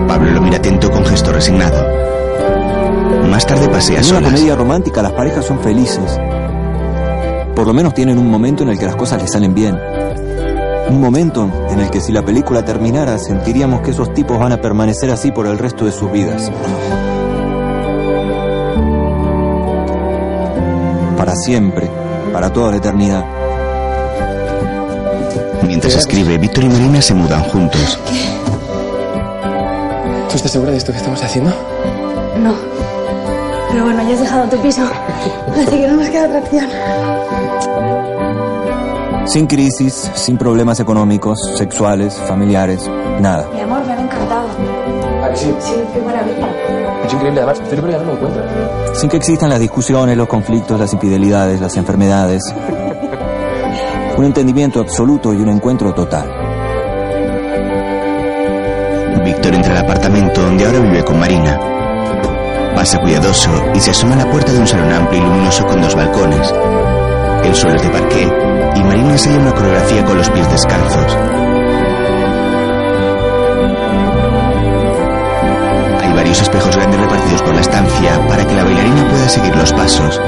Pablo 0.08 0.30
lo 0.32 0.40
mira 0.40 0.56
atento 0.56 0.90
con 0.90 1.04
gesto 1.04 1.32
resignado. 1.32 1.86
Más 3.30 3.46
tarde 3.46 3.68
pasea 3.68 4.00
En 4.00 4.06
una 4.06 4.14
solas. 4.16 4.32
comedia 4.32 4.56
romántica 4.56 5.02
las 5.02 5.12
parejas 5.12 5.44
son 5.44 5.60
felices. 5.60 6.18
Por 7.54 7.66
lo 7.66 7.72
menos 7.72 7.94
tienen 7.94 8.18
un 8.18 8.28
momento 8.28 8.62
en 8.62 8.70
el 8.70 8.78
que 8.78 8.86
las 8.86 8.96
cosas 8.96 9.22
les 9.22 9.30
salen 9.30 9.54
bien. 9.54 9.78
Un 10.88 11.00
momento 11.00 11.48
en 11.70 11.78
el 11.78 11.90
que 11.90 12.00
si 12.00 12.10
la 12.10 12.22
película 12.22 12.64
terminara 12.64 13.18
sentiríamos 13.18 13.82
que 13.82 13.92
esos 13.92 14.12
tipos 14.12 14.38
van 14.40 14.52
a 14.52 14.60
permanecer 14.60 15.10
así 15.10 15.30
por 15.30 15.46
el 15.46 15.58
resto 15.58 15.84
de 15.84 15.92
sus 15.92 16.10
vidas. 16.10 16.50
Para 21.30 21.42
siempre, 21.42 21.88
para 22.32 22.52
toda 22.52 22.72
la 22.72 22.78
eternidad. 22.78 23.24
Mientras 25.64 25.94
escribe, 25.94 26.36
Víctor 26.38 26.64
y 26.64 26.68
Marina 26.68 27.00
se 27.00 27.14
mudan 27.14 27.44
juntos. 27.44 28.00
¿Tú 30.28 30.34
estás 30.34 30.50
segura 30.50 30.72
de 30.72 30.78
esto 30.78 30.90
que 30.90 30.98
estamos 30.98 31.22
haciendo? 31.22 31.52
No. 32.42 32.52
Pero 33.70 33.84
bueno, 33.84 34.02
ya 34.08 34.14
has 34.14 34.20
dejado 34.22 34.48
tu 34.48 34.56
piso. 34.56 34.82
Así 35.54 35.70
que 35.70 35.86
no 35.86 35.98
nos 35.98 36.08
queda 36.08 36.26
otra 36.26 36.40
opción. 36.40 36.66
Sin 39.26 39.46
crisis, 39.46 40.10
sin 40.16 40.36
problemas 40.36 40.80
económicos, 40.80 41.38
sexuales, 41.56 42.12
familiares, 42.26 42.90
nada. 43.20 43.48
¿A 45.30 45.32
que 45.32 45.38
sí? 45.38 45.54
Sí, 45.60 45.74
qué 45.94 46.00
maravilla. 46.00 46.48
Es 47.06 47.14
increíble, 47.14 47.40
además, 47.40 47.62
ya 47.70 47.98
no 47.98 48.14
lo. 48.14 48.94
Sin 48.94 49.08
que 49.08 49.16
existan 49.16 49.48
las 49.48 49.60
discusiones, 49.60 50.16
los 50.16 50.26
conflictos, 50.26 50.78
las 50.78 50.92
infidelidades, 50.92 51.60
las 51.60 51.76
enfermedades. 51.76 52.42
Un 54.16 54.24
entendimiento 54.24 54.80
absoluto 54.80 55.32
y 55.32 55.36
un 55.36 55.48
encuentro 55.48 55.94
total. 55.94 56.28
Víctor 59.24 59.54
entra 59.54 59.72
al 59.72 59.84
apartamento 59.84 60.42
donde 60.42 60.66
ahora 60.66 60.80
vive 60.80 61.04
con 61.04 61.18
Marina. 61.18 61.58
Pasa 62.74 62.98
cuidadoso 62.98 63.50
y 63.74 63.80
se 63.80 63.92
asoma 63.92 64.14
a 64.14 64.24
la 64.24 64.30
puerta 64.30 64.52
de 64.52 64.58
un 64.58 64.66
salón 64.66 64.92
amplio 64.92 65.22
y 65.22 65.24
luminoso 65.24 65.64
con 65.66 65.80
dos 65.80 65.94
balcones. 65.94 66.52
El 67.44 67.54
suelo 67.54 67.76
es 67.76 67.82
de 67.82 67.88
parqué 67.88 68.28
y 68.74 68.82
Marina 68.82 69.12
enseña 69.12 69.38
una 69.38 69.54
coreografía 69.54 70.04
con 70.04 70.18
los 70.18 70.28
pies 70.28 70.50
descalzos. 70.50 71.59
Varios 76.30 76.42
espejos 76.42 76.76
grandes 76.76 77.00
repartidos 77.00 77.42
por 77.42 77.54
la 77.54 77.60
estancia 77.60 78.28
para 78.28 78.46
que 78.46 78.54
la 78.54 78.62
bailarina 78.62 79.10
pueda 79.10 79.28
seguir 79.28 79.56
los 79.56 79.72
pasos. 79.72 80.20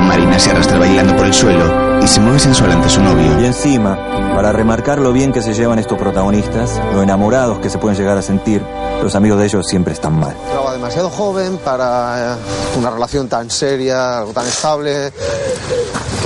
Marina 0.00 0.40
se 0.40 0.50
arrastra 0.50 0.78
bailando 0.80 1.14
por 1.14 1.24
el 1.24 1.32
suelo 1.32 2.02
y 2.02 2.08
se 2.08 2.18
mueve 2.18 2.40
sensual 2.40 2.72
ante 2.72 2.88
su 2.88 3.00
novio. 3.00 3.40
Y 3.40 3.44
encima, 3.44 3.96
para 4.34 4.50
remarcar 4.50 4.98
lo 4.98 5.12
bien 5.12 5.32
que 5.32 5.40
se 5.40 5.54
llevan 5.54 5.78
estos 5.78 5.96
protagonistas, 5.96 6.80
lo 6.94 7.00
enamorados 7.00 7.60
que 7.60 7.70
se 7.70 7.78
pueden 7.78 7.96
llegar 7.96 8.18
a 8.18 8.22
sentir, 8.22 8.60
los 9.00 9.14
amigos 9.14 9.38
de 9.38 9.44
ellos 9.44 9.64
siempre 9.68 9.92
están 9.92 10.18
mal. 10.18 10.34
Estaba 10.46 10.72
demasiado 10.72 11.08
joven 11.08 11.56
para 11.58 12.34
eh, 12.34 12.36
una 12.80 12.90
relación 12.90 13.28
tan 13.28 13.48
seria, 13.48 14.18
algo 14.18 14.32
tan 14.32 14.48
estable. 14.48 15.12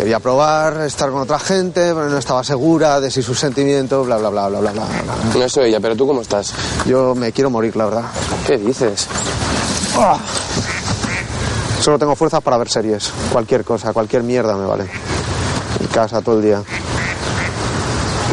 Quería 0.01 0.19
probar, 0.19 0.81
estar 0.81 1.11
con 1.11 1.21
otra 1.21 1.39
gente, 1.39 1.93
pero 1.93 2.09
no 2.09 2.17
estaba 2.17 2.43
segura 2.43 3.03
de 3.03 3.11
si 3.11 3.23
sus 3.23 3.39
sentimientos, 3.39 4.07
bla, 4.07 4.17
bla, 4.17 4.31
bla, 4.31 4.49
bla, 4.49 4.61
bla, 4.61 4.73
bla. 4.73 4.85
bla. 4.87 5.39
No 5.39 5.47
soy 5.47 5.69
ella, 5.69 5.79
pero 5.79 5.95
¿tú 5.95 6.07
cómo 6.07 6.23
estás? 6.23 6.55
Yo 6.87 7.15
me 7.15 7.33
quiero 7.33 7.51
morir, 7.51 7.77
la 7.77 7.85
verdad. 7.85 8.05
¿Qué 8.47 8.57
dices? 8.57 9.07
Ah. 9.99 10.17
Solo 11.83 11.99
tengo 11.99 12.17
fuerzas 12.17 12.43
para 12.43 12.57
ver 12.57 12.71
series. 12.71 13.13
Cualquier 13.31 13.63
cosa, 13.63 13.93
cualquier 13.93 14.23
mierda 14.23 14.57
me 14.57 14.65
vale. 14.65 14.85
En 15.81 15.87
casa 15.89 16.23
todo 16.23 16.39
el 16.39 16.45
día. 16.45 16.63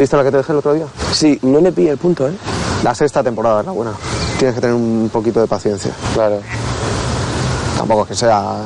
¿Viste 0.00 0.16
la 0.16 0.24
que 0.24 0.30
te 0.30 0.38
dejé 0.38 0.52
el 0.52 0.58
otro 0.60 0.72
día? 0.72 0.86
Sí, 1.12 1.38
no 1.42 1.60
le 1.60 1.70
pilla 1.70 1.92
el 1.92 1.98
punto, 1.98 2.26
¿eh? 2.26 2.32
La 2.82 2.94
sexta 2.94 3.22
temporada 3.22 3.60
es 3.60 3.66
la 3.66 3.72
buena. 3.72 3.92
Tienes 4.38 4.54
que 4.54 4.62
tener 4.62 4.74
un 4.74 5.10
poquito 5.12 5.42
de 5.42 5.46
paciencia. 5.46 5.92
Claro. 6.14 6.40
Tampoco 7.76 8.04
es 8.04 8.08
que 8.08 8.14
sea. 8.14 8.56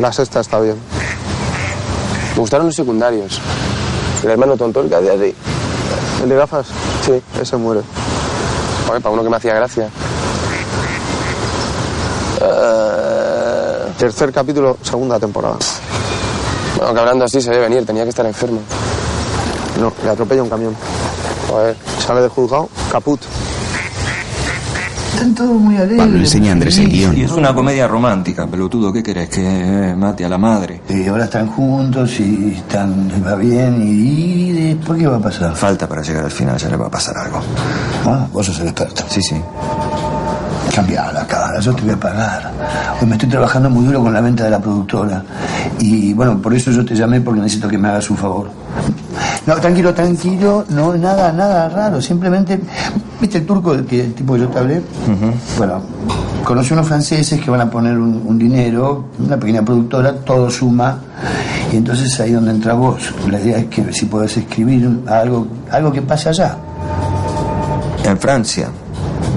La 0.00 0.10
sexta 0.10 0.40
está 0.40 0.58
bien. 0.60 0.97
Me 2.38 2.42
gustaron 2.42 2.66
los 2.66 2.76
secundarios. 2.76 3.40
El 4.22 4.30
hermano 4.30 4.56
tonto, 4.56 4.80
el 4.80 4.88
que 4.88 4.94
hacía 4.94 5.14
así. 5.14 5.34
¿El 6.22 6.28
de 6.28 6.36
gafas? 6.36 6.68
Sí. 7.04 7.20
Ese 7.42 7.56
muere. 7.56 7.80
Joder, 8.86 9.02
para 9.02 9.12
uno 9.12 9.24
que 9.24 9.28
me 9.28 9.36
hacía 9.38 9.54
gracia. 9.54 9.90
Eh, 12.40 13.92
Tercer 13.98 14.32
capítulo, 14.32 14.78
segunda 14.82 15.18
temporada. 15.18 15.56
Bueno, 16.76 16.94
que 16.94 17.00
hablando 17.00 17.24
así 17.24 17.40
se 17.40 17.50
debe 17.50 17.64
venir, 17.64 17.84
tenía 17.84 18.04
que 18.04 18.10
estar 18.10 18.24
enfermo. 18.24 18.60
No, 19.80 19.92
le 20.04 20.10
atropella 20.10 20.44
un 20.44 20.48
camión. 20.48 20.76
Joder. 21.50 21.76
Sale 21.98 22.20
del 22.20 22.30
juzgado, 22.30 22.68
caput. 22.92 23.20
Están 25.18 25.34
todos 25.34 25.60
muy 25.60 25.76
alegres. 25.76 25.98
Pablo 25.98 26.18
enseña 26.20 26.50
a 26.50 26.52
Andrés 26.52 26.78
el 26.78 26.88
guion. 26.90 27.18
Y 27.18 27.22
es 27.22 27.32
una 27.32 27.52
comedia 27.52 27.88
romántica, 27.88 28.46
pelotudo, 28.46 28.92
¿qué 28.92 29.02
querés? 29.02 29.28
Que 29.28 29.90
eh, 29.90 29.96
mate 29.96 30.24
a 30.24 30.28
la 30.28 30.38
madre. 30.38 30.80
Y 30.88 31.08
ahora 31.08 31.24
están 31.24 31.48
juntos 31.48 32.20
y 32.20 32.54
están, 32.56 33.08
les 33.08 33.26
va 33.26 33.34
bien. 33.34 33.82
¿Y, 33.82 34.50
y 34.50 34.74
después 34.76 34.96
qué 34.96 35.08
va 35.08 35.16
a 35.16 35.20
pasar? 35.20 35.56
Falta 35.56 35.88
para 35.88 36.02
llegar 36.02 36.22
al 36.22 36.30
final, 36.30 36.56
ya 36.56 36.68
le 36.68 36.76
va 36.76 36.86
a 36.86 36.90
pasar 36.90 37.18
algo. 37.18 37.40
Ah, 38.06 38.28
vos 38.32 38.46
sos 38.46 38.60
el 38.60 38.68
experto. 38.68 39.02
Sí, 39.08 39.20
sí. 39.20 39.34
Cambia 40.72 41.10
la 41.10 41.26
cara, 41.26 41.58
yo 41.58 41.74
te 41.74 41.82
voy 41.82 41.90
a 41.94 41.96
pagar. 41.98 42.52
Hoy 43.02 43.08
me 43.08 43.14
estoy 43.16 43.28
trabajando 43.28 43.68
muy 43.68 43.86
duro 43.86 44.00
con 44.00 44.14
la 44.14 44.20
venta 44.20 44.44
de 44.44 44.50
la 44.50 44.60
productora. 44.60 45.24
Y 45.80 46.14
bueno, 46.14 46.40
por 46.40 46.54
eso 46.54 46.70
yo 46.70 46.84
te 46.84 46.94
llamé 46.94 47.20
porque 47.20 47.40
necesito 47.40 47.66
que 47.66 47.76
me 47.76 47.88
hagas 47.88 48.08
un 48.08 48.16
favor. 48.18 48.50
No, 49.48 49.56
tranquilo, 49.56 49.94
tranquilo, 49.94 50.64
no, 50.68 50.94
nada, 50.94 51.32
nada 51.32 51.68
raro. 51.70 52.02
Simplemente, 52.02 52.60
¿viste 53.18 53.38
el 53.38 53.46
turco 53.46 53.74
del 53.74 53.86
que, 53.86 54.02
el 54.04 54.12
tipo 54.14 54.34
que 54.34 54.40
yo 54.40 54.48
te 54.48 54.58
hablé? 54.58 54.82
Bueno, 55.56 55.80
conocí 56.44 56.74
unos 56.74 56.86
franceses 56.86 57.40
que 57.40 57.50
van 57.50 57.62
a 57.62 57.70
poner 57.70 57.96
un, 57.96 58.22
un 58.26 58.38
dinero, 58.38 59.06
una 59.18 59.38
pequeña 59.38 59.62
productora, 59.62 60.12
todo 60.16 60.50
suma. 60.50 60.98
Y 61.72 61.76
entonces 61.76 62.20
ahí 62.20 62.32
donde 62.32 62.50
entra 62.50 62.74
vos. 62.74 63.14
La 63.30 63.40
idea 63.40 63.56
es 63.56 63.66
que 63.68 63.90
si 63.90 64.04
podés 64.04 64.36
escribir 64.36 65.00
algo, 65.06 65.46
algo 65.70 65.90
que 65.92 66.02
pase 66.02 66.28
allá. 66.28 66.54
En 68.04 68.18
Francia. 68.18 68.68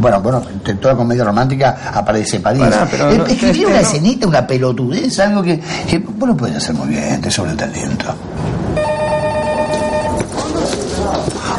Bueno, 0.02 0.22
bueno, 0.22 0.42
en 0.66 0.78
toda 0.78 0.96
comedia 0.96 1.24
romántica 1.24 1.78
aparece 1.94 2.40
París. 2.40 2.64
Pero 2.90 3.12
Eh, 3.12 3.18
no- 3.18 3.26
Escribir 3.28 3.50
este 3.52 3.66
una 3.66 3.76
no- 3.76 3.82
escenita, 3.82 4.28
una 4.28 4.46
pelotudez, 4.48 5.20
algo 5.20 5.42
que, 5.44 5.60
que 5.88 6.00
vos 6.00 6.28
lo 6.30 6.36
puedes 6.36 6.58
hacer 6.58 6.76
muy 6.76 6.90
bien, 6.90 7.22
te 7.22 7.30
sobra 7.32 7.52
el 7.52 7.58
talento. 7.58 8.06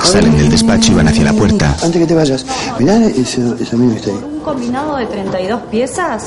Salen 0.03 0.36
del 0.36 0.50
despacho 0.50 0.92
y 0.92 0.94
van 0.96 1.09
hacia 1.09 1.24
la 1.24 1.32
puerta. 1.32 1.76
Antes 1.82 2.00
que 2.00 2.07
te 2.07 2.14
vayas, 2.14 2.44
mirá 2.78 2.96
ese, 3.07 3.42
ese 3.61 3.74
amigo 3.76 3.92
que 3.92 3.98
está 3.98 4.11
ahí. 4.11 4.16
Un 4.34 4.40
combinado 4.40 4.96
de 4.96 5.07
32 5.07 5.61
piezas 5.70 6.22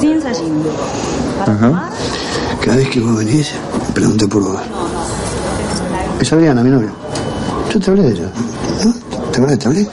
sin. 0.00 0.20
Para 0.20 1.58
tomar, 1.58 1.90
Cada 2.64 2.76
vez 2.76 2.88
que 2.88 3.00
vos 3.00 3.16
venís, 3.18 3.52
pregunta 3.94 4.26
por 4.26 4.42
vos. 4.42 4.60
Es 6.20 6.32
Adriana, 6.32 6.62
mi 6.62 6.70
novia. 6.70 6.90
Yo 7.72 7.80
te 7.80 7.90
hablé 7.90 8.02
de 8.02 8.12
ella. 8.12 8.30
¿no? 8.84 8.92
¿Te 9.30 9.36
acuerdas 9.38 9.50
que 9.50 9.56
te 9.56 9.68
hablé? 9.68 9.88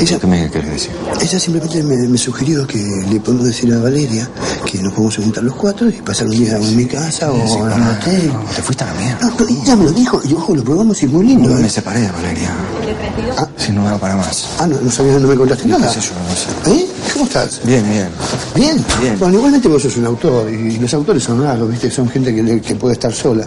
Ella, 0.00 0.18
¿Qué 0.20 0.26
me 0.28 0.48
querés 0.50 0.70
decir? 0.70 0.90
ella 1.20 1.40
simplemente 1.40 1.82
me, 1.82 1.96
me 2.08 2.18
sugirió 2.18 2.66
que 2.66 2.78
le 3.10 3.18
podemos 3.20 3.46
decir 3.46 3.72
a 3.74 3.78
Valeria 3.78 4.28
que 4.64 4.78
nos 4.80 4.92
podemos 4.92 5.16
juntar 5.16 5.42
los 5.42 5.54
cuatro 5.56 5.88
y 5.88 5.92
pasar 5.92 6.26
un 6.28 6.32
día 6.32 6.56
en 6.56 6.76
mi 6.76 6.86
casa 6.86 7.32
o 7.32 7.36
en 7.66 7.72
un 7.72 7.88
hotel. 7.88 8.32
Te 8.54 8.62
fuiste 8.62 8.84
a 8.84 8.86
la 8.88 8.94
mierda. 8.94 9.18
No, 9.28 9.36
pero 9.36 9.50
ella 9.50 9.76
me 9.76 9.84
lo 9.84 9.92
dijo 9.92 10.20
y 10.24 10.34
ojo, 10.34 10.54
lo 10.54 10.62
probamos 10.62 11.02
y 11.02 11.06
es 11.06 11.12
muy 11.12 11.26
lindo. 11.26 11.48
Me 11.50 11.66
¿eh? 11.66 11.70
separé 11.70 12.02
de 12.02 12.10
Valeria. 12.12 12.50
Si 13.56 13.72
no 13.72 13.82
va 13.84 13.98
para 13.98 14.16
más. 14.16 14.46
Ah, 14.58 14.66
no, 14.66 14.80
no 14.80 14.90
sabías, 14.90 15.20
no 15.20 15.26
me 15.28 15.34
contaste 15.36 15.64
¿Qué 15.64 15.68
nada. 15.70 15.92
sé 15.92 16.00
yo? 16.00 16.10
No 16.28 16.74
sé. 16.74 16.80
¿Eh? 16.80 16.86
¿Cómo 17.12 17.24
estás? 17.24 17.60
Bien, 17.64 17.84
bien. 17.90 18.08
Bien. 18.54 18.84
Bien. 19.00 19.18
Bueno, 19.18 19.34
igualmente 19.36 19.68
vos 19.68 19.82
sos 19.82 19.96
un 19.96 20.06
autor 20.06 20.50
y 20.50 20.78
los 20.78 20.92
autores 20.94 21.22
son 21.22 21.42
raros, 21.42 21.70
¿viste? 21.70 21.90
Son 21.90 22.08
gente 22.08 22.34
que, 22.34 22.74
puede 22.74 22.94
estar 22.94 23.12
sola. 23.12 23.46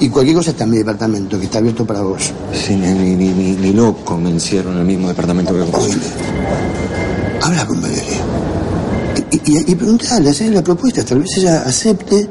Y 0.00 0.08
cualquier 0.08 0.36
cosa 0.36 0.50
está 0.50 0.64
en 0.64 0.70
mi 0.70 0.78
departamento, 0.78 1.38
que 1.38 1.46
está 1.46 1.58
abierto 1.58 1.84
para 1.86 2.00
vos. 2.02 2.32
Sí, 2.52 2.74
ni, 2.76 2.88
ni, 2.92 3.14
ni, 3.16 3.28
ni- 3.28 3.56
ni 3.56 3.72
loco 3.72 4.16
me 4.16 4.30
encierro 4.30 4.72
en 4.72 4.78
el 4.78 4.84
mismo 4.84 5.08
departamento 5.08 5.52
que 5.54 5.60
vos. 5.62 5.88
Habla 7.42 7.66
con 7.66 7.80
Valeria. 7.80 8.18
Y, 9.30 9.36
y, 9.52 9.72
y 9.72 9.74
preguntale, 9.74 10.30
hacerle 10.30 10.56
la 10.56 10.62
propuesta, 10.64 11.04
tal 11.04 11.20
vez 11.20 11.36
ella 11.36 11.62
acepte 11.66 12.28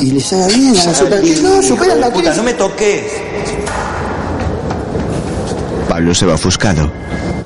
y 0.00 0.12
les 0.12 0.32
haga 0.32 0.46
bien. 0.48 0.74
No, 1.42 1.62
superan 1.62 2.00
la 2.00 2.10
Puta, 2.12 2.34
no 2.34 2.42
me 2.42 2.52
toques. 2.54 3.02
Pablo 5.88 6.14
se 6.14 6.26
va 6.26 6.34
ofuscado. 6.34 6.90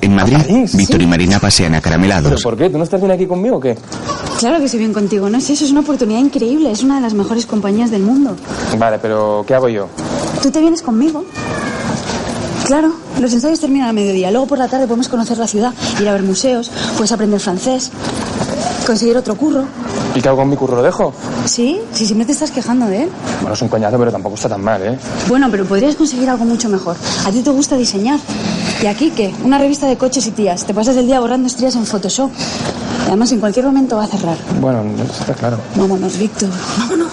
En 0.01 0.15
Madrid, 0.15 0.67
Víctor 0.73 1.01
y 1.01 1.07
Marina 1.07 1.39
pasean 1.39 1.71
¿Pero 1.73 1.79
acaramelados. 1.79 2.41
por 2.41 2.57
qué? 2.57 2.69
¿Tú 2.69 2.77
no 2.77 2.83
estás 2.83 2.99
bien 2.99 3.11
aquí 3.11 3.27
conmigo 3.27 3.57
o 3.57 3.59
qué? 3.59 3.77
Claro 4.39 4.57
que 4.57 4.65
estoy 4.65 4.79
bien 4.79 4.93
contigo, 4.93 5.29
no 5.29 5.37
es 5.37 5.49
eso, 5.49 5.63
es 5.65 5.71
una 5.71 5.81
oportunidad 5.81 6.19
increíble, 6.19 6.71
es 6.71 6.81
una 6.83 6.95
de 6.95 7.01
las 7.01 7.13
mejores 7.13 7.45
compañías 7.45 7.91
del 7.91 8.01
mundo. 8.01 8.35
Vale, 8.79 8.97
pero 8.99 9.43
¿qué 9.47 9.53
hago 9.53 9.69
yo? 9.69 9.87
¿Tú 10.41 10.49
te 10.49 10.59
vienes 10.59 10.81
conmigo? 10.81 11.23
Claro, 12.65 12.93
los 13.19 13.31
ensayos 13.33 13.59
terminan 13.59 13.89
a 13.89 13.93
mediodía, 13.93 14.31
luego 14.31 14.47
por 14.47 14.57
la 14.57 14.67
tarde 14.67 14.87
podemos 14.87 15.07
conocer 15.09 15.37
la 15.37 15.47
ciudad, 15.47 15.73
ir 15.99 16.07
a 16.09 16.13
ver 16.13 16.23
museos, 16.23 16.71
puedes 16.95 17.11
aprender 17.11 17.39
francés, 17.39 17.91
conseguir 18.87 19.17
otro 19.17 19.35
curro. 19.35 19.65
¿Y 20.15 20.21
qué 20.21 20.27
hago 20.29 20.39
con 20.39 20.49
mi 20.49 20.55
curro? 20.55 20.77
¿Lo 20.77 20.83
dejo? 20.83 21.13
Sí, 21.45 21.79
si 21.93 22.05
siempre 22.05 22.25
te 22.25 22.31
estás 22.31 22.49
quejando 22.51 22.87
de 22.87 23.03
él. 23.03 23.09
Bueno, 23.41 23.53
es 23.53 23.61
un 23.61 23.67
coñazo, 23.69 23.97
pero 23.99 24.11
tampoco 24.11 24.35
está 24.35 24.49
tan 24.49 24.63
mal, 24.63 24.81
¿eh? 24.81 24.97
Bueno, 25.27 25.47
pero 25.51 25.65
podrías 25.65 25.95
conseguir 25.95 26.29
algo 26.29 26.45
mucho 26.45 26.67
mejor. 26.69 26.95
A 27.25 27.31
ti 27.31 27.41
te 27.41 27.49
gusta 27.51 27.77
diseñar. 27.77 28.19
¿Y 28.81 28.87
aquí 28.87 29.11
qué? 29.11 29.31
Una 29.43 29.59
revista 29.59 29.85
de 29.87 29.95
coches 29.95 30.25
y 30.25 30.31
tías. 30.31 30.65
Te 30.65 30.73
pasas 30.73 30.95
el 30.97 31.05
día 31.05 31.19
borrando 31.19 31.47
estrías 31.47 31.75
en 31.75 31.85
Photoshop. 31.85 32.31
Y 33.05 33.07
además 33.07 33.31
en 33.31 33.39
cualquier 33.39 33.65
momento 33.65 33.97
va 33.97 34.05
a 34.05 34.07
cerrar. 34.07 34.37
Bueno, 34.59 34.83
está 35.03 35.33
claro. 35.33 35.57
Vámonos, 35.75 36.17
Víctor. 36.17 36.49
Vámonos. 36.79 37.11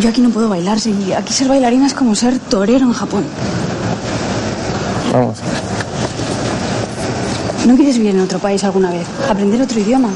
Yo 0.00 0.08
aquí 0.10 0.20
no 0.20 0.28
puedo 0.28 0.48
bailar. 0.48 0.78
Si 0.78 1.12
aquí 1.12 1.32
ser 1.32 1.48
bailarina 1.48 1.86
es 1.86 1.94
como 1.94 2.14
ser 2.14 2.38
torero 2.38 2.84
en 2.84 2.92
Japón. 2.92 3.24
Vamos. 5.12 5.38
¿No 7.66 7.74
quieres 7.76 7.96
vivir 7.96 8.14
en 8.14 8.20
otro 8.20 8.38
país 8.38 8.62
alguna 8.62 8.90
vez? 8.90 9.06
¿Aprender 9.30 9.62
otro 9.62 9.80
idioma? 9.80 10.10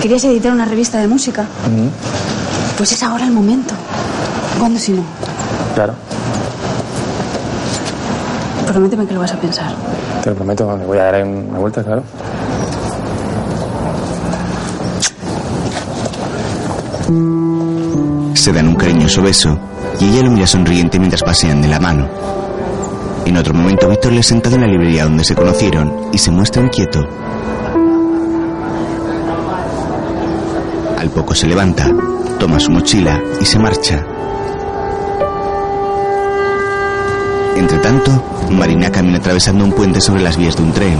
¿Querías 0.00 0.22
editar 0.24 0.52
una 0.52 0.64
revista 0.64 0.98
de 0.98 1.08
música? 1.08 1.44
Pues 2.76 2.92
es 2.92 3.02
ahora 3.02 3.24
el 3.24 3.32
momento. 3.32 3.74
¿Cuándo 4.60 4.78
si 4.78 4.92
no? 4.92 5.02
Claro, 5.74 5.94
Prométeme 8.72 9.06
que 9.06 9.14
lo 9.14 9.20
vas 9.20 9.32
a 9.32 9.40
pensar. 9.40 9.72
te 10.22 10.30
lo 10.30 10.36
prometo, 10.36 10.76
me 10.76 10.84
voy 10.84 10.98
a 10.98 11.04
dar 11.04 11.14
ahí 11.14 11.22
una 11.22 11.58
vuelta, 11.58 11.82
claro. 11.82 12.02
Se 18.34 18.52
dan 18.52 18.68
un 18.68 18.74
cariñoso 18.74 19.22
beso 19.22 19.58
y 19.98 20.10
ella 20.10 20.22
lo 20.22 20.30
mira 20.30 20.46
sonriente 20.46 20.98
mientras 20.98 21.22
pasean 21.22 21.62
de 21.62 21.68
la 21.68 21.80
mano. 21.80 22.08
En 23.24 23.36
otro 23.36 23.54
momento, 23.54 23.88
Víctor 23.88 24.12
le 24.12 24.20
ha 24.20 24.22
sentado 24.22 24.56
en 24.56 24.62
la 24.62 24.68
librería 24.68 25.04
donde 25.04 25.24
se 25.24 25.34
conocieron 25.34 26.10
y 26.12 26.18
se 26.18 26.30
muestra 26.30 26.62
inquieto. 26.62 27.00
Al 30.98 31.10
poco 31.10 31.34
se 31.34 31.46
levanta, 31.46 31.90
toma 32.38 32.60
su 32.60 32.70
mochila 32.70 33.20
y 33.40 33.44
se 33.44 33.58
marcha. 33.58 34.04
Entre 37.58 37.78
tanto, 37.78 38.22
Marina 38.52 38.88
camina 38.90 39.18
atravesando 39.18 39.64
un 39.64 39.72
puente 39.72 40.00
sobre 40.00 40.22
las 40.22 40.36
vías 40.36 40.56
de 40.56 40.62
un 40.62 40.72
tren. 40.72 40.96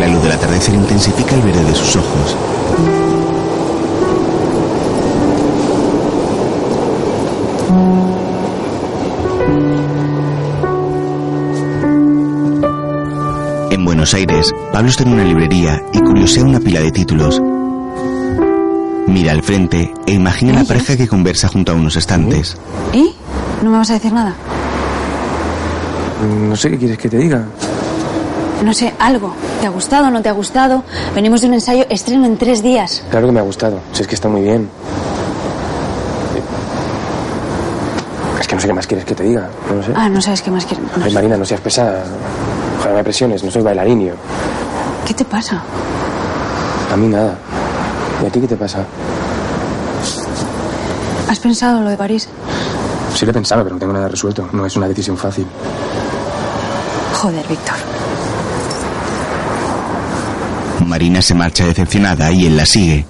La 0.00 0.08
luz 0.08 0.22
del 0.24 0.32
atardecer 0.32 0.74
intensifica 0.74 1.36
el 1.36 1.42
verde 1.42 1.64
de 1.64 1.74
sus 1.74 1.94
ojos. 1.94 2.36
En 13.70 13.84
Buenos 13.84 14.12
Aires, 14.14 14.52
Pablo 14.72 14.90
está 14.90 15.04
en 15.04 15.12
una 15.12 15.24
librería 15.24 15.80
y 15.92 16.00
curiosea 16.00 16.44
una 16.44 16.58
pila 16.58 16.80
de 16.80 16.90
títulos. 16.90 17.40
Mira 19.06 19.30
al 19.30 19.44
frente 19.44 19.94
e 20.06 20.12
imagina 20.12 20.54
la 20.54 20.64
pareja 20.64 20.96
que 20.96 21.06
conversa 21.06 21.46
junto 21.46 21.70
a 21.70 21.76
unos 21.76 21.94
estantes. 21.94 22.56
¿Y? 22.92 23.14
¿No 23.62 23.70
me 23.70 23.78
vas 23.78 23.90
a 23.90 23.94
decir 23.94 24.12
nada? 24.12 24.34
No 26.22 26.54
sé 26.56 26.70
qué 26.70 26.78
quieres 26.78 26.98
que 26.98 27.08
te 27.08 27.16
diga. 27.16 27.42
No 28.64 28.74
sé, 28.74 28.92
algo. 28.98 29.32
¿Te 29.60 29.66
ha 29.66 29.70
gustado 29.70 30.10
no 30.10 30.20
te 30.20 30.28
ha 30.28 30.32
gustado? 30.32 30.82
Venimos 31.14 31.40
de 31.40 31.46
un 31.48 31.54
ensayo, 31.54 31.84
estreno 31.88 32.26
en 32.26 32.36
tres 32.36 32.62
días. 32.62 33.02
Claro 33.10 33.26
que 33.26 33.32
me 33.32 33.40
ha 33.40 33.44
gustado. 33.44 33.80
Si 33.92 34.02
es 34.02 34.08
que 34.08 34.14
está 34.14 34.28
muy 34.28 34.42
bien. 34.42 34.68
Es 38.38 38.46
que 38.46 38.54
no 38.54 38.60
sé 38.60 38.66
qué 38.66 38.72
más 38.74 38.86
quieres 38.86 39.06
que 39.06 39.14
te 39.14 39.22
diga. 39.24 39.48
No 39.68 39.76
lo 39.76 39.82
sé. 39.82 39.92
Ah, 39.94 40.08
no 40.08 40.20
sabes 40.20 40.42
qué 40.42 40.50
más 40.50 40.66
quiero. 40.66 40.82
no 40.96 41.04
Ay, 41.04 41.10
sé. 41.10 41.14
Marina, 41.14 41.36
no 41.38 41.44
seas 41.44 41.60
pesada. 41.60 42.02
Ojalá 42.80 42.96
me 42.96 43.04
presiones, 43.04 43.42
no 43.42 43.50
soy 43.50 43.62
bailarín 43.62 44.06
yo. 44.06 44.12
¿Qué 45.06 45.14
te 45.14 45.24
pasa? 45.24 45.62
A 46.92 46.96
mí 46.96 47.08
nada. 47.08 47.34
¿Y 48.22 48.26
a 48.26 48.30
ti 48.30 48.40
qué 48.40 48.46
te 48.48 48.56
pasa? 48.56 48.84
¿Has 51.28 51.38
pensado 51.38 51.80
lo 51.82 51.88
de 51.90 51.96
París? 51.96 52.28
Sí 53.14 53.24
lo 53.24 53.30
he 53.30 53.34
pensado, 53.34 53.62
pero 53.62 53.74
no 53.76 53.80
tengo 53.80 53.92
nada 53.92 54.08
resuelto. 54.08 54.48
No 54.52 54.66
es 54.66 54.76
una 54.76 54.88
decisión 54.88 55.16
fácil. 55.16 55.46
Joder, 57.20 57.46
Víctor. 57.46 57.76
Marina 60.86 61.20
se 61.20 61.34
marcha 61.34 61.66
decepcionada 61.66 62.32
y 62.32 62.46
él 62.46 62.56
la 62.56 62.64
sigue. 62.64 63.04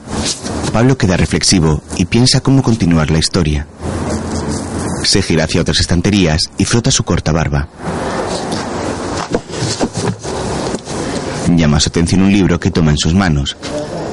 Pablo 0.72 0.98
queda 0.98 1.16
reflexivo 1.16 1.80
y 1.96 2.06
piensa 2.06 2.40
cómo 2.40 2.64
continuar 2.64 3.12
la 3.12 3.20
historia. 3.20 3.68
Se 5.04 5.22
gira 5.22 5.44
hacia 5.44 5.60
otras 5.60 5.78
estanterías 5.78 6.40
y 6.58 6.64
frota 6.64 6.90
su 6.90 7.04
corta 7.04 7.30
barba. 7.30 7.68
Llama 11.48 11.78
su 11.78 11.90
atención 11.90 12.22
un 12.22 12.32
libro 12.32 12.58
que 12.58 12.72
toma 12.72 12.90
en 12.90 12.98
sus 12.98 13.14
manos. 13.14 13.56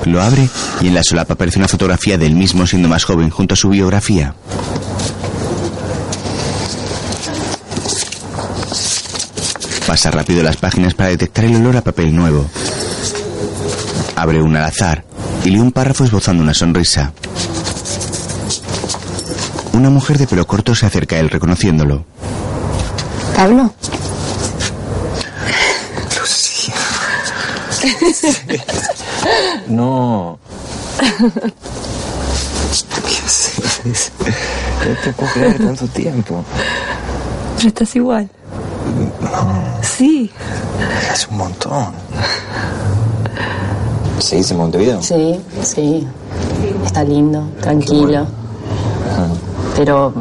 Lo 0.06 0.22
abre 0.22 0.48
y 0.80 0.90
en 0.90 0.94
la 0.94 1.02
solapa 1.04 1.34
aparece 1.34 1.58
una 1.58 1.68
fotografía 1.68 2.20
del 2.20 2.36
mismo 2.36 2.68
siendo 2.68 2.88
más 2.88 3.04
joven 3.04 3.32
junto 3.32 3.56
a 3.56 3.58
su 3.58 3.70
biografía. 3.70 4.36
Pasa 9.88 10.12
rápido 10.12 10.44
las 10.44 10.58
páginas 10.58 10.94
para 10.94 11.10
detectar 11.10 11.46
el 11.46 11.56
olor 11.56 11.78
a 11.78 11.82
papel 11.82 12.14
nuevo. 12.14 12.46
Abre 14.18 14.42
una 14.42 14.60
al 14.60 14.66
azar 14.66 15.06
y 15.46 15.50
lee 15.50 15.60
un 15.60 15.72
párrafo 15.72 16.04
esbozando 16.04 16.44
una 16.44 16.54
sonrisa. 16.54 17.14
Una 19.72 19.90
mujer 19.90 20.18
de 20.18 20.28
pelo 20.28 20.46
corto 20.46 20.76
se 20.76 20.86
acerca 20.86 21.16
a 21.16 21.20
él 21.20 21.30
reconociéndolo. 21.30 22.04
¿Pablo? 23.34 23.74
Lucía. 26.20 26.74
No. 29.70 30.38
¿Qué 33.06 33.18
haces? 33.26 34.12
No 34.86 34.96
te 35.02 35.14
puedo 35.14 35.32
creer 35.32 35.58
tanto 35.60 35.88
tiempo. 35.88 36.44
Pero 37.56 37.68
estás 37.70 37.96
igual. 37.96 38.30
Sí. 39.82 40.32
Es 41.14 41.28
un 41.28 41.38
montón. 41.38 41.88
¿Seguís 44.20 44.52
en 44.52 44.58
Montevideo? 44.58 45.02
Sí, 45.02 45.40
sí. 45.64 46.08
Está 46.86 47.04
lindo, 47.04 47.44
tranquilo. 47.62 48.26
Pero 49.76 50.14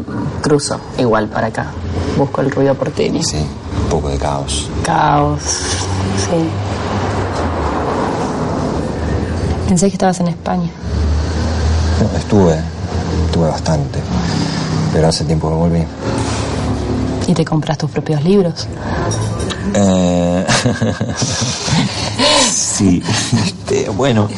cruzo 0.42 0.78
igual 0.98 1.28
para 1.28 1.46
acá. 1.48 1.66
Busco 2.16 2.40
el 2.42 2.50
ruido 2.50 2.74
porteño. 2.74 3.22
Sí, 3.22 3.38
un 3.38 3.88
poco 3.88 4.08
de 4.08 4.18
caos. 4.18 4.68
Caos. 4.84 5.40
Sí. 5.42 6.48
Pensé 9.68 9.88
que 9.88 9.94
estabas 9.94 10.20
en 10.20 10.28
España. 10.28 10.70
No, 12.00 12.18
estuve, 12.18 12.60
estuve 13.26 13.48
bastante. 13.48 13.98
Pero 14.92 15.08
hace 15.08 15.24
tiempo 15.24 15.48
que 15.48 15.54
volví. 15.54 15.84
¿Y 17.26 17.34
te 17.34 17.44
compras 17.44 17.76
tus 17.78 17.90
propios 17.90 18.22
libros? 18.22 18.66
Eh, 19.74 20.46
sí, 22.54 23.02
este, 23.44 23.88
bueno, 23.90 24.28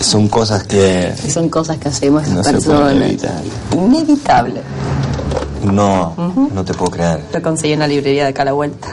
son 0.00 0.28
cosas 0.28 0.64
que 0.64 1.14
Son 1.32 1.48
cosas 1.48 1.78
que 1.78 1.88
hacemos 1.88 2.26
no 2.28 2.42
personas. 2.42 2.92
evitar. 2.96 3.40
Inevitable. 3.72 4.60
No, 5.64 6.14
no 6.52 6.64
te 6.64 6.74
puedo 6.74 6.90
creer. 6.90 7.24
Lo 7.32 7.40
conseguí 7.42 7.72
en 7.74 7.78
la 7.78 7.86
librería 7.86 8.24
de 8.24 8.30
acá 8.30 8.42
a 8.42 8.46
la 8.46 8.52
vuelta. 8.52 8.88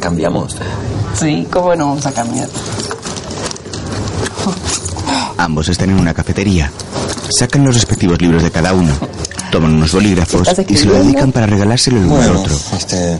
Cambiamos. 0.00 0.56
Sí, 1.18 1.46
¿cómo 1.50 1.74
no 1.76 1.86
vamos 1.86 2.04
a 2.06 2.12
cambiar? 2.12 2.48
Ambos 5.38 5.68
están 5.68 5.90
en 5.90 6.00
una 6.00 6.12
cafetería. 6.12 6.70
Sacan 7.38 7.64
los 7.64 7.74
respectivos 7.74 8.20
libros 8.20 8.42
de 8.42 8.50
cada 8.50 8.74
uno. 8.74 8.92
Toman 9.52 9.74
unos 9.74 9.92
bolígrafos 9.92 10.48
¿Estás 10.48 10.64
y 10.68 10.76
se 10.76 10.86
lo 10.86 10.94
dedican 10.94 11.30
para 11.30 11.46
regalárselo 11.46 11.98
el 11.98 12.06
uno 12.06 12.16
al 12.16 12.22
Bueno, 12.28 12.40
otro. 12.40 12.56
este. 12.74 13.18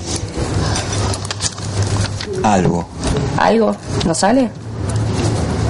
Algo. 2.42 2.86
¿Algo? 3.38 3.76
¿No 4.06 4.14
sale? 4.14 4.50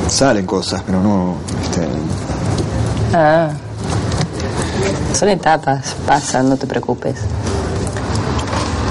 Salen 0.08 0.46
cosas, 0.46 0.82
pero 0.86 1.02
no. 1.02 1.34
Este, 1.64 1.88
Ah. 3.14 3.50
Son 5.18 5.28
etapas, 5.28 5.94
pasan, 6.06 6.48
no 6.48 6.56
te 6.56 6.66
preocupes. 6.66 7.16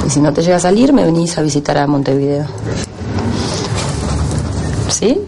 Y 0.06 0.10
si 0.10 0.20
no 0.20 0.32
te 0.34 0.42
llega 0.44 0.58
a 0.58 0.60
salir, 0.60 0.92
me 0.94 1.06
venís 1.06 1.38
a 1.38 1.42
visitar 1.42 1.78
a 1.78 1.88
Montevideo. 1.88 2.46
¿Sí? 4.90 5.20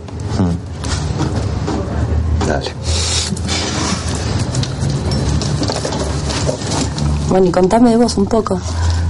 Dale. 2.48 2.72
Bueno, 7.34 7.48
y 7.48 7.52
contame 7.52 7.90
de 7.90 7.98
vos 7.98 8.16
un 8.18 8.28
poco. 8.28 8.62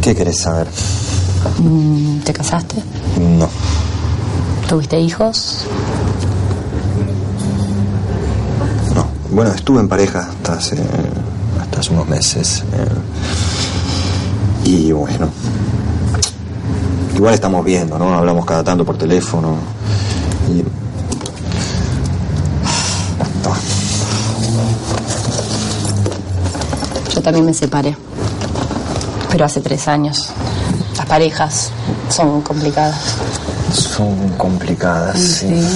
¿Qué 0.01 0.15
querés 0.15 0.39
saber? 0.39 0.65
Mm, 1.59 2.19
¿Te 2.19 2.31
casaste? 2.31 2.81
No. 3.19 3.49
¿Tuviste 4.69 4.97
hijos? 4.97 5.65
No. 8.95 9.05
Bueno, 9.29 9.51
estuve 9.51 9.81
en 9.81 9.89
pareja 9.89 10.19
hasta 10.21 10.53
hace, 10.53 10.81
hasta 11.61 11.81
hace 11.81 11.91
unos 11.91 12.07
meses. 12.07 12.63
eh, 12.71 12.87
y 14.69 14.91
bueno. 14.93 15.27
Igual 17.17 17.33
estamos 17.33 17.65
viendo, 17.65 17.99
¿no? 17.99 18.13
Hablamos 18.13 18.45
cada 18.45 18.63
tanto 18.63 18.85
por 18.85 18.97
teléfono. 18.97 19.57
Y. 20.49 20.63
Yo 27.13 27.21
también 27.21 27.45
me 27.45 27.53
separé. 27.53 27.97
Pero 29.33 29.45
hace 29.45 29.61
tres 29.61 29.87
años. 29.87 30.29
Las 30.95 31.07
parejas 31.07 31.71
son 32.07 32.43
complicadas. 32.43 33.15
Son 33.73 34.29
complicadas, 34.37 35.17
sí. 35.17 35.67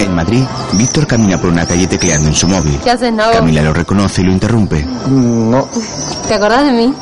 En 0.00 0.14
Madrid, 0.14 0.44
Víctor 0.74 1.06
camina 1.06 1.40
por 1.40 1.48
una 1.48 1.64
calle 1.64 1.86
tecleando 1.86 2.28
en 2.28 2.34
su 2.34 2.46
móvil. 2.46 2.78
¿Qué 2.84 2.90
haces, 2.90 3.14
Nabo? 3.14 3.32
Camila 3.32 3.62
lo 3.62 3.72
reconoce 3.72 4.20
y 4.20 4.24
lo 4.24 4.32
interrumpe. 4.32 4.84
No. 5.08 5.66
¿Te 6.28 6.34
acordás 6.34 6.64
de 6.64 6.72
mí? 6.72 6.94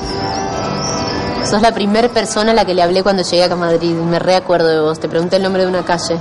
Sos 1.45 1.61
la 1.61 1.75
primera 1.75 2.09
persona 2.09 2.53
a 2.53 2.55
la 2.55 2.65
que 2.65 2.73
le 2.73 2.83
hablé 2.83 3.03
cuando 3.03 3.25
llegué 3.25 3.43
acá 3.43 3.55
a 3.55 3.57
Madrid. 3.57 3.95
Me 3.97 4.21
reacuerdo 4.21 4.69
de 4.69 4.81
vos. 4.81 5.01
Te 5.01 5.09
pregunté 5.09 5.37
el 5.39 5.43
nombre 5.43 5.65
de 5.65 5.69
una 5.69 5.85
calle. 5.85 6.21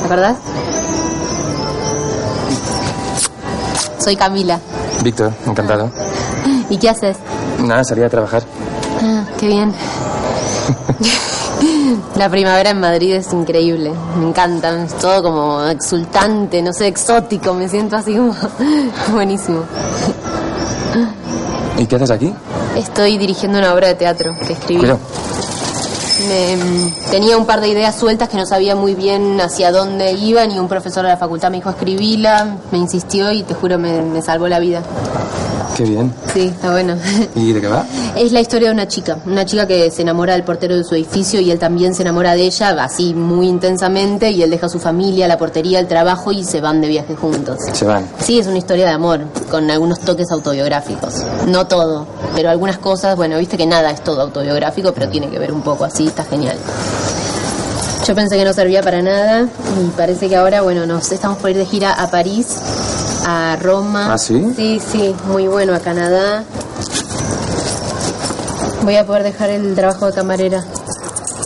¿Te 0.00 0.06
acordás? 0.06 0.38
Soy 4.02 4.16
Camila. 4.16 4.58
Víctor, 5.02 5.32
encantado. 5.46 5.90
¿Y 6.70 6.78
qué 6.78 6.90
haces? 6.90 7.16
Nada, 7.60 7.84
salí 7.84 8.02
a 8.02 8.08
trabajar. 8.08 8.42
Ah, 9.02 9.24
qué 9.38 9.48
bien. 9.48 9.74
La 12.16 12.30
primavera 12.30 12.70
en 12.70 12.80
Madrid 12.80 13.14
es 13.14 13.32
increíble. 13.32 13.92
Me 14.18 14.28
encanta. 14.28 14.84
Es 14.84 14.96
todo 14.98 15.22
como 15.22 15.64
exultante, 15.66 16.62
no 16.62 16.72
sé, 16.72 16.86
exótico. 16.86 17.52
Me 17.54 17.68
siento 17.68 17.96
así 17.96 18.16
como 18.16 18.34
buenísimo. 19.12 19.64
¿Y 21.76 21.86
qué 21.86 21.96
haces 21.96 22.10
aquí? 22.10 22.32
Estoy 22.76 23.18
dirigiendo 23.18 23.58
una 23.58 23.74
obra 23.74 23.88
de 23.88 23.94
teatro 23.94 24.32
que 24.46 24.52
escribí. 24.52 24.80
Cuidado. 24.80 25.00
Me- 26.28 26.56
mm, 26.56 27.10
tenía 27.10 27.36
un 27.36 27.44
par 27.44 27.60
de 27.60 27.68
ideas 27.68 27.96
sueltas 27.96 28.28
que 28.28 28.36
no 28.36 28.46
sabía 28.46 28.76
muy 28.76 28.94
bien 28.94 29.40
hacia 29.40 29.72
dónde 29.72 30.12
iban 30.12 30.50
y 30.52 30.58
un 30.58 30.68
profesor 30.68 31.02
de 31.02 31.08
la 31.08 31.16
facultad 31.16 31.50
me 31.50 31.56
dijo 31.56 31.70
escribila, 31.70 32.56
me 32.70 32.78
insistió 32.78 33.32
y 33.32 33.42
te 33.42 33.54
juro 33.54 33.78
me, 33.78 34.00
me 34.02 34.22
salvó 34.22 34.46
la 34.48 34.60
vida. 34.60 34.82
Qué 35.76 35.82
bien. 35.84 36.12
Sí, 36.32 36.52
está 36.54 36.70
bueno. 36.70 36.96
¿Y 37.34 37.52
de 37.52 37.60
qué 37.60 37.66
va? 37.66 37.84
Es 38.16 38.30
la 38.30 38.40
historia 38.40 38.68
de 38.68 38.74
una 38.74 38.86
chica, 38.86 39.18
una 39.26 39.44
chica 39.44 39.66
que 39.66 39.90
se 39.90 40.02
enamora 40.02 40.34
del 40.34 40.44
portero 40.44 40.76
de 40.76 40.84
su 40.84 40.94
edificio 40.94 41.40
y 41.40 41.50
él 41.50 41.58
también 41.58 41.94
se 41.94 42.02
enamora 42.02 42.34
de 42.34 42.42
ella, 42.42 42.70
así 42.82 43.12
muy 43.12 43.48
intensamente, 43.48 44.30
y 44.30 44.42
él 44.42 44.50
deja 44.50 44.68
su 44.68 44.78
familia, 44.78 45.26
la 45.26 45.36
portería, 45.36 45.80
el 45.80 45.88
trabajo 45.88 46.30
y 46.30 46.44
se 46.44 46.60
van 46.60 46.80
de 46.80 46.88
viaje 46.88 47.16
juntos. 47.16 47.58
Se 47.72 47.84
van. 47.84 48.08
Sí, 48.20 48.38
es 48.38 48.46
una 48.46 48.58
historia 48.58 48.86
de 48.86 48.92
amor, 48.92 49.22
con 49.50 49.68
algunos 49.68 49.98
toques 50.00 50.30
autobiográficos. 50.30 51.24
No 51.48 51.66
todo, 51.66 52.06
pero 52.36 52.50
algunas 52.50 52.78
cosas, 52.78 53.16
bueno, 53.16 53.38
viste 53.38 53.56
que 53.56 53.66
nada 53.66 53.90
es 53.90 54.04
todo 54.04 54.22
autobiográfico, 54.22 54.92
pero 54.92 55.08
tiene 55.08 55.28
que 55.28 55.40
ver 55.40 55.52
un 55.52 55.62
poco 55.62 55.84
así, 55.84 56.06
está 56.06 56.24
genial. 56.24 56.56
Yo 58.06 58.14
pensé 58.14 58.36
que 58.36 58.44
no 58.44 58.52
servía 58.52 58.82
para 58.82 59.02
nada 59.02 59.48
y 59.82 59.88
parece 59.96 60.28
que 60.28 60.36
ahora, 60.36 60.60
bueno, 60.60 60.86
nos 60.86 61.10
estamos 61.10 61.38
por 61.38 61.50
ir 61.50 61.56
de 61.56 61.64
gira 61.64 61.94
a 61.94 62.10
París, 62.10 62.46
a 63.24 63.56
Roma. 63.60 64.12
¿Ah, 64.12 64.18
sí? 64.18 64.52
Sí, 64.54 64.80
sí, 64.92 65.14
muy 65.26 65.46
bueno, 65.48 65.74
a 65.74 65.80
Canadá. 65.80 66.44
Voy 68.82 68.96
a 68.96 69.06
poder 69.06 69.22
dejar 69.22 69.50
el 69.50 69.74
trabajo 69.74 70.06
de 70.06 70.12
camarera. 70.12 70.62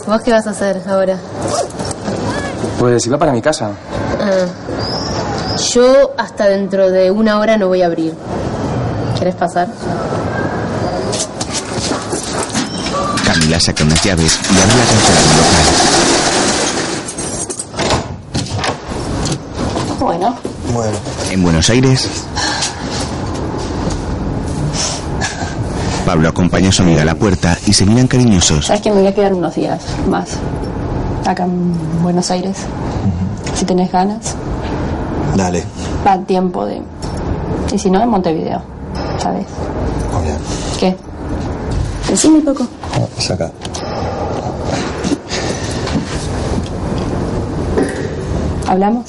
¿Vos 0.05 0.21
qué 0.21 0.31
vas 0.31 0.45
a 0.47 0.49
hacer 0.51 0.81
ahora? 0.87 1.17
Pues 2.79 3.05
iba 3.05 3.17
para 3.17 3.31
mi 3.31 3.41
casa. 3.41 3.71
Ah, 4.19 4.45
yo 5.73 6.11
hasta 6.17 6.47
dentro 6.47 6.89
de 6.89 7.11
una 7.11 7.39
hora 7.39 7.57
no 7.57 7.67
voy 7.67 7.81
a 7.81 7.85
abrir. 7.85 8.13
¿Quieres 9.15 9.35
pasar? 9.35 9.67
Camila 13.25 13.59
saca 13.59 13.83
unas 13.83 14.03
llaves 14.03 14.39
y 14.43 14.57
abre 14.59 14.75
la 14.75 14.85
cancela 14.85 15.19
del 15.21 15.37
local. 15.37 15.65
Bueno, 19.99 20.35
Bueno. 20.73 20.97
En 21.29 21.43
Buenos 21.43 21.69
Aires, 21.69 22.09
Pablo 26.05 26.27
acompaña 26.29 26.69
a 26.69 26.71
su 26.71 26.81
amiga 26.81 27.03
a 27.03 27.05
la 27.05 27.15
puerta 27.15 27.55
y 27.67 27.73
se 27.73 27.85
miran 27.85 28.07
cariñosos. 28.07 28.65
sabes 28.65 28.81
que 28.81 28.89
me 28.89 28.97
voy 28.99 29.07
a 29.07 29.13
quedar 29.13 29.33
unos 29.33 29.53
días 29.55 29.79
más 30.07 30.29
acá 31.25 31.43
en 31.43 32.01
Buenos 32.01 32.31
Aires. 32.31 32.57
Si 33.55 33.63
tenés 33.65 33.91
ganas, 33.91 34.35
Dale. 35.35 35.63
va 36.05 36.17
tiempo 36.19 36.65
de. 36.65 36.81
Y 37.73 37.77
si 37.77 37.91
no, 37.91 38.01
en 38.01 38.09
Montevideo, 38.09 38.61
¿sabes? 39.19 39.45
Obvio. 40.17 40.33
¿Qué? 40.79 40.95
Decime 42.09 42.41
poco. 42.41 42.67
Es 43.17 43.29
acá. 43.29 43.51
¿Hablamos? 48.67 49.05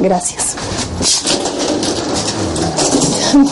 Gracias. 0.00 0.56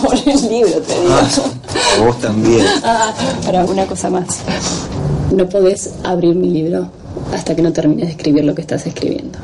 Por 0.03 0.15
el 0.15 0.49
libro, 0.49 0.81
te 0.83 1.01
digo. 1.01 2.05
Vos 2.05 2.21
también. 2.21 2.65
Ah, 2.85 3.13
ahora, 3.47 3.65
una 3.65 3.87
cosa 3.87 4.11
más. 4.11 4.27
No 5.31 5.49
podés 5.49 5.91
abrir 6.05 6.35
mi 6.35 6.51
libro 6.51 6.89
hasta 7.33 7.55
que 7.55 7.63
no 7.63 7.73
termines 7.73 8.07
de 8.07 8.13
escribir 8.13 8.45
lo 8.45 8.55
que 8.55 8.61
estás 8.61 8.87
escribiendo. 8.87 9.39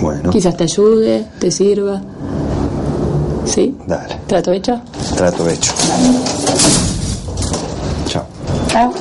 Bueno. 0.00 0.30
Quizás 0.30 0.56
te 0.56 0.64
ayude, 0.64 1.26
te 1.38 1.50
sirva. 1.50 2.00
¿Sí? 3.44 3.76
Dale. 3.86 4.16
¿Trato 4.26 4.52
hecho? 4.52 4.80
Trato 5.16 5.48
hecho. 5.48 5.72
Chao. 8.08 8.24
Chao. 8.68 8.92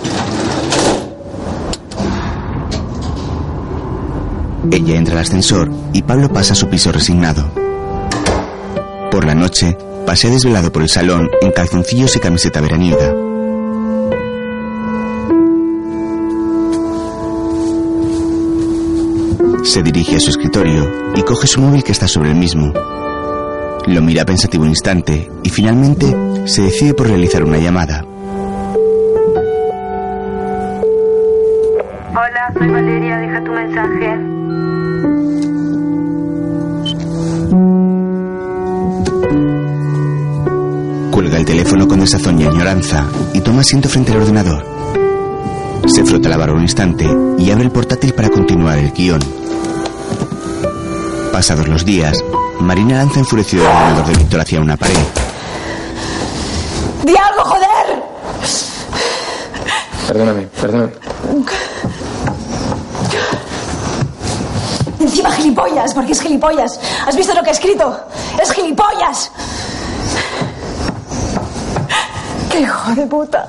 Ella 4.72 4.97
entra 4.97 5.15
al 5.15 5.22
ascensor 5.22 5.72
y 5.93 6.03
Pablo 6.03 6.30
pasa 6.30 6.53
a 6.53 6.55
su 6.55 6.70
piso 6.70 6.91
resignado. 6.91 7.51
Por 9.09 9.26
la 9.26 9.34
noche, 9.34 9.76
pasea 10.05 10.30
desvelado 10.30 10.72
por 10.72 10.84
el 10.84 10.89
salón 10.89 11.28
en 11.41 11.51
calzoncillos 11.51 12.15
y 12.15 12.20
camiseta 12.20 12.61
veraniega. 12.61 13.13
Se 19.63 19.82
dirige 19.82 20.17
a 20.17 20.20
su 20.20 20.30
escritorio 20.30 21.11
y 21.15 21.22
coge 21.24 21.47
su 21.47 21.61
móvil 21.61 21.84
que 21.84 21.91
está 21.91 22.07
sobre 22.07 22.30
el 22.30 22.36
mismo. 22.36 22.72
Lo 23.88 24.01
mira 24.01 24.24
pensativo 24.24 24.63
un 24.63 24.70
instante 24.70 25.32
y 25.43 25.49
finalmente 25.49 26.15
se 26.45 26.61
decide 26.61 26.93
por 26.93 27.07
realizar 27.07 27.43
una 27.43 27.57
llamada. 27.57 28.05
Hola, 32.11 32.53
soy 32.57 32.67
Valeria, 32.70 33.17
deja 33.17 33.43
tu 33.43 33.51
mensaje. 33.51 34.38
Teléfono 41.50 41.88
con 41.88 42.00
desazón 42.00 42.39
y 42.39 42.45
añoranza 42.45 43.08
y 43.34 43.41
toma 43.41 43.62
asiento 43.62 43.89
frente 43.89 44.12
al 44.12 44.20
ordenador. 44.20 44.64
Se 45.88 46.06
frota 46.06 46.30
la 46.30 46.38
barba 46.38 46.56
un 46.56 46.62
instante 46.62 47.10
y 47.39 47.50
abre 47.50 47.64
el 47.64 47.72
portátil 47.72 48.14
para 48.14 48.30
continuar 48.30 48.78
el 48.78 48.91
guion. 48.91 49.20
Pasados 51.34 51.68
los 51.68 51.84
días, 51.84 52.24
Marina 52.60 52.97
lanza 52.97 53.22
enfurecido 53.22 53.64
el 53.64 53.70
ordenador 53.72 54.06
de 54.06 54.14
Víctor 54.20 54.41
hacia 54.41 54.62
una 54.62 54.78
pared. 54.78 54.93
¡Di 57.04 57.16
algo, 57.18 57.43
joder! 57.43 58.04
Perdóname, 60.08 60.41
perdóname. 60.62 60.91
Encima 65.00 65.32
gilipollas, 65.32 65.95
porque 65.95 66.12
es 66.12 66.22
gilipollas. 66.22 66.80
¿Has 67.08 67.16
visto 67.16 67.34
lo 67.34 67.41
que 67.41 67.50
he 67.50 67.54
escrito? 67.54 68.00
¡Es 68.39 68.52
gilipollas! 68.52 69.32
¡Qué 72.60 72.64
hijo 72.64 72.93
de 72.93 73.07
puta! 73.07 73.45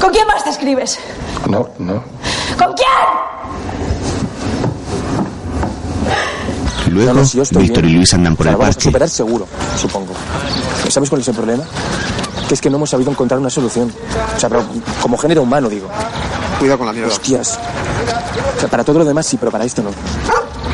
¿Con 0.00 0.10
quién 0.10 0.26
más 0.26 0.42
te 0.44 0.48
escribes? 0.48 0.98
No, 1.46 1.68
no. 1.78 2.02
¿Con 2.56 2.72
quién? 2.72 2.88
Luego, 6.88 7.12
No, 7.12 7.20
no, 7.20 7.26
si 7.26 7.38
Víctor 7.58 7.84
y. 7.84 7.92
Luis 7.92 8.14
andan 8.14 8.34
por 8.34 8.46
O 8.46 8.48
sea, 8.48 8.52
el 8.52 8.56
vamos 8.56 8.70
a 8.70 8.72
parque. 8.76 8.84
superar 8.88 9.08
seguro, 9.10 9.46
supongo. 9.78 10.14
¿Sabes 10.88 11.10
cuál 11.10 11.20
es 11.20 11.28
el 11.28 11.34
problema? 11.34 11.64
Que 12.48 12.54
es 12.54 12.62
que 12.62 12.70
no 12.70 12.76
hemos 12.78 12.88
sabido 12.88 13.10
encontrar 13.10 13.38
una 13.38 13.50
solución. 13.50 13.92
O 14.34 14.40
sea, 14.40 14.48
pero 14.48 14.64
como 15.02 15.18
género 15.18 15.42
humano, 15.42 15.68
digo. 15.68 15.88
Cuidado 16.58 16.78
con 16.78 16.86
la 16.86 16.94
mierda. 16.94 17.12
Hostias. 17.12 17.58
O 18.56 18.60
sea, 18.60 18.70
para 18.70 18.84
todo 18.84 19.00
lo 19.00 19.04
demás 19.04 19.26
sí, 19.26 19.36
pero 19.36 19.52
para 19.52 19.66
esto 19.66 19.82
no. 19.82 19.90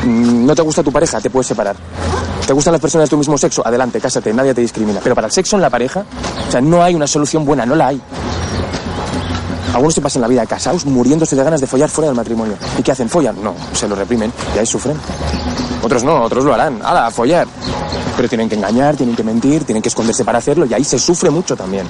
Mm, 0.09 0.45
No 0.45 0.55
te 0.55 0.61
gusta 0.61 0.81
tu 0.83 0.91
pareja, 0.93 1.19
te 1.19 1.29
puedes 1.29 1.47
separar. 1.47 1.75
Te 2.39 2.47
¿Te 2.47 2.53
gustan 2.53 2.71
las 2.73 2.81
personas 2.81 3.07
de 3.07 3.09
tu 3.11 3.17
mismo 3.17 3.37
sexo? 3.37 3.65
Adelante, 3.65 4.01
cásate, 4.01 4.33
nadie 4.33 4.53
te 4.53 4.61
discrimina. 4.61 4.99
Pero 5.01 5.15
para 5.15 5.27
el 5.27 5.31
sexo 5.33 5.55
en 5.55 5.61
la 5.61 5.69
pareja, 5.69 6.03
o 6.51 6.53
sea, 6.53 6.59
no 6.59 6.83
hay 6.83 6.93
una 6.93 7.07
solución 7.07 7.45
buena, 7.45 7.65
no 7.65 7.75
la 7.75 7.87
hay. 7.87 8.01
Algunos 9.73 9.93
se 9.93 10.01
pasan 10.01 10.21
la 10.21 10.27
vida 10.27 10.45
casados 10.45 10.85
muriéndose 10.85 11.33
de 11.33 11.45
ganas 11.45 11.61
de 11.61 11.65
follar 11.65 11.89
fuera 11.89 12.07
del 12.07 12.15
matrimonio. 12.17 12.55
¿Y 12.77 12.83
qué 12.83 12.91
hacen? 12.91 13.07
¿Follan? 13.07 13.41
No, 13.41 13.55
se 13.71 13.87
lo 13.87 13.95
reprimen 13.95 14.33
y 14.53 14.59
ahí 14.59 14.65
sufren. 14.65 14.97
Otros 15.81 16.03
no, 16.03 16.23
otros 16.23 16.43
lo 16.43 16.53
harán. 16.53 16.81
¡Hala, 16.83 17.07
a 17.07 17.11
follar! 17.11 17.47
Pero 18.17 18.27
tienen 18.27 18.49
que 18.49 18.55
engañar, 18.55 18.97
tienen 18.97 19.15
que 19.15 19.23
mentir, 19.23 19.63
tienen 19.63 19.81
que 19.81 19.87
esconderse 19.87 20.25
para 20.25 20.39
hacerlo 20.39 20.65
y 20.65 20.73
ahí 20.73 20.83
se 20.83 20.99
sufre 20.99 21.29
mucho 21.29 21.55
también. 21.55 21.87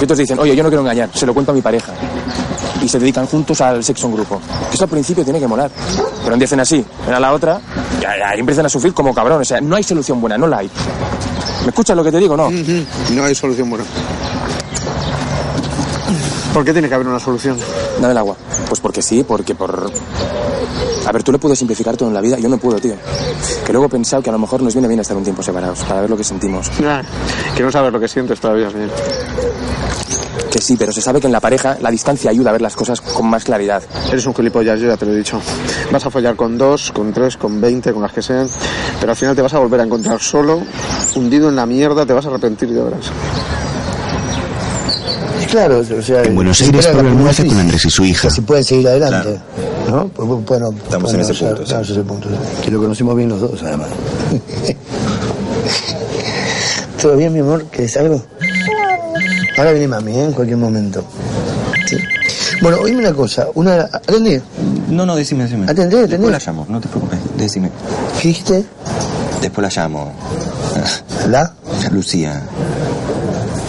Y 0.00 0.04
otros 0.04 0.16
dicen, 0.16 0.38
oye, 0.38 0.54
yo 0.54 0.62
no 0.62 0.68
quiero 0.68 0.82
engañar, 0.82 1.10
se 1.12 1.26
lo 1.26 1.34
cuento 1.34 1.50
a 1.50 1.54
mi 1.56 1.62
pareja. 1.62 1.92
Y 2.80 2.88
se 2.88 3.00
dedican 3.00 3.26
juntos 3.26 3.60
al 3.60 3.82
sexo 3.82 4.06
en 4.06 4.14
grupo. 4.14 4.40
Eso 4.72 4.84
al 4.84 4.90
principio 4.90 5.24
tiene 5.24 5.40
que 5.40 5.48
molar. 5.48 5.68
Pero 6.22 6.32
empiecen 6.32 6.60
así, 6.60 6.84
ven 7.06 7.14
a 7.16 7.18
la 7.18 7.32
otra, 7.32 7.60
y 8.00 8.04
ahí 8.04 8.38
empiezan 8.38 8.66
a 8.66 8.68
sufrir 8.68 8.94
como 8.94 9.12
cabrón. 9.12 9.40
O 9.40 9.44
sea, 9.44 9.60
no 9.60 9.74
hay 9.74 9.82
solución 9.82 10.20
buena, 10.20 10.38
no 10.38 10.46
la 10.46 10.58
hay. 10.58 10.70
¿Me 11.62 11.68
escuchas 11.68 11.96
lo 11.96 12.04
que 12.04 12.12
te 12.12 12.18
digo? 12.18 12.36
No. 12.36 12.50
No 12.50 13.24
hay 13.24 13.34
solución 13.34 13.70
buena. 13.70 13.84
¿Por 16.52 16.64
qué 16.64 16.72
tiene 16.72 16.88
que 16.88 16.94
haber 16.94 17.06
una 17.06 17.20
solución? 17.20 17.58
Dame 18.00 18.12
el 18.12 18.18
agua. 18.18 18.36
Pues 18.68 18.80
porque 18.80 19.02
sí, 19.02 19.24
porque 19.26 19.54
por... 19.54 19.90
A 21.06 21.12
ver, 21.12 21.22
tú 21.22 21.32
le 21.32 21.38
puedes 21.38 21.58
simplificar 21.58 21.96
todo 21.96 22.08
en 22.08 22.14
la 22.14 22.20
vida, 22.20 22.38
yo 22.38 22.48
no 22.48 22.58
puedo, 22.58 22.78
tío. 22.78 22.94
Que 23.64 23.72
luego 23.72 23.86
he 23.86 23.88
pensado 23.88 24.22
que 24.22 24.30
a 24.30 24.32
lo 24.32 24.38
mejor 24.38 24.62
nos 24.62 24.74
viene 24.74 24.88
bien 24.88 25.00
estar 25.00 25.16
un 25.16 25.22
tiempo 25.22 25.42
separados, 25.42 25.80
para 25.80 26.00
ver 26.02 26.10
lo 26.10 26.16
que 26.16 26.24
sentimos. 26.24 26.70
Ah, 26.84 27.02
que 27.56 27.62
no 27.62 27.70
sabes 27.70 27.92
lo 27.92 28.00
que 28.00 28.08
sientes 28.08 28.38
todavía 28.40 28.68
bien. 28.68 28.90
Que 30.50 30.60
sí, 30.60 30.76
pero 30.76 30.92
se 30.92 31.00
sabe 31.00 31.20
que 31.20 31.26
en 31.26 31.32
la 31.32 31.40
pareja 31.40 31.76
la 31.80 31.90
distancia 31.90 32.30
ayuda 32.30 32.50
a 32.50 32.52
ver 32.52 32.62
las 32.62 32.74
cosas 32.74 33.00
con 33.00 33.28
más 33.28 33.44
claridad. 33.44 33.82
Eres 34.08 34.26
un 34.26 34.34
gilipollas, 34.34 34.80
yo 34.80 34.88
ya 34.88 34.96
te 34.96 35.06
lo 35.06 35.12
he 35.12 35.16
dicho. 35.16 35.40
Vas 35.92 36.04
a 36.04 36.10
follar 36.10 36.34
con 36.34 36.58
dos, 36.58 36.90
con 36.92 37.12
tres, 37.12 37.36
con 37.36 37.60
veinte, 37.60 37.92
con 37.92 38.02
las 38.02 38.12
que 38.12 38.22
sean, 38.22 38.48
pero 38.98 39.12
al 39.12 39.16
final 39.16 39.36
te 39.36 39.42
vas 39.42 39.54
a 39.54 39.58
volver 39.60 39.80
a 39.80 39.84
encontrar 39.84 40.20
solo, 40.20 40.60
hundido 41.14 41.48
en 41.48 41.56
la 41.56 41.66
mierda, 41.66 42.04
te 42.04 42.12
vas 42.12 42.26
a 42.26 42.28
arrepentir 42.30 42.70
de 42.72 42.82
verás. 42.82 43.12
Claro, 45.50 45.78
o 45.80 46.02
sea... 46.02 46.22
En 46.22 46.34
Buenos 46.34 46.60
Aires, 46.62 46.86
Pablo 46.86 47.08
almuerza 47.08 47.44
con 47.44 47.58
Andrés 47.58 47.84
y 47.84 47.90
su 47.90 48.04
hija. 48.04 48.30
Si 48.30 48.40
pueden 48.40 48.64
seguir 48.64 48.86
adelante. 48.88 49.40
¿No? 49.88 50.08
Pues, 50.08 50.28
pues, 50.28 50.44
bueno, 50.46 50.74
Estamos 50.82 51.12
en 51.14 51.20
ese 51.20 51.32
o 51.32 51.34
sea, 51.34 51.48
punto, 51.48 51.56
sí. 51.56 51.64
Estamos 51.64 51.88
en 51.88 51.94
ese 51.94 52.04
punto. 52.04 52.28
Que 52.62 52.70
lo 52.70 52.80
conocimos 52.80 53.16
bien 53.16 53.28
los 53.28 53.40
dos, 53.40 53.62
además. 53.62 53.88
¿Todo 57.02 57.16
bien, 57.16 57.32
mi 57.32 57.40
amor? 57.40 57.64
¿Querés 57.64 57.96
algo? 57.96 58.22
Ahora 59.60 59.72
viene 59.72 59.88
mami, 59.88 60.12
¿eh? 60.12 60.24
En 60.24 60.32
cualquier 60.32 60.56
momento. 60.56 61.04
¿Sí? 61.86 61.98
Bueno, 62.62 62.78
oíme 62.78 63.00
una 63.00 63.12
cosa. 63.12 63.46
Una... 63.52 63.82
¿Atendé? 63.92 64.40
No, 64.88 65.04
no, 65.04 65.14
decime, 65.14 65.44
decime. 65.44 65.64
Atendé, 65.64 65.98
atendé. 65.98 66.16
Después 66.16 66.32
la 66.32 66.38
llamo, 66.38 66.66
no 66.66 66.80
te 66.80 66.88
preocupes, 66.88 67.18
decime. 67.36 67.70
¿Qué 68.22 68.28
dijiste? 68.28 68.64
Después 69.42 69.62
la 69.62 69.82
llamo. 69.82 70.14
¿La? 71.28 71.52
Lucía. 71.90 72.40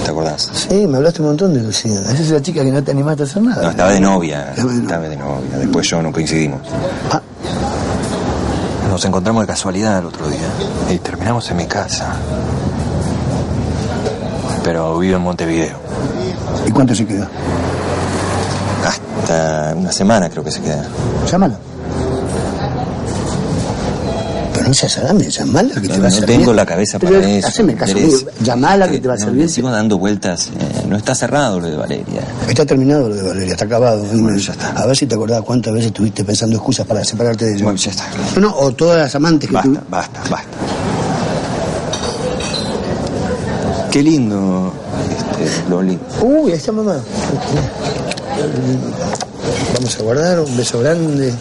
¿Te 0.05 0.11
acordás? 0.11 0.49
Sí, 0.53 0.87
me 0.87 0.95
hablaste 0.95 1.23
un 1.23 1.27
montón 1.27 1.53
de 1.53 1.59
Lucía. 1.61 1.99
Esa 2.03 2.13
es 2.13 2.31
la 2.31 2.41
chica 2.41 2.63
que 2.63 2.71
no 2.71 2.81
te 2.81 2.91
animaste 2.91 3.23
a 3.23 3.25
hacer 3.25 3.43
nada. 3.43 3.61
No, 3.61 3.71
estaba 3.71 3.91
de 3.91 3.99
novia. 3.99 4.53
Estaba 4.55 5.09
de 5.09 5.17
novia. 5.17 5.57
Después 5.57 5.89
yo 5.89 6.01
no 6.01 6.13
coincidimos. 6.13 6.61
Ah. 7.11 7.21
Nos 8.89 9.03
encontramos 9.03 9.43
de 9.43 9.47
casualidad 9.47 9.99
el 9.99 10.05
otro 10.05 10.25
día. 10.29 10.47
Y 10.89 10.99
terminamos 10.99 11.51
en 11.51 11.57
mi 11.57 11.65
casa. 11.65 12.15
Pero 14.63 14.97
vivo 14.99 15.15
en 15.17 15.21
Montevideo. 15.23 15.75
¿Y 16.65 16.71
cuánto 16.71 16.93
se 16.95 17.05
queda? 17.05 17.27
Hasta 18.85 19.73
una 19.75 19.91
semana 19.91 20.29
creo 20.29 20.43
que 20.43 20.51
se 20.51 20.61
queda. 20.61 20.85
No 24.67 24.73
seas 24.75 24.91
salame, 24.93 25.29
llamala 25.29 25.73
que 25.73 25.81
te 25.81 25.87
No, 25.87 25.93
va 26.03 26.07
a 26.07 26.09
no 26.09 26.15
servir. 26.15 26.37
tengo 26.37 26.53
la 26.53 26.65
cabeza 26.65 26.97
Pero 26.99 27.15
para 27.19 27.29
eso. 27.29 27.47
Haceme 27.47 27.75
caso, 27.75 27.95
llamala 28.41 28.87
que 28.89 28.99
te 28.99 29.07
va 29.07 29.15
a 29.15 29.17
No, 29.17 29.25
servir. 29.25 29.49
sigo 29.49 29.69
dando 29.69 29.97
vueltas. 29.97 30.47
eh, 30.47 30.83
no 30.87 30.95
está 30.95 31.13
cerrado 31.13 31.59
lo 31.59 31.67
de 31.67 31.75
Valeria. 31.75 32.21
Está 32.47 32.65
terminado 32.65 33.09
lo 33.09 33.15
de 33.15 33.21
Valeria, 33.23 33.51
está 33.53 33.65
acabado. 33.65 34.05
A 34.75 34.85
ver 34.85 34.95
si 34.95 35.07
te 35.07 35.15
acordás 35.15 35.41
cuántas 35.41 35.73
veces 35.73 35.87
estuviste 35.87 36.23
pensando 36.23 36.55
excusas 36.55 36.85
para 36.87 37.03
separarte 37.03 37.45
de 37.45 37.55
ella. 37.55 37.63
Bueno, 37.65 37.79
ya 37.79 37.91
está. 37.91 38.05
No, 38.35 38.41
no, 38.41 38.55
o 38.59 38.71
todas 38.71 38.99
las 38.99 39.13
amantes 39.15 39.49
que 39.49 39.55
Basta, 39.55 39.69
tú... 39.69 39.79
basta, 39.89 40.21
basta. 40.29 40.47
Qué 43.91 44.01
lindo, 44.01 44.71
este, 45.43 45.69
Loli. 45.69 45.99
Uy, 46.21 46.51
ahí 46.51 46.57
está 46.57 46.71
mamá. 46.71 46.95
Vamos 49.73 49.99
a 49.99 50.03
guardar 50.03 50.39
un 50.39 50.55
beso 50.55 50.79
grande. 50.79 51.33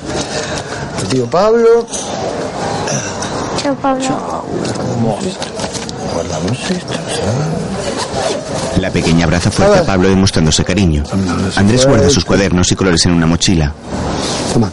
tío 1.08 1.26
Pablo. 1.26 1.86
Chao, 3.62 3.74
Pablo. 3.76 4.44
Guardamos 6.12 6.70
esto, 6.70 6.92
¿sabes? 6.92 8.80
La 8.80 8.90
pequeña 8.90 9.26
abraza 9.26 9.52
fuerte 9.52 9.78
a 9.78 9.84
Pablo 9.84 10.08
demostrándose 10.08 10.64
cariño. 10.64 11.04
Andrés 11.54 11.86
guarda 11.86 12.10
sus 12.10 12.24
cuadernos 12.24 12.72
y 12.72 12.74
colores 12.74 13.06
en 13.06 13.12
una 13.12 13.26
mochila. 13.26 13.72
Toma. 14.52 14.72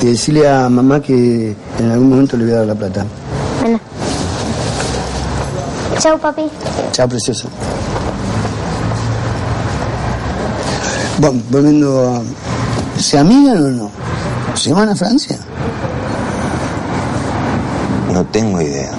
Y 0.00 0.06
decirle 0.06 0.48
a 0.48 0.68
mamá 0.70 1.02
que 1.02 1.54
en 1.78 1.90
algún 1.90 2.08
momento 2.08 2.36
le 2.38 2.44
voy 2.44 2.54
a 2.54 2.56
dar 2.58 2.66
la 2.66 2.74
plata. 2.74 3.04
Chao, 5.98 6.16
papi. 6.18 6.48
Chao, 6.92 7.08
precioso. 7.08 7.48
Bueno, 11.18 11.42
volviendo 11.50 12.08
a... 12.08 13.00
¿Se 13.00 13.18
amigan 13.18 13.64
o 13.64 13.68
no? 13.70 13.90
¿Se 14.54 14.72
van 14.72 14.88
a 14.88 14.94
Francia? 14.94 15.36
No 18.12 18.24
tengo 18.26 18.60
idea. 18.60 18.90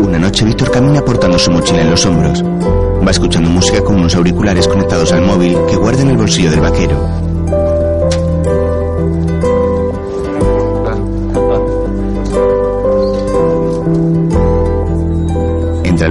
Una 0.00 0.18
noche 0.18 0.44
Víctor 0.44 0.70
camina 0.70 1.04
portando 1.04 1.38
su 1.38 1.50
mochila 1.52 1.82
en 1.82 1.90
los 1.90 2.04
hombros. 2.04 2.42
Va 2.42 3.10
escuchando 3.10 3.50
música 3.50 3.82
con 3.82 3.96
unos 3.96 4.14
auriculares 4.16 4.66
conectados 4.66 5.12
al 5.12 5.22
móvil 5.22 5.56
que 5.68 5.76
guarda 5.76 6.02
en 6.02 6.10
el 6.10 6.16
bolsillo 6.16 6.50
del 6.50 6.60
vaquero. 6.60 7.23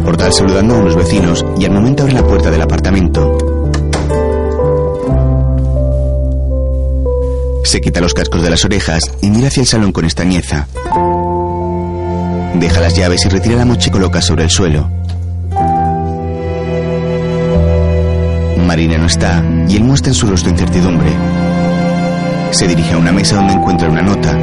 Al 0.04 0.08
portal 0.08 0.34
saludando 0.34 0.76
a 0.76 0.80
unos 0.80 0.98
vecinos 0.98 1.46
y 1.58 1.64
al 1.64 1.72
momento 1.72 2.04
abre 2.04 2.14
la 2.14 2.28
puerta 2.28 2.52
del 2.52 2.62
apartamento. 2.62 3.38
Se 7.64 7.80
quita 7.80 8.02
los 8.02 8.14
cascos 8.14 8.44
de 8.44 8.50
las 8.50 8.66
orejas 8.66 9.04
y 9.22 9.30
mira 9.30 9.48
hacia 9.48 9.62
el 9.62 9.68
salón 9.68 9.94
con 9.94 10.04
extrañeza. 10.04 10.68
Deja 12.56 12.82
las 12.82 12.98
llaves 12.98 13.26
y 13.26 13.30
retira 13.30 13.56
la 13.56 13.66
mochila 13.66 13.88
y 13.88 13.92
coloca 13.92 14.22
sobre 14.22 14.44
el 14.44 14.50
suelo. 14.50 14.90
Marina 18.68 18.98
no 18.98 19.06
está 19.06 19.42
y 19.70 19.78
él 19.78 19.86
muestra 19.86 20.12
en 20.12 20.16
su 20.16 20.28
rostro 20.28 20.52
incertidumbre. 20.52 21.12
Se 22.52 22.68
dirige 22.68 22.94
a 22.94 22.98
una 22.98 23.14
mesa 23.14 23.38
donde 23.38 23.54
encuentra 23.54 23.90
una 23.90 24.02
nota. 24.02 24.38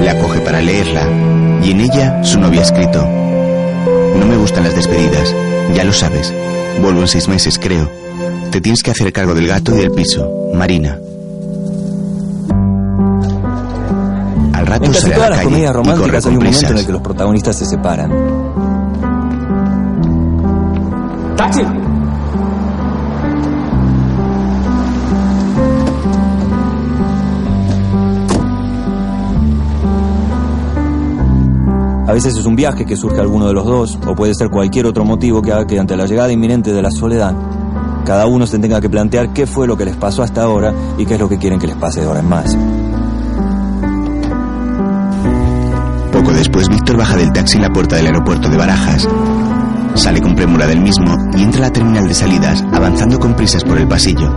La 0.00 0.18
coge 0.18 0.40
para 0.40 0.60
leerla 0.60 1.06
y 1.62 1.70
en 1.70 1.80
ella 1.82 2.24
su 2.24 2.40
novia 2.40 2.60
ha 2.60 2.64
escrito. 2.64 3.23
No 4.18 4.26
me 4.26 4.36
gustan 4.36 4.64
las 4.64 4.74
despedidas, 4.74 5.34
ya 5.74 5.84
lo 5.84 5.92
sabes. 5.92 6.32
Vuelvo 6.80 7.00
en 7.00 7.08
seis 7.08 7.28
meses, 7.28 7.58
creo. 7.58 7.90
Te 8.50 8.60
tienes 8.60 8.82
que 8.82 8.90
hacer 8.90 9.12
cargo 9.12 9.34
del 9.34 9.46
gato 9.48 9.74
y 9.74 9.78
del 9.78 9.90
piso. 9.90 10.28
Marina. 10.54 10.98
Al 14.52 14.66
rato 14.66 14.84
En 14.84 14.92
casi 14.92 15.02
sale 15.02 15.14
a 15.14 15.18
la 15.18 15.28
las 15.30 15.44
comedias 15.44 15.72
románticas 15.72 16.26
hay 16.26 16.36
un 16.36 16.44
momento 16.44 16.66
en 16.66 16.78
el 16.78 16.86
que 16.86 16.92
los 16.92 17.02
protagonistas 17.02 17.58
se 17.58 17.66
separan. 17.66 18.12
A 32.14 32.16
veces 32.16 32.36
es 32.36 32.46
un 32.46 32.54
viaje 32.54 32.86
que 32.86 32.96
surge 32.96 33.20
alguno 33.20 33.48
de 33.48 33.54
los 33.54 33.66
dos, 33.66 33.98
o 34.06 34.14
puede 34.14 34.36
ser 34.36 34.48
cualquier 34.48 34.86
otro 34.86 35.04
motivo 35.04 35.42
que 35.42 35.50
haga 35.50 35.66
que 35.66 35.80
ante 35.80 35.96
la 35.96 36.06
llegada 36.06 36.30
inminente 36.30 36.72
de 36.72 36.80
la 36.80 36.92
soledad, 36.92 37.34
cada 38.06 38.28
uno 38.28 38.46
se 38.46 38.60
tenga 38.60 38.80
que 38.80 38.88
plantear 38.88 39.32
qué 39.32 39.48
fue 39.48 39.66
lo 39.66 39.76
que 39.76 39.84
les 39.84 39.96
pasó 39.96 40.22
hasta 40.22 40.44
ahora 40.44 40.72
y 40.96 41.06
qué 41.06 41.14
es 41.14 41.20
lo 41.20 41.28
que 41.28 41.38
quieren 41.38 41.58
que 41.58 41.66
les 41.66 41.74
pase 41.74 42.02
de 42.02 42.06
ahora 42.06 42.20
en 42.20 42.28
más. 42.28 42.56
Poco 46.12 46.30
después, 46.30 46.68
Víctor 46.68 46.98
baja 46.98 47.16
del 47.16 47.32
taxi 47.32 47.56
en 47.56 47.62
la 47.62 47.70
puerta 47.70 47.96
del 47.96 48.06
aeropuerto 48.06 48.48
de 48.48 48.58
Barajas. 48.58 49.08
Sale 49.96 50.20
con 50.20 50.36
premura 50.36 50.68
del 50.68 50.82
mismo 50.82 51.16
y 51.36 51.42
entra 51.42 51.62
a 51.62 51.68
la 51.68 51.72
terminal 51.72 52.06
de 52.06 52.14
salidas, 52.14 52.64
avanzando 52.72 53.18
con 53.18 53.34
prisas 53.34 53.64
por 53.64 53.76
el 53.76 53.88
pasillo. 53.88 54.32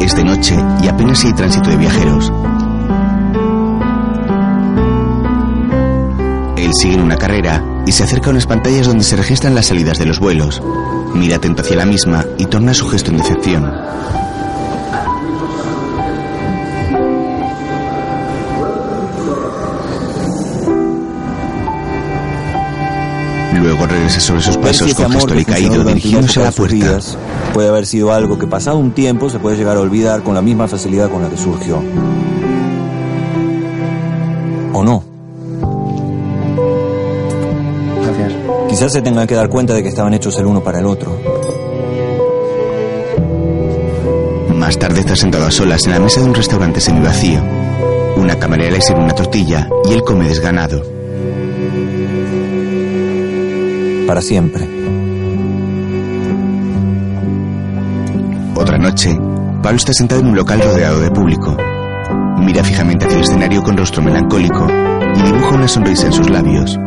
Es 0.00 0.14
de 0.14 0.22
noche 0.22 0.54
y 0.82 0.88
apenas 0.88 1.24
hay 1.24 1.32
tránsito 1.32 1.70
de 1.70 1.78
viajeros. 1.78 2.30
Sigue 6.72 6.94
en 6.94 7.00
una 7.00 7.16
carrera 7.16 7.64
y 7.86 7.92
se 7.92 8.04
acerca 8.04 8.28
a 8.28 8.30
unas 8.30 8.46
pantallas 8.46 8.86
donde 8.86 9.02
se 9.02 9.16
registran 9.16 9.54
las 9.54 9.66
salidas 9.66 9.98
de 9.98 10.06
los 10.06 10.20
vuelos. 10.20 10.62
Mira 11.14 11.36
atento 11.36 11.62
hacia 11.62 11.76
la 11.76 11.86
misma 11.86 12.24
y 12.36 12.46
torna 12.46 12.74
su 12.74 12.86
gesto 12.88 13.10
en 13.10 13.16
decepción. 13.16 13.72
Luego 23.60 23.86
regresa 23.86 24.20
sobre 24.20 24.42
sus 24.42 24.56
pasos 24.58 24.94
con 24.94 25.10
gesto 25.10 25.34
caído 25.46 25.84
dirigiéndose 25.84 26.40
a 26.40 26.44
la 26.44 26.52
puerta. 26.52 26.98
Puede 27.54 27.68
haber 27.68 27.86
sido 27.86 28.12
algo 28.12 28.38
que 28.38 28.46
pasado 28.46 28.76
un 28.76 28.92
tiempo 28.92 29.30
se 29.30 29.38
puede 29.38 29.56
llegar 29.56 29.76
a 29.78 29.80
olvidar 29.80 30.22
con 30.22 30.34
la 30.34 30.42
misma 30.42 30.68
facilidad 30.68 31.10
con 31.10 31.22
la 31.22 31.30
que 31.30 31.36
surgió. 31.36 31.82
Quizás 38.78 38.92
se 38.92 39.02
tengan 39.02 39.26
que 39.26 39.34
dar 39.34 39.48
cuenta 39.48 39.74
de 39.74 39.82
que 39.82 39.88
estaban 39.88 40.14
hechos 40.14 40.38
el 40.38 40.46
uno 40.46 40.62
para 40.62 40.78
el 40.78 40.86
otro. 40.86 41.18
Más 44.54 44.78
tarde 44.78 45.00
está 45.00 45.16
sentado 45.16 45.46
a 45.46 45.50
solas 45.50 45.84
en 45.86 45.94
la 45.94 45.98
mesa 45.98 46.20
de 46.20 46.26
un 46.26 46.34
restaurante 46.36 46.80
semivacío. 46.80 47.40
Una 48.16 48.38
camarera 48.38 48.76
le 48.76 48.80
sirve 48.80 49.02
una 49.02 49.16
tortilla 49.16 49.68
y 49.84 49.94
él 49.94 50.04
come 50.04 50.28
desganado. 50.28 50.80
Para 54.06 54.22
siempre. 54.22 54.68
Otra 58.54 58.78
noche, 58.78 59.18
Pablo 59.60 59.76
está 59.76 59.92
sentado 59.92 60.20
en 60.20 60.28
un 60.28 60.36
local 60.36 60.60
rodeado 60.60 61.00
de 61.00 61.10
público. 61.10 61.56
Mira 62.38 62.62
fijamente 62.62 63.06
hacia 63.06 63.16
el 63.16 63.24
escenario 63.24 63.60
con 63.60 63.76
rostro 63.76 64.02
melancólico 64.02 64.68
y 65.16 65.22
dibuja 65.22 65.56
una 65.56 65.66
sonrisa 65.66 66.06
en 66.06 66.12
sus 66.12 66.30
labios. 66.30 66.78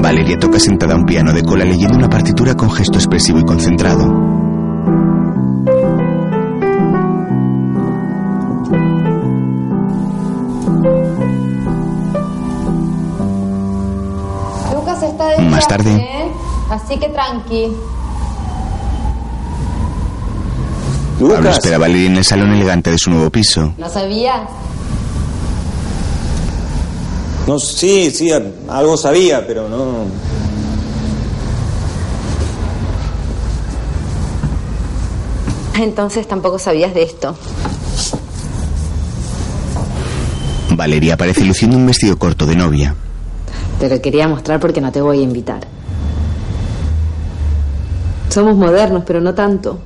Valeria 0.00 0.38
toca 0.38 0.58
sentada 0.58 0.94
a 0.94 0.96
un 0.96 1.04
piano 1.04 1.32
de 1.32 1.42
cola 1.42 1.64
leyendo 1.64 1.96
una 1.96 2.08
partitura 2.08 2.54
con 2.54 2.70
gesto 2.70 2.98
expresivo 2.98 3.38
y 3.38 3.44
concentrado. 3.44 4.04
Lucas 14.72 15.02
está 15.02 15.28
de 15.30 15.38
Más 15.42 15.68
tarde. 15.68 15.94
¿eh? 15.94 16.32
Así 16.70 16.98
que 16.98 17.08
tranqui. 17.08 17.76
Pablo 21.20 21.50
espera 21.50 21.76
a 21.76 21.78
Valeria 21.78 22.06
en 22.06 22.16
el 22.16 22.24
salón 22.24 22.52
elegante 22.52 22.90
de 22.90 22.98
su 22.98 23.10
nuevo 23.10 23.28
piso. 23.28 23.74
¿No 23.76 23.88
sabías? 23.90 24.40
No, 27.50 27.58
sí, 27.58 28.12
sí, 28.12 28.30
algo 28.68 28.96
sabía, 28.96 29.44
pero 29.44 29.68
no. 29.68 30.04
Entonces 35.82 36.28
tampoco 36.28 36.60
sabías 36.60 36.94
de 36.94 37.02
esto. 37.02 37.34
Valeria 40.76 41.14
aparece 41.14 41.44
luciendo 41.44 41.76
un 41.76 41.86
vestido 41.86 42.16
corto 42.16 42.46
de 42.46 42.54
novia. 42.54 42.94
Te 43.80 43.88
lo 43.88 44.00
quería 44.00 44.28
mostrar 44.28 44.60
porque 44.60 44.80
no 44.80 44.92
te 44.92 45.00
voy 45.00 45.18
a 45.18 45.22
invitar. 45.22 45.66
Somos 48.28 48.54
modernos, 48.54 49.02
pero 49.04 49.20
no 49.20 49.34
tanto. 49.34 49.80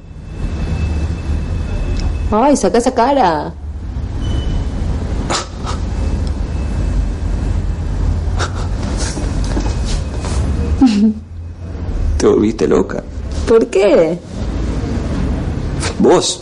Ay, 2.30 2.58
saca 2.58 2.76
esa 2.76 2.92
cara. 2.92 3.54
Te 12.24 12.30
volviste 12.30 12.66
loca. 12.66 13.04
¿Por 13.46 13.66
qué? 13.66 14.18
Vos. 15.98 16.40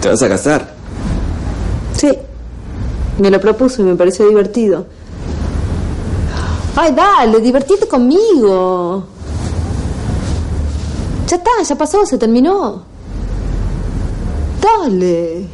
Te 0.00 0.08
vas 0.08 0.22
a 0.22 0.28
casar. 0.28 0.72
Sí. 1.96 2.16
Me 3.18 3.28
lo 3.28 3.40
propuso 3.40 3.82
y 3.82 3.86
me 3.86 3.96
pareció 3.96 4.28
divertido. 4.28 4.86
Ay, 6.76 6.94
dale, 6.94 7.40
divertite 7.40 7.88
conmigo. 7.88 9.02
Ya 11.26 11.36
está, 11.36 11.50
ya 11.68 11.74
pasó, 11.74 12.06
se 12.06 12.16
terminó. 12.16 12.84
Dale. 14.62 15.48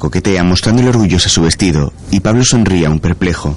Coquetea 0.00 0.42
mostrándole 0.42 0.88
orgullosa 0.88 1.28
su 1.28 1.42
vestido 1.42 1.92
y 2.10 2.18
Pablo 2.18 2.42
sonríe 2.44 2.86
aún 2.86 2.98
perplejo. 2.98 3.56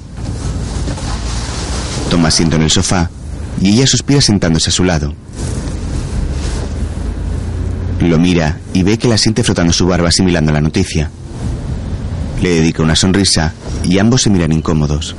Toma 2.12 2.28
asiento 2.28 2.58
en 2.58 2.62
el 2.62 2.70
sofá 2.70 3.10
y 3.60 3.70
ella 3.70 3.88
suspira 3.88 4.22
sentándose 4.22 4.70
a 4.70 4.74
su 4.74 4.84
lado. 4.84 5.16
Lo 8.02 8.20
mira 8.20 8.60
y 8.74 8.84
ve 8.84 9.00
que 9.00 9.08
la 9.08 9.18
siente 9.18 9.44
frotando 9.44 9.74
su 9.74 9.88
barba 9.88 10.10
asimilando 10.10 10.52
la 10.52 10.62
noticia. 10.62 11.10
Le 12.42 12.50
dedica 12.50 12.84
una 12.84 12.96
sonrisa 12.96 13.54
y 13.84 13.98
ambos 13.98 14.22
se 14.22 14.30
miran 14.30 14.52
incómodos. 14.52 15.16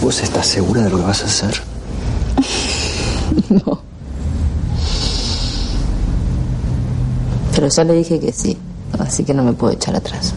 ¿Vos 0.00 0.22
estás 0.22 0.46
segura 0.46 0.82
de 0.82 0.90
lo 0.90 0.98
que 0.98 1.04
vas 1.04 1.22
a 1.22 1.26
hacer? 1.26 1.60
No. 3.48 3.91
Pero 7.62 7.72
ya 7.72 7.84
le 7.84 7.94
dije 7.94 8.18
que 8.18 8.32
sí, 8.32 8.58
así 8.98 9.22
que 9.22 9.32
no 9.32 9.44
me 9.44 9.52
puedo 9.52 9.72
echar 9.72 9.94
atrás. 9.94 10.34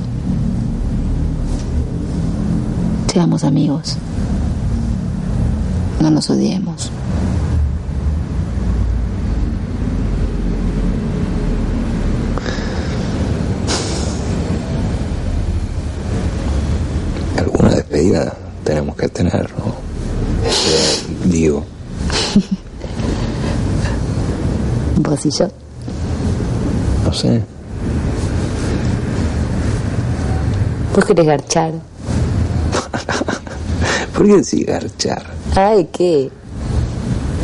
Seamos 3.12 3.44
amigos. 3.44 3.98
No 6.00 6.12
nos 6.12 6.30
odiemos. 6.30 6.92
Alguna 17.40 17.70
despedida 17.72 18.38
tenemos 18.64 18.96
que 18.98 19.10
tener, 19.10 19.50
¿no? 19.58 19.74
Este, 20.48 21.28
digo. 21.28 21.66
¿Vos 24.98 25.26
y 25.26 25.32
yo? 25.32 25.65
No 27.16 27.22
sé. 27.22 27.42
¿Vos 30.94 31.06
querés 31.06 31.26
garchar? 31.26 31.72
¿Por 34.14 34.26
qué 34.26 34.36
decir 34.36 34.66
garchar? 34.66 35.24
Ay, 35.56 35.88
¿qué? 35.94 36.30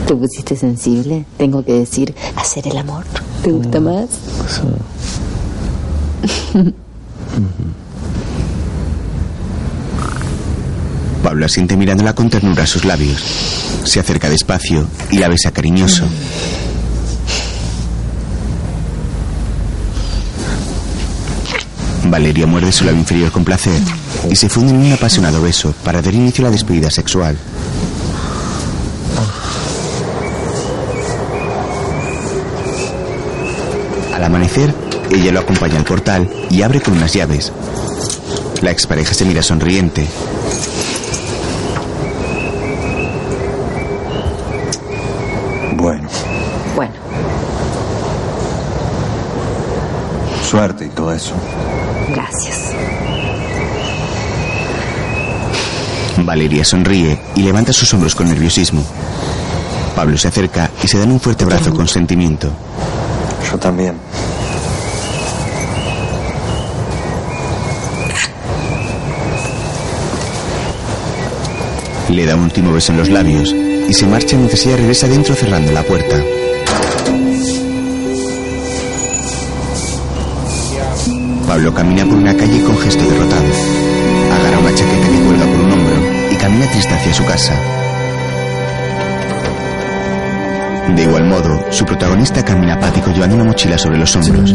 ¿Te 0.07 0.13
pusiste 0.13 0.57
sensible? 0.57 1.25
Tengo 1.37 1.63
que 1.63 1.71
decir, 1.71 2.13
hacer 2.35 2.67
el 2.67 2.77
amor. 2.77 3.05
¿Te 3.43 3.51
gusta 3.53 3.79
más? 3.79 4.09
Pablo 11.23 11.45
asiente 11.45 11.77
mirándola 11.77 12.13
con 12.13 12.29
ternura 12.29 12.63
a 12.63 12.67
sus 12.67 12.83
labios. 12.83 13.21
Se 13.85 14.01
acerca 14.01 14.29
despacio 14.29 14.85
y 15.11 15.19
la 15.19 15.29
besa 15.29 15.51
cariñoso. 15.51 16.03
Valeria 22.11 22.45
muerde 22.45 22.73
su 22.73 22.83
labio 22.83 22.99
inferior 22.99 23.31
con 23.31 23.45
placer 23.45 23.81
y 24.29 24.35
se 24.35 24.49
funde 24.49 24.73
en 24.73 24.79
un 24.85 24.91
apasionado 24.91 25.41
beso 25.41 25.73
para 25.85 26.01
dar 26.01 26.13
inicio 26.13 26.43
a 26.43 26.49
la 26.49 26.51
despedida 26.51 26.91
sexual. 26.91 27.37
Al 34.13 34.23
amanecer, 34.25 34.75
ella 35.09 35.31
lo 35.31 35.39
acompaña 35.39 35.77
al 35.77 35.85
portal 35.85 36.29
y 36.49 36.61
abre 36.61 36.81
con 36.81 36.97
unas 36.97 37.13
llaves. 37.13 37.53
La 38.61 38.71
expareja 38.71 39.13
se 39.13 39.23
mira 39.23 39.41
sonriente. 39.41 40.05
Bueno, 45.77 46.09
Bueno, 46.75 46.93
suerte 50.51 50.85
y 50.85 50.89
todo 50.89 51.13
eso. 51.13 51.33
gracias. 52.09 52.73
Valeria 56.17 56.65
sonríe 56.65 57.17
y 57.35 57.41
levanta 57.43 57.71
sus 57.71 57.93
hombros 57.93 58.13
con 58.13 58.27
nerviosismo. 58.27 58.83
Pablo 59.95 60.17
se 60.17 60.27
acerca 60.27 60.69
y 60.83 60.89
se 60.89 60.99
dan 60.99 61.09
un 61.09 61.21
fuerte 61.21 61.45
abrazo 61.45 61.73
con 61.73 61.87
sentimiento. 61.87 62.49
Yo 63.49 63.57
también. 63.57 63.95
Le 72.09 72.25
da 72.25 72.35
un 72.35 72.43
último 72.43 72.73
beso 72.73 72.91
en 72.91 72.97
los 72.97 73.07
labios 73.07 73.55
y 73.87 73.93
se 73.93 74.05
marcha 74.05 74.35
mientras 74.35 74.65
ella 74.65 74.75
regresa 74.75 75.07
dentro 75.07 75.33
cerrando 75.33 75.71
la 75.71 75.83
puerta. 75.83 76.21
Pablo 81.51 81.73
camina 81.73 82.05
por 82.05 82.17
una 82.17 82.33
calle 82.33 82.63
con 82.63 82.77
gesto 82.77 83.03
derrotado. 83.03 83.43
Agarra 84.39 84.59
una 84.59 84.73
chaqueta 84.73 85.09
que 85.09 85.19
cuelga 85.19 85.45
por 85.47 85.59
un 85.59 85.71
hombro 85.73 85.95
y 86.31 86.35
camina 86.35 86.65
triste 86.71 86.93
hacia 86.93 87.13
su 87.13 87.25
casa. 87.25 87.53
De 90.95 91.03
igual 91.03 91.25
modo, 91.25 91.65
su 91.69 91.83
protagonista 91.83 92.41
camina 92.45 92.75
apático 92.75 93.11
llevando 93.11 93.35
una 93.35 93.43
mochila 93.43 93.77
sobre 93.77 93.97
los 93.97 94.15
hombros. 94.15 94.51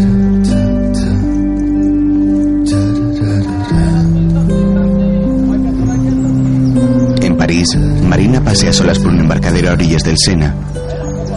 En 7.21 7.37
París, 7.37 7.77
Marina 8.05 8.43
pasea 8.43 8.73
solas 8.73 8.99
por 9.01 9.09
un 9.09 9.21
embarcadero 9.21 9.69
a 9.69 9.75
orillas 9.75 10.03
del 10.03 10.17
Sena. 10.17 10.55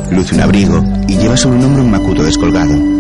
Luce 0.09 0.35
un 0.35 0.41
abrigo 0.41 0.81
y 1.05 1.17
lleva 1.17 1.35
sobre 1.35 1.57
un 1.57 1.65
hombro 1.65 1.83
un 1.83 1.91
macuto 1.91 2.23
descolgado. 2.23 2.98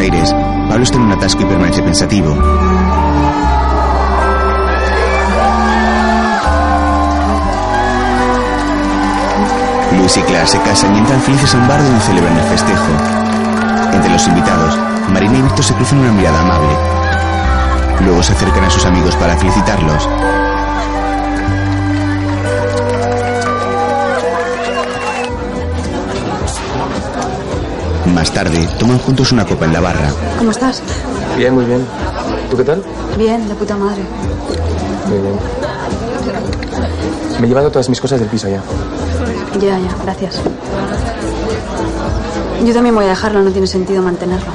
Aires, 0.00 0.34
Pablo 0.68 0.84
está 0.84 0.96
en 0.96 1.02
un 1.02 1.12
atasco 1.12 1.42
y 1.42 1.44
permanece 1.44 1.82
pensativo. 1.82 2.34
Luis 9.98 10.16
y 10.16 10.20
Clara 10.22 10.46
se 10.46 10.60
casan 10.62 10.94
y 10.94 10.98
entran 10.98 11.20
felices 11.20 11.54
a 11.54 11.58
un 11.58 11.68
bar 11.68 11.82
donde 11.82 12.00
celebran 12.00 12.36
el 12.36 12.44
festejo. 12.44 12.92
Entre 13.92 14.10
los 14.10 14.26
invitados, 14.26 14.78
Marina 15.10 15.38
y 15.38 15.42
Víctor 15.42 15.64
se 15.64 15.74
cruzan 15.74 15.98
una 15.98 16.12
mirada 16.12 16.40
amable. 16.40 16.76
Luego 18.00 18.22
se 18.22 18.32
acercan 18.32 18.64
a 18.64 18.70
sus 18.70 18.84
amigos 18.86 19.14
para 19.16 19.36
felicitarlos. 19.36 20.08
Más 28.14 28.30
tarde, 28.32 28.68
toman 28.78 28.98
juntos 28.98 29.32
una 29.32 29.44
copa 29.46 29.64
en 29.64 29.72
la 29.72 29.80
barra. 29.80 30.10
¿Cómo 30.38 30.50
estás? 30.50 30.82
Bien, 31.36 31.54
muy 31.54 31.64
bien. 31.64 31.84
¿Tú 32.50 32.56
qué 32.56 32.64
tal? 32.64 32.82
Bien, 33.16 33.48
de 33.48 33.54
puta 33.54 33.76
madre. 33.76 34.02
Muy 35.08 35.18
bien. 35.18 35.34
Me 37.40 37.46
he 37.46 37.48
llevado 37.48 37.70
todas 37.70 37.88
mis 37.88 38.00
cosas 38.00 38.20
del 38.20 38.28
piso 38.28 38.48
ya. 38.48 38.62
Ya, 39.60 39.78
ya, 39.78 39.94
gracias. 40.04 40.40
Yo 42.64 42.74
también 42.74 42.94
voy 42.94 43.06
a 43.06 43.08
dejarlo, 43.08 43.42
no 43.42 43.50
tiene 43.50 43.66
sentido 43.66 44.02
mantenerlo. 44.02 44.52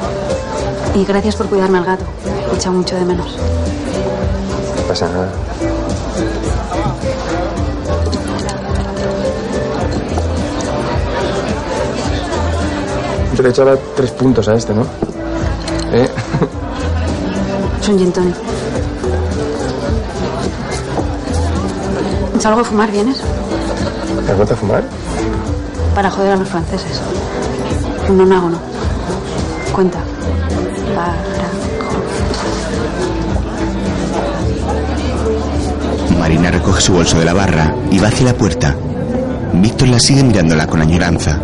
Y 0.95 1.03
gracias 1.03 1.36
por 1.36 1.47
cuidarme 1.47 1.80
al 1.80 1.86
gato. 1.86 2.05
Me 2.51 2.58
echa 2.58 2.72
mucho 2.72 2.95
de 2.95 3.05
menos. 3.05 3.36
No 4.76 4.82
pasa 4.88 5.08
nada. 5.10 5.32
Yo 13.38 13.43
le 13.43 13.49
echaba 13.49 13.77
tres 13.95 14.09
puntos 14.09 14.47
a 14.47 14.55
este, 14.55 14.73
¿no? 14.73 14.81
¿Eh? 15.93 16.09
Es 17.79 17.88
un 17.88 17.99
gin 17.99 18.11
tonic. 18.11 18.35
Salgo 22.39 22.61
a 22.61 22.63
fumar, 22.63 22.89
¿vienes? 22.89 23.21
¿Te 24.25 24.31
has 24.31 24.38
vuelto 24.38 24.55
a 24.55 24.57
fumar? 24.57 24.83
Para 25.93 26.09
joder 26.09 26.31
a 26.31 26.35
los 26.38 26.49
franceses. 26.49 26.99
Un 28.09 28.21
onágono. 28.21 28.57
Cuenta. 29.71 29.99
Para. 30.95 31.13
Marina 36.19 36.49
recoge 36.49 36.81
su 36.81 36.93
bolso 36.93 37.19
de 37.19 37.25
la 37.25 37.33
barra 37.33 37.75
y 37.91 37.99
va 37.99 38.07
hacia 38.07 38.25
la 38.25 38.33
puerta. 38.33 38.75
Víctor 39.53 39.89
la 39.89 39.99
sigue 39.99 40.23
mirándola 40.23 40.65
con 40.65 40.81
añoranza. 40.81 41.39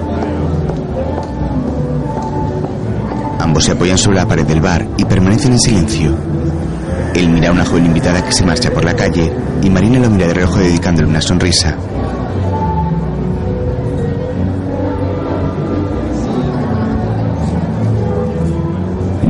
Ambos 3.43 3.65
se 3.65 3.73
apoyan 3.73 3.97
sobre 3.97 4.15
la 4.15 4.25
pared 4.25 4.47
del 4.47 4.61
bar 4.61 4.87
y 4.95 5.03
permanecen 5.03 5.51
en 5.51 5.59
silencio. 5.59 6.15
Él 7.13 7.29
mira 7.29 7.49
a 7.49 7.51
una 7.51 7.65
joven 7.65 7.87
invitada 7.87 8.23
que 8.23 8.31
se 8.31 8.45
marcha 8.45 8.71
por 8.71 8.85
la 8.85 8.95
calle 8.95 9.33
y 9.61 9.69
Marina 9.69 9.99
lo 9.99 10.09
mira 10.09 10.27
de 10.27 10.33
reojo 10.33 10.59
dedicándole 10.59 11.09
una 11.09 11.19
sonrisa. 11.19 11.75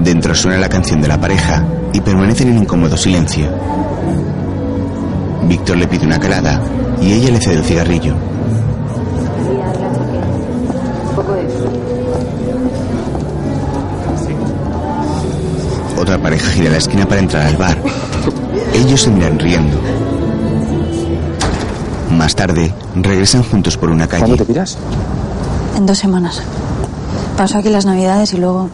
Dentro 0.03 0.35
suena 0.35 0.59
la 0.59 0.69
canción 0.69 1.01
de 1.01 1.07
la 1.07 1.19
pareja 1.19 1.65
y 1.91 1.99
permanecen 1.99 2.49
en 2.49 2.59
incómodo 2.59 2.95
silencio. 2.95 3.49
Víctor 5.47 5.77
le 5.77 5.87
pide 5.87 6.05
una 6.05 6.19
calada 6.19 6.61
y 7.01 7.13
ella 7.13 7.31
le 7.31 7.41
cede 7.41 7.55
el 7.55 7.63
cigarrillo. 7.63 8.32
Otra 16.03 16.17
pareja 16.17 16.51
gira 16.51 16.69
la 16.69 16.79
esquina 16.79 17.07
para 17.07 17.21
entrar 17.21 17.45
al 17.45 17.55
bar. 17.55 17.77
Ellos 18.73 19.03
se 19.03 19.09
miran 19.09 19.39
riendo. 19.39 19.77
Más 22.11 22.35
tarde, 22.35 22.73
regresan 22.93 23.41
juntos 23.41 23.77
por 23.77 23.89
una 23.89 24.05
calle. 24.05 24.19
¿Cuándo 24.23 24.35
te 24.35 24.43
piras? 24.43 24.77
En 25.77 25.85
dos 25.85 25.97
semanas. 25.97 26.41
Paso 27.37 27.57
aquí 27.57 27.69
las 27.69 27.85
navidades 27.85 28.33
y 28.33 28.37
luego. 28.37 28.69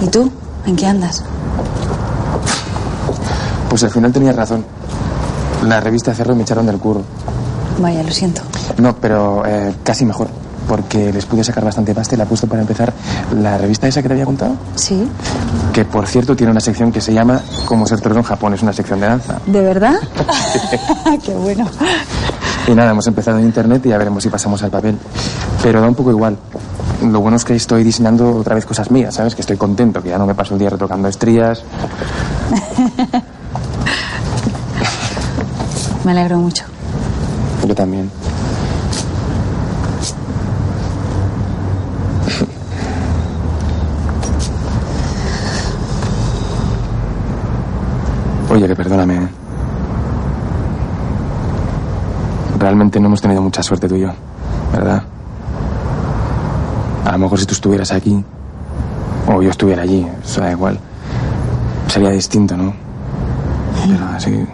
¿Y 0.00 0.06
tú? 0.06 0.30
¿En 0.64 0.76
qué 0.76 0.86
andas? 0.86 1.24
Pues 3.68 3.82
al 3.82 3.90
final 3.90 4.12
tenías 4.12 4.36
razón. 4.36 4.64
La 5.66 5.80
revista 5.80 6.14
cerró 6.14 6.34
y 6.34 6.36
me 6.36 6.42
echaron 6.42 6.66
del 6.66 6.78
curro. 6.78 7.02
Vaya, 7.80 8.04
lo 8.04 8.12
siento. 8.12 8.42
No, 8.78 8.94
pero 8.94 9.42
eh, 9.44 9.74
casi 9.82 10.04
mejor. 10.04 10.28
Porque 10.68 11.12
les 11.12 11.26
pude 11.26 11.42
sacar 11.42 11.64
bastante 11.64 11.92
pasta 11.96 12.14
y 12.14 12.18
la 12.18 12.26
puesto 12.26 12.46
para 12.46 12.62
empezar 12.62 12.92
la 13.34 13.58
revista 13.58 13.86
esa 13.86 14.02
que 14.02 14.08
te 14.08 14.14
había 14.14 14.24
contado. 14.24 14.56
¿Sí? 14.74 15.08
Que 15.72 15.84
por 15.84 16.06
cierto 16.06 16.34
tiene 16.36 16.50
una 16.50 16.60
sección 16.60 16.90
que 16.92 17.00
se 17.00 17.12
llama 17.12 17.40
Cómo 17.64 17.86
ser 17.86 18.00
torero 18.00 18.20
en 18.20 18.26
Japón. 18.26 18.54
Es 18.54 18.62
una 18.62 18.72
sección 18.72 19.00
de 19.00 19.06
danza. 19.06 19.38
¿De 19.46 19.60
verdad? 19.60 19.94
qué 21.24 21.34
bueno. 21.34 21.68
Y 22.66 22.74
nada, 22.74 22.90
hemos 22.90 23.06
empezado 23.06 23.38
en 23.38 23.44
internet 23.44 23.84
y 23.86 23.90
ya 23.90 23.98
veremos 23.98 24.22
si 24.22 24.28
pasamos 24.28 24.62
al 24.62 24.70
papel. 24.70 24.96
Pero 25.62 25.80
da 25.80 25.88
un 25.88 25.94
poco 25.94 26.10
igual. 26.10 26.36
Lo 27.02 27.20
bueno 27.20 27.36
es 27.36 27.44
que 27.44 27.54
estoy 27.54 27.82
diseñando 27.82 28.36
otra 28.36 28.54
vez 28.54 28.66
cosas 28.66 28.90
mías, 28.90 29.14
¿sabes? 29.14 29.34
Que 29.34 29.40
estoy 29.40 29.56
contento, 29.56 30.02
que 30.02 30.10
ya 30.10 30.18
no 30.18 30.26
me 30.26 30.34
paso 30.34 30.54
el 30.54 30.60
día 30.60 30.70
retocando 30.70 31.08
estrías. 31.08 31.62
Me 36.04 36.12
alegro 36.12 36.38
mucho. 36.38 36.64
Yo 37.66 37.74
también. 37.74 38.10
Oye, 48.60 48.68
que 48.68 48.76
perdóname. 48.76 49.14
¿eh? 49.14 49.28
Realmente 52.58 53.00
no 53.00 53.06
hemos 53.06 53.22
tenido 53.22 53.40
mucha 53.40 53.62
suerte 53.62 53.88
tú 53.88 53.94
y 53.94 54.00
yo, 54.00 54.10
¿verdad? 54.70 55.02
A 57.06 57.12
lo 57.12 57.18
mejor 57.18 57.38
si 57.40 57.46
tú 57.46 57.54
estuvieras 57.54 57.90
aquí, 57.90 58.22
o 59.26 59.40
yo 59.40 59.48
estuviera 59.48 59.80
allí, 59.80 60.06
eso 60.22 60.42
da 60.42 60.50
igual. 60.50 60.78
Sería 61.86 62.10
distinto, 62.10 62.54
¿no? 62.54 62.74
Pero 63.88 64.04
así. 64.14 64.46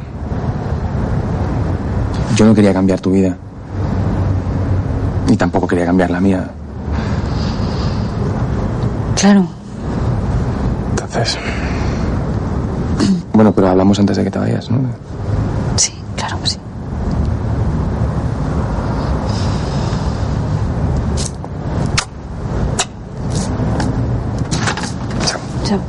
Yo 2.37 2.47
no 2.47 2.55
quería 2.55 2.73
cambiar 2.73 3.01
tu 3.01 3.11
vida. 3.11 3.37
Y 5.27 5.37
tampoco 5.37 5.67
quería 5.67 5.87
cambiar 5.87 6.11
la 6.11 6.21
mía. 6.21 6.49
Claro. 9.17 9.49
Entonces. 10.91 11.37
Bueno, 13.37 13.53
pero 13.53 13.69
hablamos 13.69 13.99
antes 13.99 14.17
de 14.17 14.25
que 14.25 14.31
te 14.31 14.39
vayas, 14.39 14.71
¿no? 14.71 14.79
Sí, 15.77 15.93
claro 16.17 16.39
sí. 16.43 16.57
Chao. 25.27 25.39
Chao. 25.65 25.81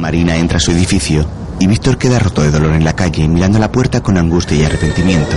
Marina 0.00 0.36
entra 0.36 0.58
a 0.58 0.60
su 0.60 0.70
edificio 0.70 1.26
y 1.58 1.66
Víctor 1.66 1.98
queda 1.98 2.20
roto 2.20 2.42
de 2.42 2.52
dolor 2.52 2.74
en 2.74 2.84
la 2.84 2.92
calle 2.92 3.26
mirando 3.26 3.58
la 3.58 3.72
puerta 3.72 4.00
con 4.04 4.16
angustia 4.16 4.56
y 4.56 4.64
arrepentimiento. 4.64 5.34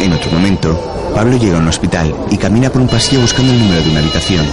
En 0.00 0.14
otro 0.14 0.30
momento, 0.30 0.97
Pablo 1.14 1.36
llega 1.36 1.56
a 1.56 1.60
un 1.60 1.68
hospital 1.68 2.14
y 2.30 2.36
camina 2.36 2.70
por 2.70 2.80
un 2.80 2.88
pasillo 2.88 3.22
buscando 3.22 3.52
el 3.52 3.58
número 3.58 3.82
de 3.82 3.90
una 3.90 4.00
habitación. 4.00 4.46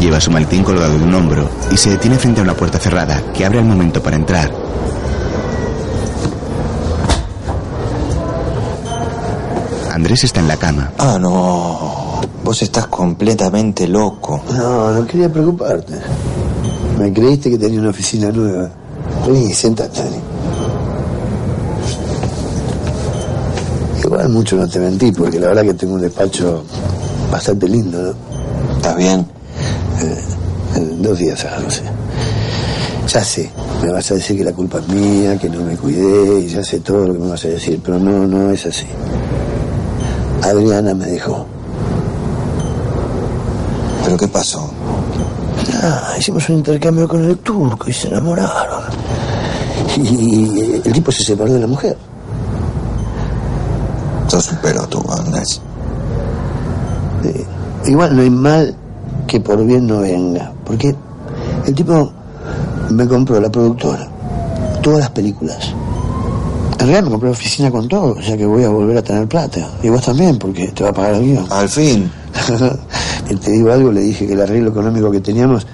Lleva 0.00 0.20
su 0.20 0.30
maletín 0.30 0.64
colgado 0.64 0.98
de 0.98 1.04
un 1.04 1.14
hombro 1.14 1.48
y 1.70 1.76
se 1.76 1.90
detiene 1.90 2.18
frente 2.18 2.40
a 2.40 2.44
una 2.44 2.54
puerta 2.54 2.78
cerrada 2.78 3.22
que 3.32 3.44
abre 3.44 3.58
al 3.60 3.64
momento 3.64 4.02
para 4.02 4.16
entrar. 4.16 4.50
Andrés 9.92 10.24
está 10.24 10.40
en 10.40 10.48
la 10.48 10.56
cama. 10.56 10.92
Ah, 10.98 11.18
no. 11.20 12.20
Vos 12.42 12.62
estás 12.62 12.88
completamente 12.88 13.86
loco. 13.86 14.42
No, 14.52 14.90
no 14.90 15.06
quería 15.06 15.32
preocuparte. 15.32 15.94
Me 16.98 17.12
creíste 17.12 17.50
que 17.50 17.58
tenía 17.58 17.78
una 17.78 17.90
oficina 17.90 18.32
nueva. 18.32 18.70
Vení, 19.26 19.52
sentate, 19.52 20.02
mucho 24.28 24.56
no 24.56 24.68
te 24.68 24.78
mentí, 24.78 25.12
porque 25.12 25.38
la 25.38 25.48
verdad 25.48 25.62
que 25.62 25.74
tengo 25.74 25.94
un 25.94 26.00
despacho 26.00 26.64
bastante 27.30 27.68
lindo, 27.68 28.00
¿no? 28.00 28.76
¿Estás 28.76 28.96
bien? 28.96 29.20
Eh, 30.00 30.22
en 30.76 31.02
dos 31.02 31.18
días 31.18 31.46
no 31.62 31.70
sé. 31.70 31.82
Ya 33.08 33.24
sé, 33.24 33.50
me 33.82 33.92
vas 33.92 34.10
a 34.10 34.14
decir 34.14 34.36
que 34.36 34.44
la 34.44 34.52
culpa 34.52 34.78
es 34.78 34.88
mía, 34.88 35.36
que 35.38 35.48
no 35.48 35.60
me 35.62 35.76
cuidé, 35.76 36.40
y 36.40 36.48
ya 36.48 36.62
sé 36.62 36.80
todo 36.80 37.08
lo 37.08 37.12
que 37.12 37.18
me 37.18 37.28
vas 37.30 37.44
a 37.44 37.48
decir, 37.48 37.80
pero 37.84 37.98
no, 37.98 38.26
no 38.26 38.50
es 38.50 38.64
así. 38.66 38.86
Adriana 40.42 40.94
me 40.94 41.06
dejó. 41.06 41.46
¿Pero 44.04 44.16
qué 44.16 44.28
pasó? 44.28 44.70
Ah, 45.82 46.14
hicimos 46.18 46.48
un 46.48 46.56
intercambio 46.56 47.08
con 47.08 47.24
el 47.24 47.38
turco 47.38 47.88
y 47.88 47.92
se 47.92 48.08
enamoraron. 48.08 48.84
Y 49.96 50.80
el 50.84 50.92
tipo 50.92 51.12
se 51.12 51.24
separó 51.24 51.52
de 51.52 51.60
la 51.60 51.66
mujer. 51.66 51.96
Un 54.32 54.56
pelotudo, 54.62 55.12
Andrés. 55.12 55.60
Eh, 57.24 57.44
igual 57.86 58.16
no 58.16 58.22
hay 58.22 58.30
mal 58.30 58.74
que 59.26 59.40
por 59.40 59.62
bien 59.64 59.86
no 59.86 60.00
venga. 60.00 60.52
Porque 60.64 60.94
el 61.66 61.74
tipo 61.74 62.10
me 62.90 63.06
compró 63.06 63.38
la 63.40 63.50
productora, 63.50 64.08
todas 64.82 65.00
las 65.00 65.10
películas. 65.10 65.74
En 66.72 66.78
realidad 66.78 67.02
me 67.02 67.10
compré 67.10 67.28
la 67.28 67.32
oficina 67.32 67.70
con 67.70 67.86
todo, 67.86 68.16
o 68.18 68.22
sea 68.22 68.36
que 68.36 68.46
voy 68.46 68.64
a 68.64 68.70
volver 68.70 68.96
a 68.96 69.02
tener 69.02 69.28
plata. 69.28 69.68
Y 69.82 69.90
vos 69.90 70.02
también, 70.02 70.38
porque 70.38 70.68
te 70.68 70.82
va 70.82 70.90
a 70.90 70.94
pagar 70.94 71.14
el 71.16 71.24
guion. 71.24 71.46
Al 71.50 71.68
fin. 71.68 72.10
Te 73.42 73.50
digo 73.50 73.72
algo, 73.72 73.92
le 73.92 74.00
dije 74.00 74.26
que 74.26 74.32
el 74.32 74.40
arreglo 74.40 74.70
económico 74.70 75.10
que 75.10 75.20
teníamos 75.20 75.66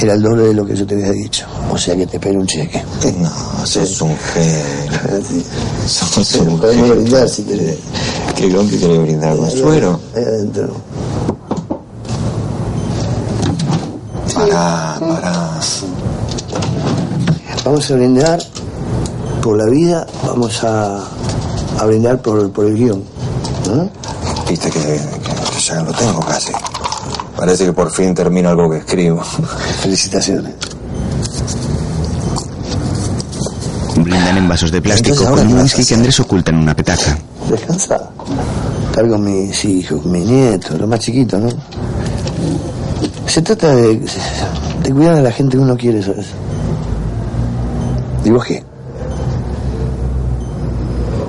era 0.00 0.14
el 0.14 0.22
doble 0.22 0.44
de 0.48 0.54
lo 0.54 0.64
que 0.66 0.76
yo 0.76 0.86
te 0.86 0.94
había 0.94 1.10
dicho. 1.12 1.46
O 1.70 1.76
sea 1.78 1.96
que 1.96 2.06
te 2.06 2.16
espero 2.16 2.38
un 2.40 2.46
cheque. 2.46 2.82
No, 3.18 3.66
sos 3.66 4.00
un 4.00 4.16
genio. 4.16 4.58
Sos 5.86 6.28
Pero 6.32 6.44
un 6.52 6.60
podemos 6.60 6.88
genio. 6.88 7.02
brindar 7.02 7.28
si 7.28 7.42
querés. 7.42 7.78
¿Qué 8.36 8.48
qué 8.48 8.78
querés 8.78 9.02
brindar? 9.02 9.36
¿Con 9.36 9.50
suero? 9.50 10.00
Ahí 10.14 10.22
adentro. 10.22 10.68
Pará, 14.34 14.96
pará. 15.00 15.60
Vamos 17.64 17.90
a 17.90 17.94
brindar 17.94 18.38
por 19.42 19.56
la 19.58 19.66
vida, 19.66 20.06
vamos 20.24 20.62
a, 20.64 21.04
a 21.78 21.84
brindar 21.86 22.20
por, 22.22 22.50
por 22.52 22.66
el 22.66 22.76
guion. 22.76 23.02
¿no? 23.68 23.90
Viste 24.48 24.70
que, 24.70 24.80
que 24.80 25.60
ya 25.60 25.82
lo 25.82 25.92
tengo 25.92 26.20
casi. 26.20 26.52
Parece 27.38 27.66
que 27.66 27.72
por 27.72 27.92
fin 27.92 28.16
termino 28.16 28.48
algo 28.48 28.68
que 28.68 28.78
escribo. 28.78 29.22
Felicitaciones. 29.80 30.54
Brindan 33.96 34.38
en 34.38 34.48
vasos 34.48 34.72
de 34.72 34.82
plástico 34.82 35.10
Entonces, 35.10 35.28
¿ahora 35.28 35.42
con 35.42 35.52
un 35.52 35.62
whisky 35.62 35.84
que? 35.84 35.94
Andrés 35.94 36.18
oculta 36.18 36.50
en 36.50 36.58
una 36.58 36.74
petaca. 36.74 37.16
Descansa. 37.48 38.10
Cargo 38.92 39.18
mis 39.18 39.64
hijos, 39.64 40.04
mis 40.04 40.26
nietos, 40.26 40.78
los 40.80 40.88
más 40.88 40.98
chiquitos, 40.98 41.40
¿no? 41.40 41.48
Se 43.26 43.40
trata 43.42 43.72
de, 43.74 44.00
de 44.82 44.92
cuidar 44.92 45.14
a 45.14 45.22
la 45.22 45.30
gente 45.30 45.56
que 45.56 45.62
uno 45.62 45.76
quiere, 45.76 46.02
¿sabes? 46.02 46.26
¿Y 48.24 48.30
vos 48.30 48.44
qué? 48.44 48.64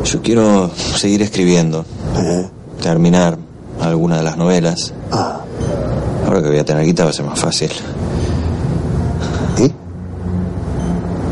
Yo 0.06 0.22
quiero 0.24 0.72
seguir 0.96 1.22
escribiendo. 1.22 1.86
Terminar 2.82 3.38
alguna 3.80 4.18
de 4.18 4.24
las 4.24 4.38
novelas. 4.38 4.92
Ah. 5.12 5.39
Ahora 6.30 6.44
que 6.44 6.50
voy 6.50 6.60
a 6.60 6.64
tener 6.64 6.86
guita 6.86 7.06
va 7.06 7.10
a 7.10 7.14
ser 7.14 7.26
más 7.26 7.40
fácil. 7.40 7.72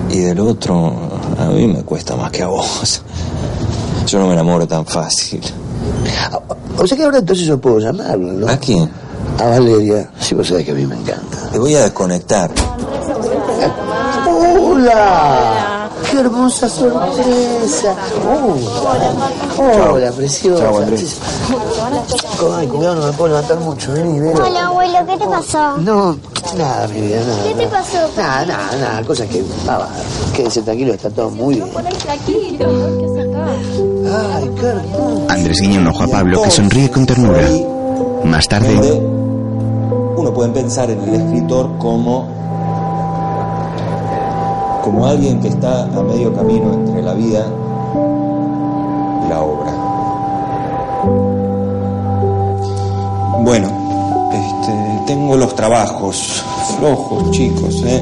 Y 0.09 0.19
del 0.21 0.39
otro, 0.39 0.91
a 1.37 1.45
mí 1.49 1.67
me 1.67 1.83
cuesta 1.83 2.15
más 2.15 2.31
que 2.31 2.41
a 2.41 2.47
vos. 2.47 3.03
Yo 4.07 4.17
no 4.17 4.25
me 4.25 4.33
enamoro 4.33 4.67
tan 4.67 4.87
fácil. 4.87 5.41
O 6.75 6.87
sea 6.87 6.97
que 6.97 7.03
ahora 7.03 7.19
entonces 7.19 7.45
yo 7.45 7.61
puedo 7.61 7.77
llamarlo, 7.77 8.33
¿no? 8.33 8.49
¿A 8.49 8.57
quién? 8.57 8.89
A 9.37 9.43
Valeria. 9.49 10.09
Si 10.19 10.33
vos 10.33 10.47
sabés 10.47 10.65
que 10.65 10.71
a 10.71 10.73
mí 10.73 10.87
me 10.87 10.95
encanta. 10.95 11.47
Te 11.51 11.59
voy 11.59 11.75
a 11.75 11.83
desconectar. 11.83 12.49
¡Hola! 14.27 15.56
¡Qué 16.17 16.21
hermosa 16.21 16.67
sorpresa! 16.67 17.95
Hola, 19.55 19.91
Hola 19.91 20.11
preciosa. 20.11 20.63
Chao, 20.63 20.79
Andrés. 20.79 21.15
Ay, 22.57 22.67
cuidado, 22.67 22.95
no 22.95 23.05
me 23.05 23.13
puedo 23.13 23.35
levantar 23.35 23.59
mucho. 23.59 23.93
Vení, 23.93 24.19
ven. 24.19 24.35
Hola, 24.35 24.65
abuelo, 24.65 24.97
¿qué 25.05 25.15
te 25.15 25.27
pasó? 25.27 25.77
No, 25.77 26.17
nada, 26.57 26.87
mi 26.87 27.01
vida, 27.01 27.19
nada. 27.19 27.43
¿Qué 27.43 27.53
te 27.53 27.67
pasó? 27.67 27.97
Nada, 28.17 28.45
nada, 28.47 28.77
nada. 28.77 29.03
Cosas 29.03 29.27
que. 29.27 29.43
Nada, 29.67 29.89
quédese 30.35 30.63
tranquilo, 30.63 30.95
está 30.95 31.11
todo 31.11 31.29
muy 31.29 31.53
bien. 31.53 31.69
tranquilo. 31.71 32.65
Ay, 34.33 34.51
qué 34.59 34.65
hermoso. 34.65 35.25
Andrés 35.29 35.61
guiña 35.61 35.79
un 35.81 35.87
ojo 35.87 36.03
a 36.03 36.07
Pablo 36.07 36.41
que 36.41 36.49
sonríe 36.49 36.89
con 36.89 37.05
ternura. 37.05 37.47
Más 38.23 38.47
tarde, 38.47 38.73
Uno 40.15 40.33
puede 40.33 40.49
pensar 40.49 40.89
en 40.89 40.99
el 40.99 41.13
escritor 41.13 41.77
como 41.77 42.46
como 44.87 45.05
alguien 45.05 45.41
que 45.41 45.49
está 45.49 45.83
a 45.83 46.01
medio 46.01 46.33
camino 46.33 46.73
entre 46.75 47.01
la 47.01 47.13
vida 47.13 47.45
y 49.25 49.29
la 49.29 49.41
obra. 49.41 49.71
Bueno, 53.43 53.67
este, 54.31 55.01
tengo 55.05 55.35
los 55.35 55.53
trabajos 55.55 56.41
flojos, 56.77 57.31
chicos, 57.31 57.83
¿eh? 57.83 58.01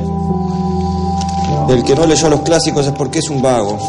El 1.70 1.84
que 1.84 1.96
no 1.96 2.06
leyó 2.06 2.30
los 2.30 2.42
clásicos 2.42 2.86
es 2.86 2.92
porque 2.92 3.18
es 3.18 3.32
un 3.32 3.42
vago. 3.42 3.80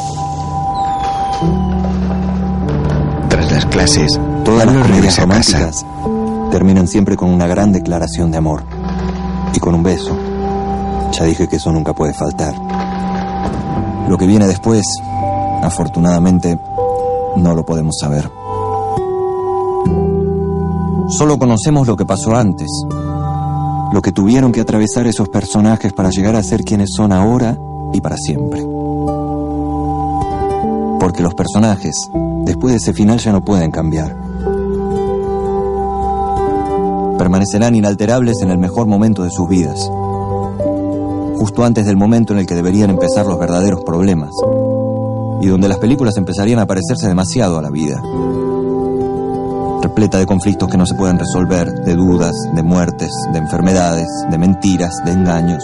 tras 3.28 3.52
las 3.52 3.66
clases, 3.66 4.18
Todas 4.42 4.64
las 4.64 4.74
comedias 4.74 5.18
a 5.18 5.26
casa. 5.26 5.58
románticas 5.58 5.86
terminan 6.50 6.88
siempre 6.88 7.14
con 7.14 7.28
una 7.30 7.46
gran 7.46 7.74
declaración 7.74 8.30
de 8.30 8.38
amor 8.38 8.62
y 9.52 9.60
con 9.60 9.74
un 9.74 9.82
beso. 9.82 10.16
Ya 11.12 11.24
dije 11.24 11.46
que 11.46 11.56
eso 11.56 11.70
nunca 11.72 11.92
puede 11.92 12.14
faltar. 12.14 12.54
Lo 14.16 14.20
que 14.20 14.26
viene 14.28 14.46
después, 14.46 14.82
afortunadamente, 15.62 16.58
no 17.36 17.54
lo 17.54 17.66
podemos 17.66 17.98
saber. 18.00 18.30
Solo 21.10 21.38
conocemos 21.38 21.86
lo 21.86 21.98
que 21.98 22.06
pasó 22.06 22.34
antes, 22.34 22.66
lo 23.92 24.00
que 24.00 24.12
tuvieron 24.12 24.52
que 24.52 24.62
atravesar 24.62 25.06
esos 25.06 25.28
personajes 25.28 25.92
para 25.92 26.08
llegar 26.08 26.34
a 26.34 26.42
ser 26.42 26.64
quienes 26.64 26.94
son 26.96 27.12
ahora 27.12 27.58
y 27.92 28.00
para 28.00 28.16
siempre. 28.16 28.62
Porque 30.98 31.22
los 31.22 31.34
personajes, 31.34 31.94
después 32.46 32.72
de 32.72 32.78
ese 32.78 32.94
final, 32.94 33.18
ya 33.18 33.32
no 33.32 33.44
pueden 33.44 33.70
cambiar 33.70 34.16
permanecerán 37.16 37.74
inalterables 37.74 38.36
en 38.42 38.50
el 38.50 38.58
mejor 38.58 38.86
momento 38.86 39.24
de 39.24 39.30
sus 39.30 39.48
vidas, 39.48 39.90
justo 41.36 41.64
antes 41.64 41.86
del 41.86 41.96
momento 41.96 42.32
en 42.32 42.40
el 42.40 42.46
que 42.46 42.54
deberían 42.54 42.90
empezar 42.90 43.26
los 43.26 43.38
verdaderos 43.38 43.82
problemas, 43.84 44.30
y 45.40 45.46
donde 45.46 45.68
las 45.68 45.78
películas 45.78 46.16
empezarían 46.16 46.58
a 46.58 46.66
parecerse 46.66 47.06
demasiado 47.06 47.58
a 47.58 47.62
la 47.62 47.70
vida, 47.70 48.02
repleta 49.82 50.18
de 50.18 50.26
conflictos 50.26 50.68
que 50.68 50.78
no 50.78 50.86
se 50.86 50.94
pueden 50.94 51.18
resolver, 51.18 51.70
de 51.84 51.94
dudas, 51.94 52.34
de 52.54 52.62
muertes, 52.62 53.12
de 53.32 53.38
enfermedades, 53.38 54.08
de 54.30 54.38
mentiras, 54.38 54.94
de 55.04 55.12
engaños. 55.12 55.62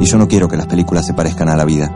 Y 0.00 0.04
yo 0.04 0.18
no 0.18 0.28
quiero 0.28 0.48
que 0.48 0.56
las 0.56 0.66
películas 0.66 1.06
se 1.06 1.14
parezcan 1.14 1.48
a 1.48 1.56
la 1.56 1.64
vida. 1.64 1.90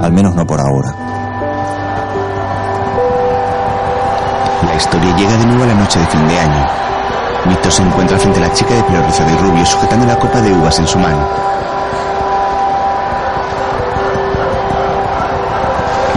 Al 0.00 0.12
menos 0.12 0.34
no 0.34 0.46
por 0.46 0.60
ahora. 0.60 1.15
Historia 4.76 5.16
llega 5.16 5.36
de 5.36 5.46
nuevo 5.46 5.64
a 5.64 5.66
la 5.66 5.74
noche 5.74 5.98
de 5.98 6.06
fin 6.06 6.26
de 6.28 6.38
año. 6.38 6.64
Víctor 7.48 7.72
se 7.72 7.82
encuentra 7.82 8.18
frente 8.18 8.40
a 8.40 8.48
la 8.48 8.52
chica 8.52 8.74
de 8.74 8.82
pelo 8.82 9.02
rizado 9.02 9.30
y 9.30 9.36
rubio 9.36 9.64
sujetando 9.64 10.06
la 10.06 10.18
copa 10.18 10.40
de 10.40 10.52
uvas 10.52 10.78
en 10.78 10.86
su 10.86 10.98
mano. 10.98 11.26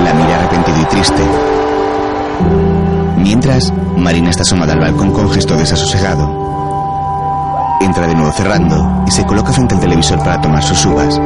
La 0.04 0.14
mira 0.14 0.36
arrepentido 0.36 0.82
y 0.82 0.86
triste. 0.86 1.24
Mientras, 3.18 3.74
Marina 3.96 4.30
está 4.30 4.44
asomada 4.44 4.74
al 4.74 4.80
balcón 4.80 5.12
con 5.12 5.30
gesto 5.30 5.56
desasosegado. 5.56 6.48
Entra 7.82 8.08
de 8.08 8.16
nuevo 8.16 8.32
cerrando 8.32 9.04
y 9.08 9.12
se 9.12 9.26
coloca 9.26 9.54
frente 9.54 9.76
al 9.76 9.82
televisor 9.82 10.20
para 10.20 10.42
tomar 10.42 10.64
sus 10.64 10.86
uvas. 10.86 11.20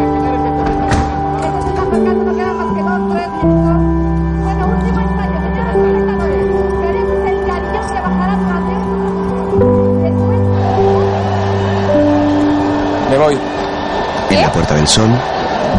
Puerta 14.53 14.75
del 14.75 14.87
Sol, 14.87 15.09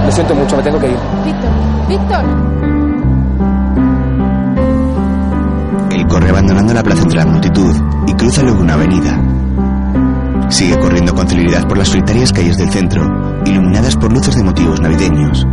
Lo 0.04 0.10
siento 0.10 0.34
mucho, 0.34 0.56
me 0.56 0.62
tengo 0.62 0.78
que 0.78 0.88
ir. 0.88 0.96
Víctor, 1.24 1.50
Víctor. 1.88 2.24
él 5.90 6.06
corre 6.08 6.28
abandonando 6.30 6.74
la 6.74 6.82
plaza 6.82 7.02
entre 7.02 7.18
la 7.18 7.26
multitud 7.26 7.74
y 8.06 8.12
cruza 8.14 8.42
luego 8.42 8.60
una 8.60 8.74
avenida. 8.74 9.20
Sigue 10.48 10.76
corriendo 10.78 11.14
con 11.14 11.28
celeridad 11.28 11.66
por 11.66 11.78
las 11.78 11.88
solitarias 11.88 12.32
calles 12.32 12.56
del 12.56 12.70
centro, 12.70 13.42
iluminadas 13.46 13.96
por 13.96 14.12
luces 14.12 14.34
de 14.34 14.42
motivos 14.42 14.80
navideños. 14.80 15.46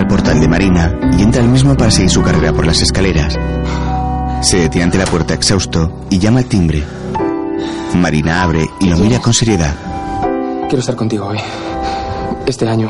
Al 0.00 0.06
portal 0.06 0.40
de 0.40 0.48
Marina 0.48 0.98
y 1.18 1.20
entra 1.20 1.42
al 1.42 1.50
mismo 1.50 1.76
para 1.76 1.90
seguir 1.90 2.08
su 2.08 2.22
carrera 2.22 2.54
por 2.54 2.64
las 2.64 2.80
escaleras. 2.80 3.38
Se 4.40 4.56
detiene 4.56 4.84
ante 4.84 4.96
la 4.96 5.04
puerta 5.04 5.34
exhausto 5.34 6.06
y 6.08 6.18
llama 6.18 6.38
al 6.38 6.46
timbre. 6.46 6.82
Marina 7.96 8.42
abre 8.42 8.66
y 8.80 8.86
lo 8.86 8.96
mira 8.96 9.18
con 9.18 9.34
seriedad. 9.34 9.74
Quiero 10.70 10.78
estar 10.78 10.96
contigo 10.96 11.26
hoy. 11.26 11.36
Este 12.46 12.66
año. 12.66 12.88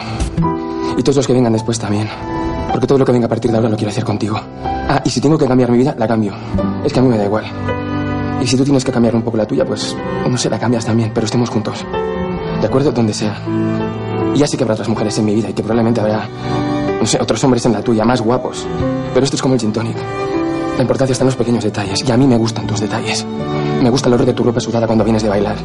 Y 0.96 1.02
todos 1.02 1.16
los 1.16 1.26
que 1.26 1.32
vengan 1.32 1.52
después 1.52 1.80
también. 1.80 2.08
Porque 2.70 2.86
todo 2.86 2.98
lo 2.98 3.04
que 3.04 3.10
venga 3.10 3.26
a 3.26 3.28
partir 3.28 3.50
de 3.50 3.56
ahora 3.56 3.68
lo 3.68 3.76
quiero 3.76 3.90
hacer 3.90 4.04
contigo. 4.04 4.40
Ah, 4.62 5.02
y 5.04 5.10
si 5.10 5.20
tengo 5.20 5.36
que 5.36 5.48
cambiar 5.48 5.72
mi 5.72 5.78
vida, 5.78 5.96
la 5.98 6.06
cambio. 6.06 6.32
Es 6.84 6.92
que 6.92 7.00
a 7.00 7.02
mí 7.02 7.08
me 7.08 7.18
da 7.18 7.24
igual. 7.24 7.44
Y 8.40 8.46
si 8.46 8.56
tú 8.56 8.62
tienes 8.62 8.84
que 8.84 8.92
cambiar 8.92 9.16
un 9.16 9.22
poco 9.22 9.36
la 9.36 9.46
tuya, 9.46 9.64
pues 9.64 9.96
no 10.28 10.38
sé, 10.38 10.48
la 10.48 10.60
cambias 10.60 10.84
también, 10.84 11.10
pero 11.12 11.24
estemos 11.24 11.50
juntos. 11.50 11.84
¿De 12.60 12.66
acuerdo? 12.68 12.92
Donde 12.92 13.12
sea. 13.12 13.36
Y 14.32 14.38
ya 14.38 14.46
sé 14.46 14.56
que 14.56 14.62
habrá 14.62 14.74
otras 14.74 14.88
mujeres 14.88 15.18
en 15.18 15.24
mi 15.24 15.34
vida 15.34 15.50
y 15.50 15.54
que 15.54 15.62
probablemente 15.64 16.00
habrá, 16.00 16.28
no 17.00 17.06
sé, 17.06 17.18
otros 17.20 17.42
hombres 17.44 17.64
en 17.66 17.72
la 17.72 17.82
tuya, 17.82 18.04
más 18.04 18.20
guapos. 18.20 18.66
Pero 19.14 19.24
esto 19.24 19.36
es 19.36 19.42
como 19.42 19.54
el 19.54 19.60
gin 19.60 19.72
tonic. 19.72 19.96
La 20.76 20.82
importancia 20.82 21.12
está 21.12 21.24
en 21.24 21.28
los 21.28 21.36
pequeños 21.36 21.64
detalles. 21.64 22.04
Y 22.06 22.12
a 22.12 22.16
mí 22.16 22.26
me 22.26 22.36
gustan 22.36 22.66
tus 22.66 22.80
detalles. 22.80 23.26
Me 23.82 23.90
gusta 23.90 24.08
el 24.08 24.14
olor 24.14 24.26
de 24.26 24.34
tu 24.34 24.44
ropa 24.44 24.60
sudada 24.60 24.86
cuando 24.86 25.04
vienes 25.04 25.22
de 25.22 25.28
bailar. 25.28 25.56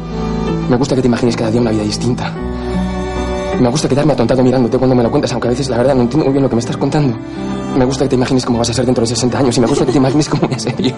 Me 0.68 0.76
gusta 0.76 0.94
que 0.94 1.02
te 1.02 1.08
imagines 1.08 1.36
cada 1.36 1.50
día 1.50 1.60
una 1.60 1.70
vida 1.70 1.82
distinta. 1.82 2.32
Me 3.60 3.68
gusta 3.70 3.88
quedarme 3.88 4.12
atontado 4.12 4.42
mirándote 4.42 4.76
cuando 4.78 4.94
me 4.94 5.02
lo 5.02 5.10
cuentas, 5.10 5.32
aunque 5.32 5.48
a 5.48 5.50
veces 5.50 5.68
la 5.68 5.78
verdad 5.78 5.94
no 5.94 6.02
entiendo 6.02 6.24
muy 6.24 6.32
bien 6.32 6.42
lo 6.42 6.48
que 6.48 6.56
me 6.56 6.60
estás 6.60 6.76
contando. 6.76 7.16
Me 7.76 7.84
gusta 7.84 8.04
que 8.04 8.10
te 8.10 8.16
imagines 8.16 8.44
cómo 8.44 8.58
vas 8.58 8.70
a 8.70 8.74
ser 8.74 8.84
dentro 8.84 9.02
de 9.02 9.08
60 9.08 9.38
años 9.38 9.56
y 9.56 9.60
me 9.60 9.66
gusta 9.66 9.86
que 9.86 9.92
te 9.92 9.98
imagines 9.98 10.28
cómo 10.28 10.42
voy 10.46 10.54
a 10.54 10.58
ser 10.58 10.80
yo. 10.82 10.94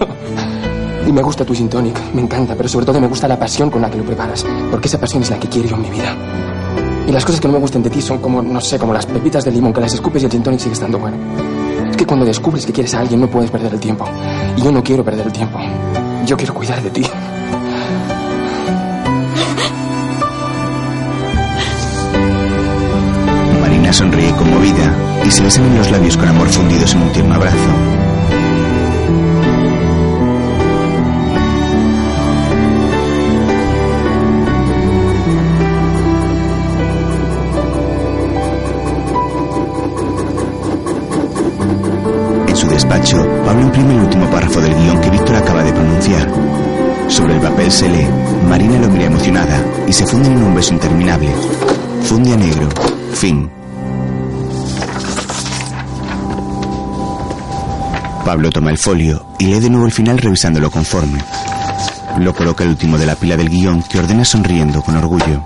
Y 1.07 1.11
me 1.11 1.21
gusta 1.21 1.45
tu 1.45 1.53
gin 1.53 1.69
tonic, 1.69 1.97
me 2.13 2.21
encanta, 2.21 2.55
pero 2.55 2.67
sobre 2.67 2.85
todo 2.85 2.99
me 2.99 3.07
gusta 3.07 3.27
la 3.27 3.39
pasión 3.39 3.69
con 3.69 3.81
la 3.81 3.89
que 3.89 3.97
lo 3.97 4.03
preparas, 4.03 4.45
porque 4.69 4.87
esa 4.87 4.99
pasión 4.99 5.23
es 5.23 5.29
la 5.29 5.39
que 5.39 5.47
quiero 5.47 5.69
yo 5.69 5.75
en 5.75 5.81
mi 5.81 5.89
vida. 5.89 6.15
Y 7.09 7.11
las 7.11 7.25
cosas 7.25 7.41
que 7.41 7.47
no 7.47 7.53
me 7.53 7.59
gustan 7.59 7.81
de 7.81 7.89
ti 7.89 8.03
son 8.03 8.19
como, 8.19 8.39
no 8.39 8.61
sé, 8.61 8.77
como 8.77 8.93
las 8.93 9.07
pepitas 9.07 9.43
de 9.43 9.51
limón 9.51 9.73
que 9.73 9.81
las 9.81 9.91
escupes 9.95 10.21
y 10.21 10.25
el 10.25 10.31
gin 10.31 10.43
tonic 10.43 10.59
sigue 10.59 10.73
estando 10.73 10.99
bueno. 10.99 11.17
Es 11.89 11.97
que 11.97 12.05
cuando 12.05 12.23
descubres 12.23 12.67
que 12.67 12.71
quieres 12.71 12.93
a 12.93 12.99
alguien 12.99 13.19
no 13.19 13.27
puedes 13.27 13.49
perder 13.49 13.73
el 13.73 13.79
tiempo. 13.79 14.05
Y 14.55 14.61
yo 14.61 14.71
no 14.71 14.83
quiero 14.83 15.03
perder 15.03 15.25
el 15.25 15.33
tiempo. 15.33 15.57
Yo 16.27 16.37
quiero 16.37 16.53
cuidar 16.53 16.79
de 16.83 16.91
ti. 16.91 17.03
Marina 23.59 23.91
sonríe 23.91 24.31
conmovida 24.35 24.95
y 25.25 25.31
se 25.31 25.41
besan 25.41 25.65
en 25.65 25.77
los 25.79 25.89
labios 25.89 26.15
con 26.15 26.27
amor 26.27 26.47
fundidos 26.49 26.93
en 26.93 27.01
un 27.01 27.11
tierno 27.11 27.33
abrazo. 27.33 28.18
Su 42.59 42.67
despacho, 42.67 43.15
Pablo 43.45 43.61
imprime 43.61 43.93
el 43.93 44.01
último 44.01 44.29
párrafo 44.29 44.59
del 44.59 44.75
guion 44.75 44.99
que 44.99 45.09
Víctor 45.09 45.37
acaba 45.37 45.63
de 45.63 45.71
pronunciar. 45.71 46.29
Sobre 47.07 47.35
el 47.35 47.39
papel 47.41 47.71
se 47.71 47.87
lee, 47.87 48.07
Marina 48.49 48.77
lo 48.79 48.89
mira 48.89 49.05
emocionada 49.05 49.63
y 49.87 49.93
se 49.93 50.05
funden 50.05 50.33
en 50.33 50.43
un 50.43 50.55
beso 50.55 50.73
interminable. 50.73 51.29
Funde 52.03 52.33
a 52.33 52.35
negro. 52.35 52.67
Fin. 53.13 53.49
Pablo 58.25 58.49
toma 58.49 58.71
el 58.71 58.77
folio 58.77 59.25
y 59.39 59.45
lee 59.45 59.61
de 59.61 59.69
nuevo 59.69 59.85
el 59.85 59.93
final 59.93 60.17
revisándolo 60.17 60.69
conforme. 60.69 61.19
Lo 62.19 62.33
coloca 62.33 62.65
el 62.65 62.71
último 62.71 62.97
de 62.97 63.05
la 63.05 63.15
pila 63.15 63.37
del 63.37 63.49
guion 63.49 63.83
que 63.83 63.99
ordena 63.99 64.25
sonriendo 64.25 64.81
con 64.81 64.97
orgullo. 64.97 65.45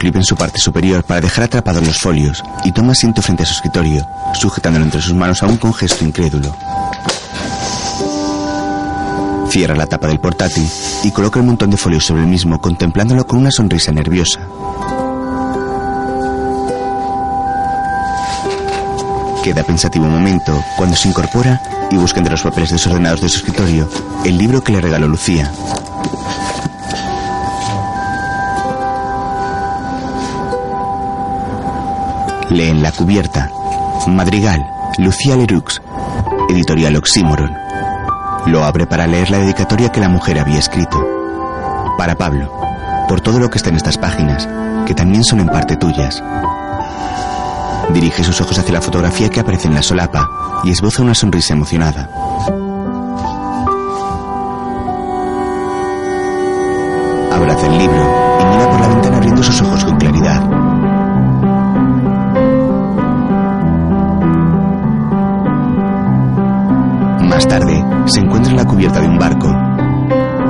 Clip 0.00 0.16
en 0.16 0.24
su 0.24 0.34
parte 0.34 0.58
superior 0.58 1.04
para 1.04 1.20
dejar 1.20 1.44
atrapados 1.44 1.86
los 1.86 1.98
folios 1.98 2.42
y 2.64 2.72
toma 2.72 2.92
asiento 2.92 3.20
frente 3.20 3.42
a 3.42 3.46
su 3.46 3.52
escritorio, 3.52 4.08
sujetándolo 4.32 4.86
entre 4.86 5.02
sus 5.02 5.14
manos 5.14 5.42
aún 5.42 5.58
con 5.58 5.74
gesto 5.74 6.04
incrédulo. 6.04 6.56
Cierra 9.50 9.76
la 9.76 9.86
tapa 9.86 10.08
del 10.08 10.18
portátil 10.18 10.66
y 11.04 11.10
coloca 11.10 11.38
el 11.38 11.46
montón 11.46 11.70
de 11.70 11.76
folios 11.76 12.06
sobre 12.06 12.22
el 12.22 12.28
mismo, 12.28 12.60
contemplándolo 12.60 13.26
con 13.26 13.40
una 13.40 13.50
sonrisa 13.50 13.92
nerviosa. 13.92 14.40
Queda 19.44 19.62
pensativo 19.64 20.06
un 20.06 20.12
momento 20.12 20.64
cuando 20.76 20.96
se 20.96 21.08
incorpora 21.08 21.60
y 21.90 21.96
busca 21.96 22.18
entre 22.18 22.32
los 22.32 22.42
papeles 22.42 22.70
desordenados 22.70 23.20
de 23.20 23.28
su 23.28 23.38
escritorio 23.38 23.88
el 24.24 24.38
libro 24.38 24.62
que 24.62 24.72
le 24.72 24.80
regaló 24.80 25.08
Lucía. 25.08 25.52
Lee 32.50 32.68
en 32.68 32.82
la 32.82 32.90
cubierta 32.90 33.48
Madrigal, 34.08 34.66
Lucía 34.98 35.36
Leroux, 35.36 35.80
editorial 36.48 36.96
Oxímoron. 36.96 37.54
Lo 38.46 38.64
abre 38.64 38.86
para 38.86 39.06
leer 39.06 39.30
la 39.30 39.38
dedicatoria 39.38 39.90
que 39.90 40.00
la 40.00 40.08
mujer 40.08 40.38
había 40.38 40.58
escrito. 40.58 40.98
Para 41.96 42.16
Pablo, 42.16 42.50
por 43.08 43.20
todo 43.20 43.38
lo 43.38 43.50
que 43.50 43.58
está 43.58 43.70
en 43.70 43.76
estas 43.76 43.98
páginas, 43.98 44.48
que 44.86 44.94
también 44.94 45.22
son 45.22 45.40
en 45.40 45.48
parte 45.48 45.76
tuyas. 45.76 46.22
Dirige 47.92 48.24
sus 48.24 48.40
ojos 48.40 48.58
hacia 48.58 48.72
la 48.72 48.80
fotografía 48.80 49.28
que 49.28 49.40
aparece 49.40 49.68
en 49.68 49.74
la 49.74 49.82
solapa 49.82 50.28
y 50.64 50.70
esboza 50.70 51.02
una 51.02 51.14
sonrisa 51.14 51.54
emocionada. 51.54 52.08
Abraza 57.32 57.66
el 57.66 57.78
libro 57.78 58.38
y 58.40 58.44
mira 58.44 58.70
por 58.70 58.80
la 58.80 58.88
ventana 58.88 59.16
abriendo 59.18 59.42
sus 59.42 59.60
ojos 59.62 59.84
cubierta 68.80 69.00
de 69.00 69.08
un 69.08 69.18
barco. 69.18 69.54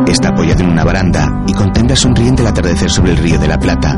Está 0.06 0.28
apoyado 0.28 0.62
en 0.62 0.70
una 0.70 0.84
baranda 0.84 1.42
y 1.48 1.52
contempla 1.52 1.96
sonriente 1.96 2.42
el 2.42 2.48
atardecer 2.48 2.88
sobre 2.88 3.10
el 3.10 3.16
río 3.16 3.40
de 3.40 3.48
la 3.48 3.58
Plata. 3.58 3.90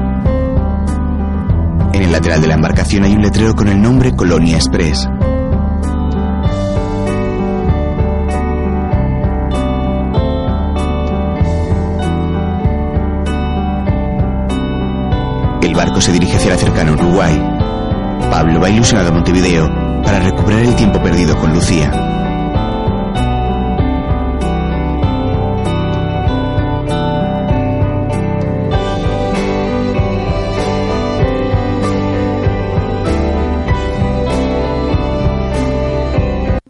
En 1.93 2.03
el 2.03 2.11
lateral 2.11 2.41
de 2.41 2.47
la 2.47 2.55
embarcación 2.55 3.05
hay 3.05 3.13
un 3.13 3.21
letrero 3.21 3.55
con 3.55 3.69
el 3.69 3.83
nombre 3.83 4.17
Colonia 4.17 4.57
Express. 4.57 5.07
El 15.61 15.75
barco 15.75 16.01
se 16.01 16.13
dirige 16.13 16.37
hacia 16.37 16.53
la 16.53 16.57
cercana 16.57 16.93
Uruguay. 16.93 17.39
Pablo 18.31 18.63
va 18.63 18.71
ilusionado 18.71 19.11
a 19.11 19.13
Montevideo 19.13 19.69
para 20.03 20.21
recuperar 20.21 20.63
el 20.63 20.75
tiempo 20.75 21.03
perdido 21.03 21.37
con 21.37 21.53
Lucía. 21.53 22.22